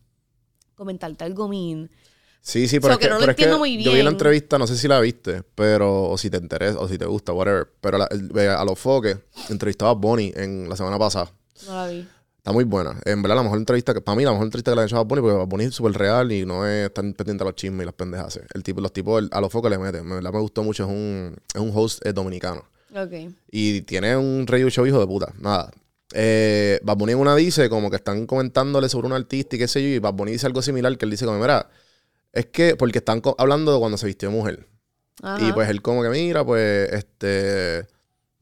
[0.75, 1.89] comentarte algo mean.
[2.41, 3.91] Sí, sí, pero, So, es que, que no lo pero es que entiendo muy yo
[3.91, 4.07] vi la bien.
[4.09, 7.33] entrevista, no sé si la viste, pero o si te interesa, o si te gusta,
[7.33, 7.67] whatever.
[7.81, 8.07] Pero la-
[8.59, 9.17] a los foques
[9.49, 11.31] entrevistaba a Bonnie en la semana pasada.
[11.67, 12.07] No la vi.
[12.39, 12.99] Está muy buena.
[13.05, 14.97] En verdad, la mejor entrevista, que para mí, la mejor entrevista que le han hecho
[14.97, 17.55] a Bonnie, porque Bad Bunny es súper real y no es tan pendiente a los
[17.55, 18.39] chismes y las pendejas.
[18.53, 19.97] El tipo, los tipos, el- a los focos le mete.
[19.99, 22.63] En verdad me gustó mucho, es un, es un host eh, dominicano.
[22.95, 23.11] Ok.
[23.51, 25.31] Y tiene un radio show hijo de puta.
[25.39, 25.69] Nada.
[26.13, 29.67] Eh, Bad Bunny en una dice como que están comentándole sobre un artista y qué
[29.67, 29.89] sé yo.
[29.89, 31.69] Y Bad Bunny dice algo similar que él dice como, mira,
[32.31, 34.65] es que porque están hablando de cuando se vistió mujer.
[35.21, 35.45] Ajá.
[35.45, 37.85] Y pues él como que mira, pues, este...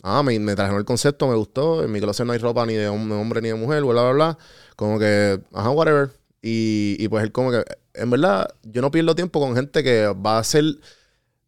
[0.09, 1.83] Ah, me, me trajeron el concepto, me gustó.
[1.83, 4.03] En mi closet no hay ropa ni de hom- de hombre ni de mujer, bla,
[4.03, 4.37] bla, bla.
[4.75, 6.11] Como que, ajá, whatever.
[6.41, 7.63] Y, y pues él como que,
[7.93, 10.63] en verdad, yo no pierdo tiempo con gente que va a ser,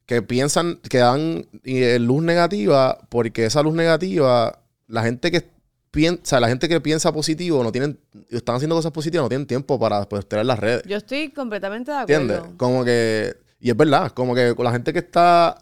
[0.05, 5.47] que piensan, que dan eh, luz negativa, porque esa luz negativa, la gente que
[5.91, 7.97] piensa, la gente que piensa positivo, no tienen,
[8.29, 10.83] están haciendo cosas positivas, no tienen tiempo para pues, en las redes.
[10.85, 12.21] Yo estoy completamente de acuerdo.
[12.21, 12.55] ¿Entiendes?
[12.57, 13.35] Como que.
[13.61, 15.57] Y es verdad, como que con la gente que está.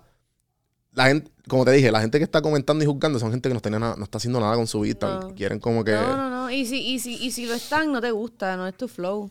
[0.98, 3.54] La gente, como te dije, la gente que está comentando y juzgando son gente que
[3.54, 5.20] no, tiene nada, no está haciendo nada con su vida.
[5.20, 5.36] No.
[5.36, 5.92] Quieren como que.
[5.92, 6.50] No, no, no.
[6.50, 9.30] Y si, y, si, y si lo están, no te gusta, no es tu flow.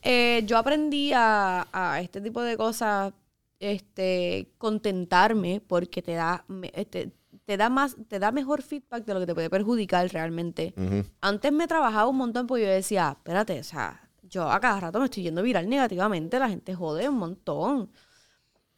[0.00, 3.12] Eh, yo aprendí a, a este tipo de cosas,
[3.58, 7.10] este, contentarme porque te da, este,
[7.44, 10.72] te da más, te da mejor feedback de lo que te puede perjudicar realmente.
[11.20, 15.00] Antes me trabajaba un montón porque yo decía, espérate, o sea, yo a cada rato
[15.00, 17.90] me estoy yendo viral negativamente, la gente jode un montón.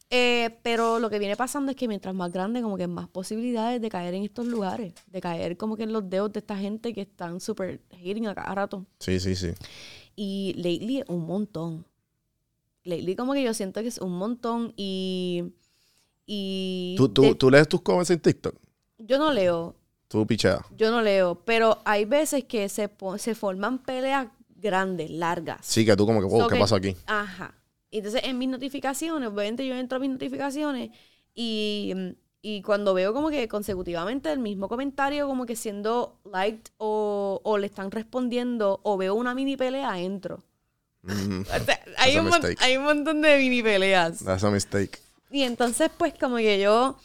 [0.09, 3.81] Eh, pero lo que viene pasando es que mientras más grande, como que más posibilidades
[3.81, 6.93] de caer en estos lugares, de caer como que en los dedos de esta gente
[6.93, 8.85] que están súper hating a cada rato.
[8.99, 9.53] Sí, sí, sí.
[10.15, 11.85] Y lately un montón.
[12.83, 15.45] Lately como que yo siento que es un montón y...
[16.27, 18.55] y ¿Tú, tú, de- tú lees tus comments en TikTok?
[18.99, 19.75] yo no leo,
[20.07, 20.61] Tú picheas.
[20.77, 25.65] yo no leo, pero hay veces que se, se forman peleas grandes, largas.
[25.65, 26.95] Sí, que tú como que, wow, So ¿qué que- pasó aquí?
[27.07, 27.55] Ajá.
[27.97, 30.89] Entonces, en mis notificaciones, obviamente yo entro a mis notificaciones
[31.35, 31.93] y,
[32.41, 37.57] y cuando veo como que consecutivamente el mismo comentario como que siendo liked o, o
[37.57, 40.43] le están respondiendo o veo una mini pelea, entro.
[41.03, 41.45] Mhm.
[41.61, 42.29] O sea, hay, un
[42.59, 44.23] hay un montón de mini peleas.
[44.23, 44.99] That's a mistake.
[45.29, 46.97] Y entonces, pues, como que yo.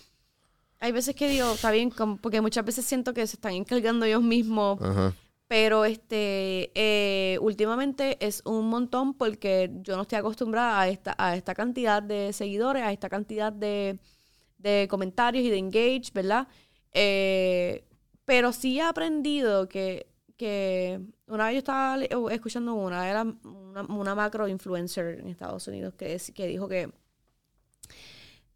[0.80, 4.22] Hay veces que digo, está bien, porque muchas veces siento que se están encargando ellos
[4.22, 4.80] mismos.
[4.80, 5.12] Ajá.
[5.48, 11.36] Pero este eh, últimamente es un montón porque yo no estoy acostumbrada a esta, a
[11.36, 13.98] esta cantidad de seguidores, a esta cantidad de,
[14.58, 16.48] de comentarios y de engage, ¿verdad?
[16.92, 17.84] Eh,
[18.24, 20.06] pero sí he aprendido que,
[20.36, 21.98] que una vez yo estaba
[22.32, 26.90] escuchando una, era una, una macro influencer en Estados Unidos que, es- que dijo que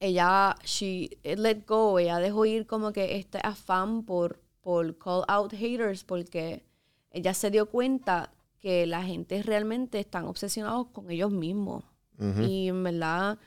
[0.01, 5.52] ella, she let go, ella dejó ir como que este afán por, por call out
[5.52, 6.64] haters porque
[7.12, 11.84] ella se dio cuenta que la gente realmente están obsesionados con ellos mismos.
[12.39, 13.39] Y en verdad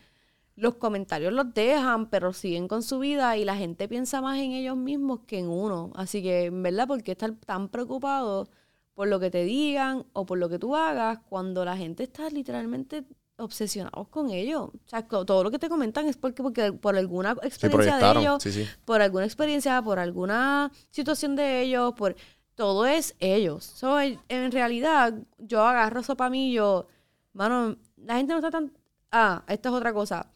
[0.55, 4.51] los comentarios los dejan, pero siguen con su vida y la gente piensa más en
[4.51, 5.91] ellos mismos que en uno.
[5.95, 8.47] Así que, en verdad, ¿por qué estar tan preocupado
[8.93, 12.29] por lo que te digan o por lo que tú hagas cuando la gente está
[12.29, 13.03] literalmente
[13.37, 14.69] obsesionados con ellos?
[14.69, 18.41] O sea, todo lo que te comentan es porque, porque por alguna experiencia de ellos,
[18.41, 18.65] sí, sí.
[18.85, 22.15] por alguna experiencia, por alguna situación de ellos, por
[22.56, 23.64] todo es ellos.
[23.64, 26.88] So, en, en realidad, yo agarro eso para mí y yo,
[27.34, 28.72] mano, la gente no está tan...
[29.11, 30.27] Ah, esta es otra cosa.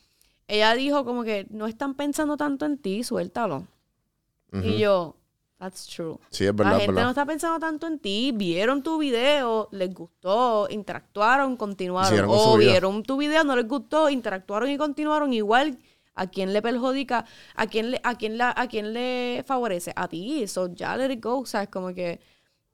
[0.47, 3.67] Ella dijo como que no están pensando tanto en ti, suéltalo.
[4.51, 4.63] Ujú.
[4.67, 5.15] Y yo,
[5.59, 6.17] that's true.
[6.29, 7.03] Sí, es verdad, La gente verdad.
[7.03, 12.25] no está pensando tanto en ti, vieron tu video, les gustó, interactuaron, continuaron.
[12.29, 15.77] O vieron tu video, no les gustó, interactuaron y continuaron igual.
[16.21, 17.25] ¿A quién le perjudica?
[17.55, 19.93] ¿A quién le, a quién la, a quién le favorece?
[19.95, 20.47] A ti.
[20.47, 21.39] So ya let it go.
[21.39, 22.19] O sea, es como que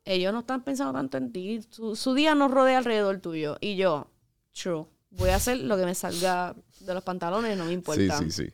[0.03, 1.61] ellos no están pensando tanto en ti.
[1.69, 3.57] Su, su día no rodea alrededor tuyo.
[3.61, 4.07] Y yo,
[4.53, 4.85] true.
[5.11, 8.17] Voy a hacer lo que me salga de los pantalones, no me importa.
[8.19, 8.53] Sí, sí, sí.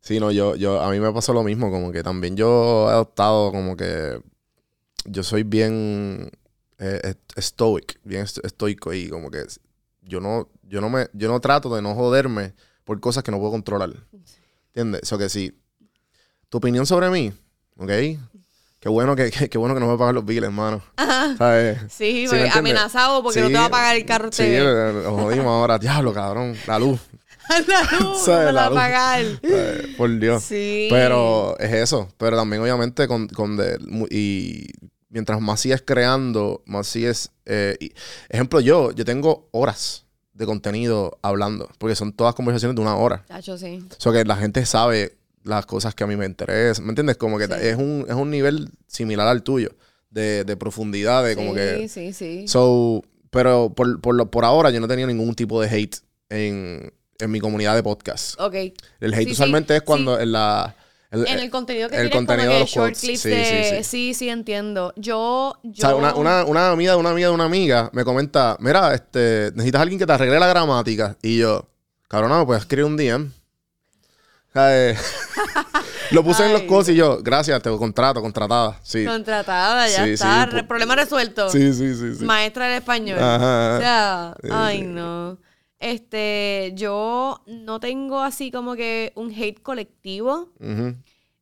[0.00, 2.92] Sí, no, yo, yo, a mí me pasó lo mismo, como que también yo he
[2.92, 4.20] adoptado como que
[5.04, 6.30] yo soy bien
[6.78, 9.44] eh, est- stoic, bien est- estoico y como que
[10.02, 12.54] yo no, yo no me, yo no trato de no joderme
[12.88, 13.90] por cosas que no puedo controlar.
[14.68, 15.02] ¿Entiendes?
[15.02, 15.52] Eso que sí.
[16.48, 17.30] Tu opinión sobre mí,
[17.76, 17.90] ¿ok?
[18.80, 20.82] Qué bueno que, qué, qué bueno que no me pagan los billes, hermano.
[20.96, 21.36] Ajá.
[21.36, 21.78] ¿Sabes?
[21.90, 22.56] Sí, porque entiendes?
[22.56, 25.78] amenazado porque no te va a pagar el carro Sí, lo jodimos ahora.
[25.80, 26.56] Diablo, cabrón.
[26.66, 26.98] La luz.
[27.66, 28.46] la luz, ¿Sabes?
[28.46, 29.40] no la va a luz.
[29.40, 29.96] pagar.
[29.98, 30.42] Por Dios.
[30.44, 30.88] Sí.
[30.90, 32.08] Pero es eso.
[32.16, 33.78] Pero también, obviamente, con, con de-
[34.10, 34.66] y
[35.10, 37.30] mientras más sigues creando, más sigues.
[37.44, 37.92] eh, y-
[38.30, 40.06] ejemplo, yo, yo tengo horas
[40.38, 41.68] de contenido hablando.
[41.78, 43.24] Porque son todas conversaciones de una hora.
[43.28, 43.84] Chacho, sí.
[43.90, 46.84] O sea que la gente sabe las cosas que a mí me interesan.
[46.86, 47.16] ¿Me entiendes?
[47.16, 49.70] Como que es, un, es un nivel similar al tuyo.
[50.10, 51.88] De, de profundidad, de como sí, que.
[51.88, 52.48] sí, sí.
[52.48, 55.96] So, pero por, por, lo, por ahora yo no tenido ningún tipo de hate
[56.30, 58.40] en, en mi comunidad de podcast.
[58.40, 58.54] Ok.
[59.00, 60.22] El hate Sí, usualmente sí, es cuando sí.
[60.22, 60.74] en la...
[61.10, 63.44] En el contenido que el contenido como de los short clips Sí, de...
[63.44, 63.84] sí, sí.
[63.84, 64.92] sí, sí, entiendo.
[64.96, 65.54] Yo...
[65.62, 68.94] O sea, una, una, una amiga de una amiga de una amiga me comenta, mira,
[68.94, 71.16] este, necesitas alguien que te arregle la gramática.
[71.22, 71.66] Y yo,
[72.08, 73.30] cabrona, me puedes escribir un DM.
[74.54, 74.96] Eh,
[76.10, 78.78] lo puse en los cosas y yo, gracias, te contrato, contratada.
[78.82, 79.04] Sí.
[79.04, 80.48] Contratada, ya Sí, está.
[80.50, 81.48] sí, problema resuelto.
[81.50, 82.24] Sí, sí, sí, sí.
[82.24, 83.18] Maestra de español.
[83.18, 83.76] Ajá.
[83.76, 85.38] O sea, Sí, ay, no.
[85.78, 90.52] Este, yo no tengo así como que un hate colectivo.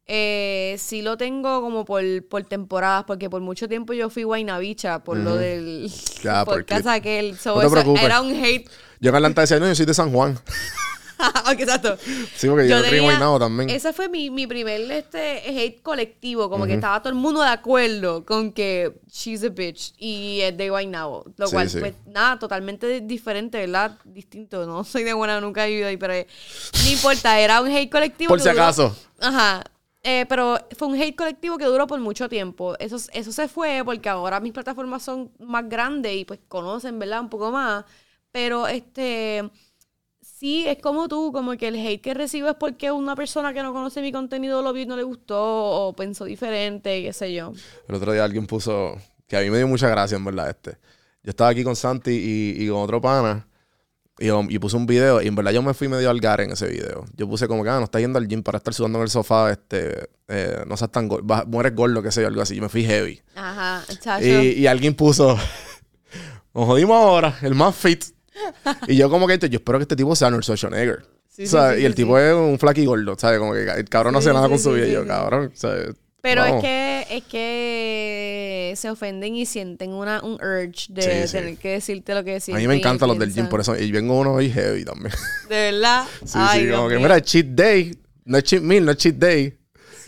[0.08, 5.02] Eh, sí lo tengo como por, por temporadas, porque por mucho tiempo yo fui guaynabicha
[5.02, 5.90] por lo del
[6.22, 7.36] Ya, podcast aquel.
[7.36, 8.02] So, No te eso preocupes.
[8.04, 8.68] era un hate.
[9.00, 10.38] Yo en Atlanta decía, no, yo soy de San Juan.
[11.52, 11.96] Ok, Exacto.
[12.36, 13.70] Sí, porque yo, Yo tenía- Guaynabo también.
[13.70, 16.78] Ese fue mi, mi primer este, hate colectivo, como que Ujú.
[16.78, 21.24] estaba todo el mundo de acuerdo con que she's a bitch y es de Guaynabo.
[21.36, 21.78] Lo Sí, cual, sí.
[21.80, 23.98] pues nada, totalmente diferente, ¿verdad?
[24.04, 24.66] Distinto.
[24.66, 26.26] No soy de buena, nunca he vivido ahí, pero eh,
[26.84, 28.28] no importa, era un hate colectivo.
[28.28, 28.96] Por que si duró- acaso.
[29.20, 29.64] Ajá.
[30.02, 32.76] Eh, pero fue un hate colectivo que duró por mucho tiempo.
[32.78, 37.20] Eso, eso se fue porque ahora mis plataformas son más grandes y pues conocen, ¿verdad?
[37.22, 37.84] Un poco más.
[38.30, 39.50] Pero este
[40.38, 43.62] sí, es como tú, como que el hate que recibo es porque una persona que
[43.62, 47.32] no conoce mi contenido lo vio y no le gustó o pensó diferente, qué sé
[47.32, 47.52] yo.
[47.88, 48.96] El otro día alguien puso,
[49.26, 50.78] que a mí me dio mucha gracia, en verdad, este.
[51.22, 53.48] Yo estaba aquí con Santi y, y con otro pana.
[54.18, 55.20] Y, y puse un video.
[55.20, 57.04] Y en verdad yo me fui medio al gar en ese video.
[57.16, 59.10] Yo puse como que, ah, no estás yendo al gym para estar sudando en el
[59.10, 59.50] sofá.
[59.50, 61.44] Este, eh, no seas tan gordo.
[61.48, 62.54] Mueres gordo, qué sé yo, algo así.
[62.54, 63.20] Yo me fui heavy.
[63.34, 64.24] Ajá, chacho.
[64.24, 65.36] Y, y alguien puso,
[66.54, 68.04] nos jodimos ahora, el más fit.
[68.88, 71.04] y yo como que, yo espero que este tipo sea Arnold Schwarzenegger.
[71.28, 73.38] Sí, O sea, sí, sí, y el tipo es un flaqui gordo, ¿sabes?
[73.38, 74.86] Como que el cabrón no hace nada con su vida.
[74.86, 75.94] Yo, cabrón, ¿sabes?
[76.22, 76.56] Pero Vamos.
[76.56, 81.32] es que es que se ofenden y sienten una, un urge de Sí, sí.
[81.36, 82.62] tener que decirte lo que A sienten.
[82.64, 83.76] mí me encantan los del gym, por eso.
[83.76, 85.12] Y vengo uno hoy heavy también.
[85.48, 86.04] De verdad.
[86.24, 87.96] Sí, Ay, sí, Dios como que, mira, cheat day.
[88.24, 89.56] No es cheat meal, no es cheat day.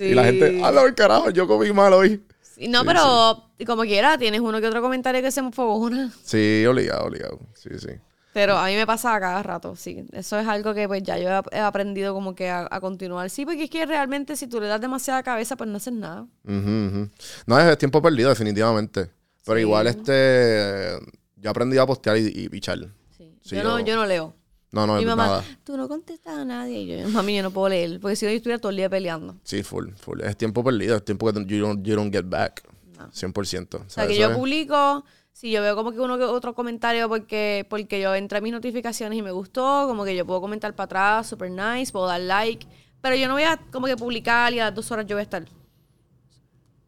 [0.01, 2.21] Y la gente, ah, no, carajo, yo comí mal hoy.
[2.69, 6.13] No, pero como quiera, tienes uno que otro comentario que se me fogona.
[6.25, 7.39] Sí, obligado, obligado.
[7.55, 7.91] Sí, sí.
[8.33, 10.05] Pero a mí me pasa a cada rato, sí.
[10.13, 13.31] Eso es algo que pues ya yo he, aprendido como que a, a continuar.
[13.31, 16.27] Sí, porque es que realmente si tú le das demasiada cabeza, pues no haces nada.
[16.45, 17.09] Ujú, ujú.
[17.47, 19.11] No, es tiempo perdido, definitivamente.
[19.45, 19.63] Pero Sí.
[19.63, 20.99] igual, este.
[21.37, 22.79] Yo aprendí a postear y, y pichar.
[23.17, 24.35] Sí, yo, no, yo no leo.
[24.71, 25.45] No, no, Mi mamá, nada.
[25.65, 26.81] tú no contestas a nadie.
[26.81, 27.99] Y yo, mami, yo no puedo leer.
[28.01, 29.37] Porque si no, yo estuviera todo el día peleando.
[29.43, 30.21] Sí, full, full.
[30.21, 32.63] Es tiempo perdido, es tiempo que you don't, you don't get back.
[32.99, 33.75] 100%.
[33.77, 37.67] O sea, que yo publico, si yo veo como que uno que otro comentario porque,
[37.71, 40.85] porque yo entré a mis notificaciones y me gustó, como que yo puedo comentar para
[40.85, 42.67] atrás, super nice, puedo dar like.
[43.01, 45.21] Pero yo no voy a como que publicar y a las dos horas yo voy
[45.21, 45.45] a estar.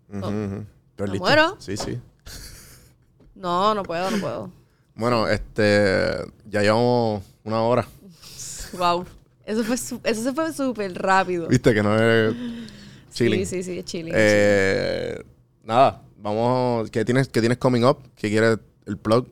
[0.08, 1.56] ¿Me muero?
[1.60, 2.00] Sí, sí.
[3.34, 4.50] No, no puedo, no puedo.
[4.94, 6.16] Bueno, este.
[6.46, 7.86] Ya llevamos una hora.
[8.72, 9.04] Wow.
[9.44, 11.48] Eso, fue, eso se fue súper rápido.
[11.48, 12.36] Viste que no es.
[13.12, 13.44] Chilling.
[13.44, 14.12] Sí, sí, sí, es chilling.
[14.16, 15.24] Eh,
[15.64, 16.90] Nada, vamos.
[16.90, 17.98] ¿Qué tienes, qué tienes coming up?
[18.16, 19.26] ¿Qué quieres el plug?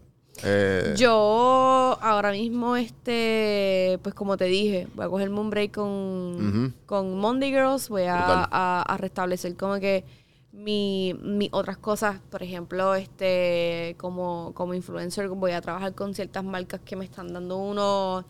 [0.45, 5.87] Eh, Yo ahora mismo, este, pues como te dije, voy a cogerme un break con,
[5.87, 6.73] Ujú.
[6.87, 10.05] con Monday Girls, voy a, a- a restablecer como que
[10.53, 16.45] mi, mi otras cosas, por ejemplo, este, como, como influencer, voy a trabajar con ciertas
[16.45, 18.25] marcas que me están dando uno,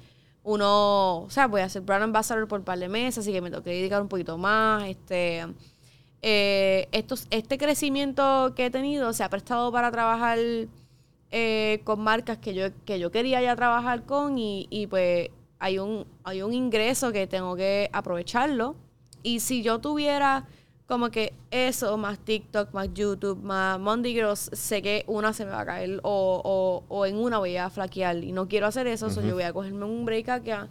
[0.44, 3.40] uno, o sea, voy a ser brand ambassador por un par de meses, así que
[3.42, 5.46] me tengo que dedicar un poquito más, este,
[6.22, 10.38] eh, estos, este crecimiento que he tenido se ha prestado para trabajar
[11.30, 15.78] eh, con marcas que yo, que yo quería ya trabajar con y, y pues hay
[15.78, 18.76] un, hay un ingreso que tengo que aprovecharlo.
[19.22, 20.46] Y si yo tuviera
[20.86, 25.50] como que eso, más TikTok, más YouTube, más Monday Girls, sé que una se me
[25.50, 28.86] va a caer o, o, o en una voy a flaquear y no quiero hacer
[28.86, 29.28] eso, so Ujú.
[29.28, 30.68] yo voy a cogerme un break acá,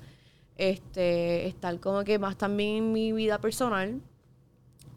[0.55, 4.01] este, estar como que más también en mi vida personal.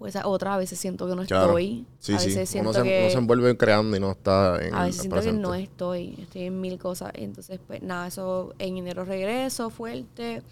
[0.01, 1.49] Pues esa otra, a veces siento que no claro.
[1.49, 1.85] estoy.
[1.99, 2.29] Sí, a sí.
[2.29, 3.01] veces siento Uno se, que...
[3.03, 5.37] uno se envuelve creando y no está en A veces siento presente.
[5.37, 7.13] que no estoy, estoy en mil cosas.
[7.15, 10.43] Entonces, pues nada, eso en enero regreso fuerte.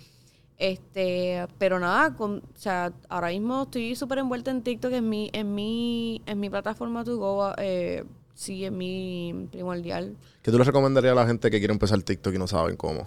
[0.58, 5.30] Este, pero nada, con, o sea, ahora mismo estoy súper envuelta en TikTok, en mi,
[5.32, 8.04] en mi, en mi plataforma to go, eh,
[8.34, 10.14] sí, en mi primordial.
[10.42, 13.06] ¿Qué tú le recomendarías a la gente que quiere empezar TikTok y no saben cómo?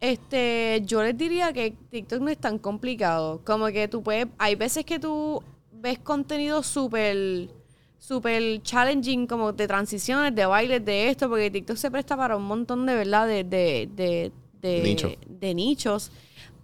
[0.00, 3.40] Este, yo les diría que TikTok no es tan complicado.
[3.44, 5.42] Como que tú puedes, hay veces que tú
[5.84, 7.50] ves contenido súper,
[7.98, 12.44] súper challenging, como de transiciones, de bailes, de esto, porque TikTok se presta para un
[12.44, 13.26] montón de, ¿verdad?
[13.26, 14.32] De, de, de,
[14.62, 15.10] de, Nicho.
[15.28, 16.10] de nichos.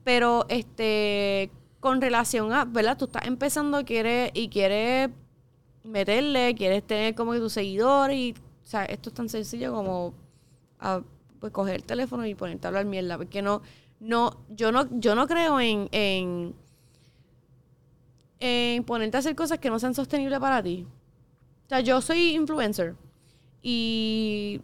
[0.04, 2.96] Pero, este, con relación a, ¿verdad?
[2.96, 5.10] Tú estás empezando, quieres, y quieres
[5.84, 8.34] meterle, quieres tener como que tus seguidores, y,
[8.64, 10.14] o sea, esto es tan sencillo como...
[10.80, 11.02] ah,
[11.40, 13.16] pues coger el teléfono y ponerte a hablar mierda.
[13.16, 13.62] Porque no,
[13.98, 16.54] no, yo no, yo no creo en, en,
[18.40, 20.86] en ponerte a hacer cosas que no sean sostenibles para ti.
[21.66, 22.96] O sea, yo soy influencer
[23.62, 24.60] y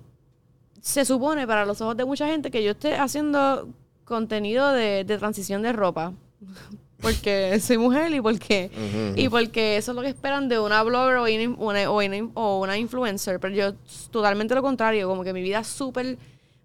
[0.81, 3.69] se supone para los ojos de mucha gente que yo esté haciendo
[4.05, 6.13] contenido de, de transición de ropa.
[7.01, 8.71] porque soy mujer y porque,
[9.17, 11.25] y porque eso es lo que esperan de una blogger o
[11.65, 13.39] una, o una, o una influencer.
[13.41, 13.75] Pero yo
[14.11, 16.19] totalmente lo contrario, como que mi vida es súper,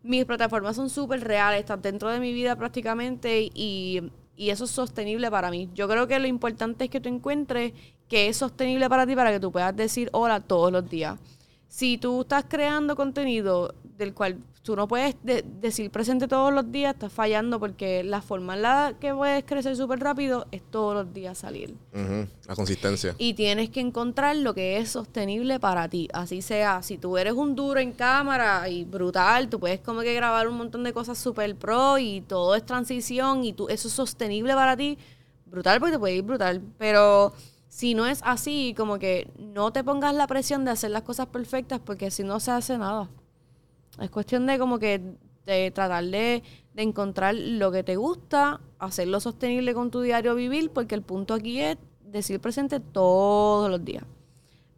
[0.03, 4.01] mis plataformas son súper reales, están dentro de mi vida prácticamente y,
[4.35, 5.69] y eso es sostenible para mí.
[5.73, 7.73] Yo creo que lo importante es que tú encuentres
[8.07, 11.19] que es sostenible para ti para que tú puedas decir hola todos los días.
[11.67, 16.71] Si tú estás creando contenido del cual tú no puedes de- decir presente todos los
[16.71, 20.93] días, estás fallando porque la forma en la que puedes crecer súper rápido es todos
[20.93, 21.73] los días salir.
[21.93, 23.15] Ujú, La consistencia.
[23.17, 26.07] Y tienes que encontrar lo que es sostenible para ti.
[26.13, 30.13] Así sea, si tú eres un duro en cámara y brutal, tú puedes como que
[30.13, 33.93] grabar un montón de cosas super pro y todo es transición y tú, eso es
[33.93, 34.97] sostenible para ti,
[35.47, 36.61] brutal porque te puede ir brutal.
[36.77, 37.33] Pero
[37.67, 41.25] si no es así, como que no te pongas la presión de hacer las cosas
[41.27, 43.09] perfectas porque si no se hace nada.
[44.01, 45.01] Es cuestión de como que
[45.45, 50.71] de tratar de, de encontrar lo que te gusta, hacerlo sostenible con tu diario vivir,
[50.71, 54.03] porque el punto aquí es decir presente todos los días.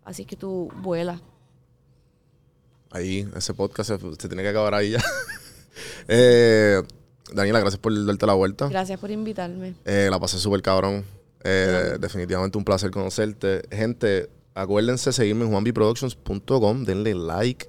[0.03, 1.21] Así que tú vuelas.
[2.91, 5.03] Ahí, ese podcast se, se tiene que acabar ahí ya.
[6.07, 6.83] Eh,
[7.33, 8.67] Daniela, gracias por darte la vuelta.
[8.67, 9.73] Gracias por invitarme.
[9.85, 11.03] Eh, la pasé súper cabrón.
[11.43, 13.63] Eh, definitivamente un placer conocerte.
[13.71, 16.83] Gente, acuérdense de seguirme en juanbiproductions.com.
[16.85, 17.67] Denle like,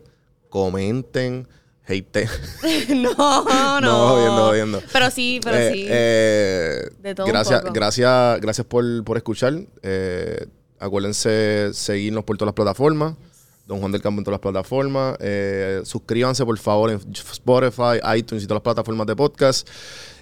[0.54, 1.48] comenten,
[1.88, 2.28] hate.
[2.94, 3.80] no, no.
[3.80, 4.82] no, viendo, viendo.
[4.92, 5.86] Pero sí, pero Eh, sí.
[5.88, 7.72] eh, De todo un gracias, poco.
[7.72, 9.54] gracias, gracias por, por escuchar.
[9.82, 10.46] Eh,
[10.78, 13.14] acuérdense seguirnos por todas las plataformas.
[13.66, 15.16] Don Juan del Campo en todas las plataformas.
[15.20, 19.68] Eh, suscríbanse, por favor, en Spotify, iTunes y todas las plataformas de podcast.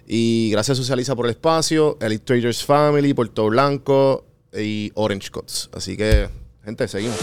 [0.06, 4.24] Y gracias Socializa por el espacio, Elite Traders Family, Puerto Blanco
[4.56, 5.68] y Orange Cuts.
[5.74, 6.28] Así que,
[6.64, 7.18] gente, seguimos.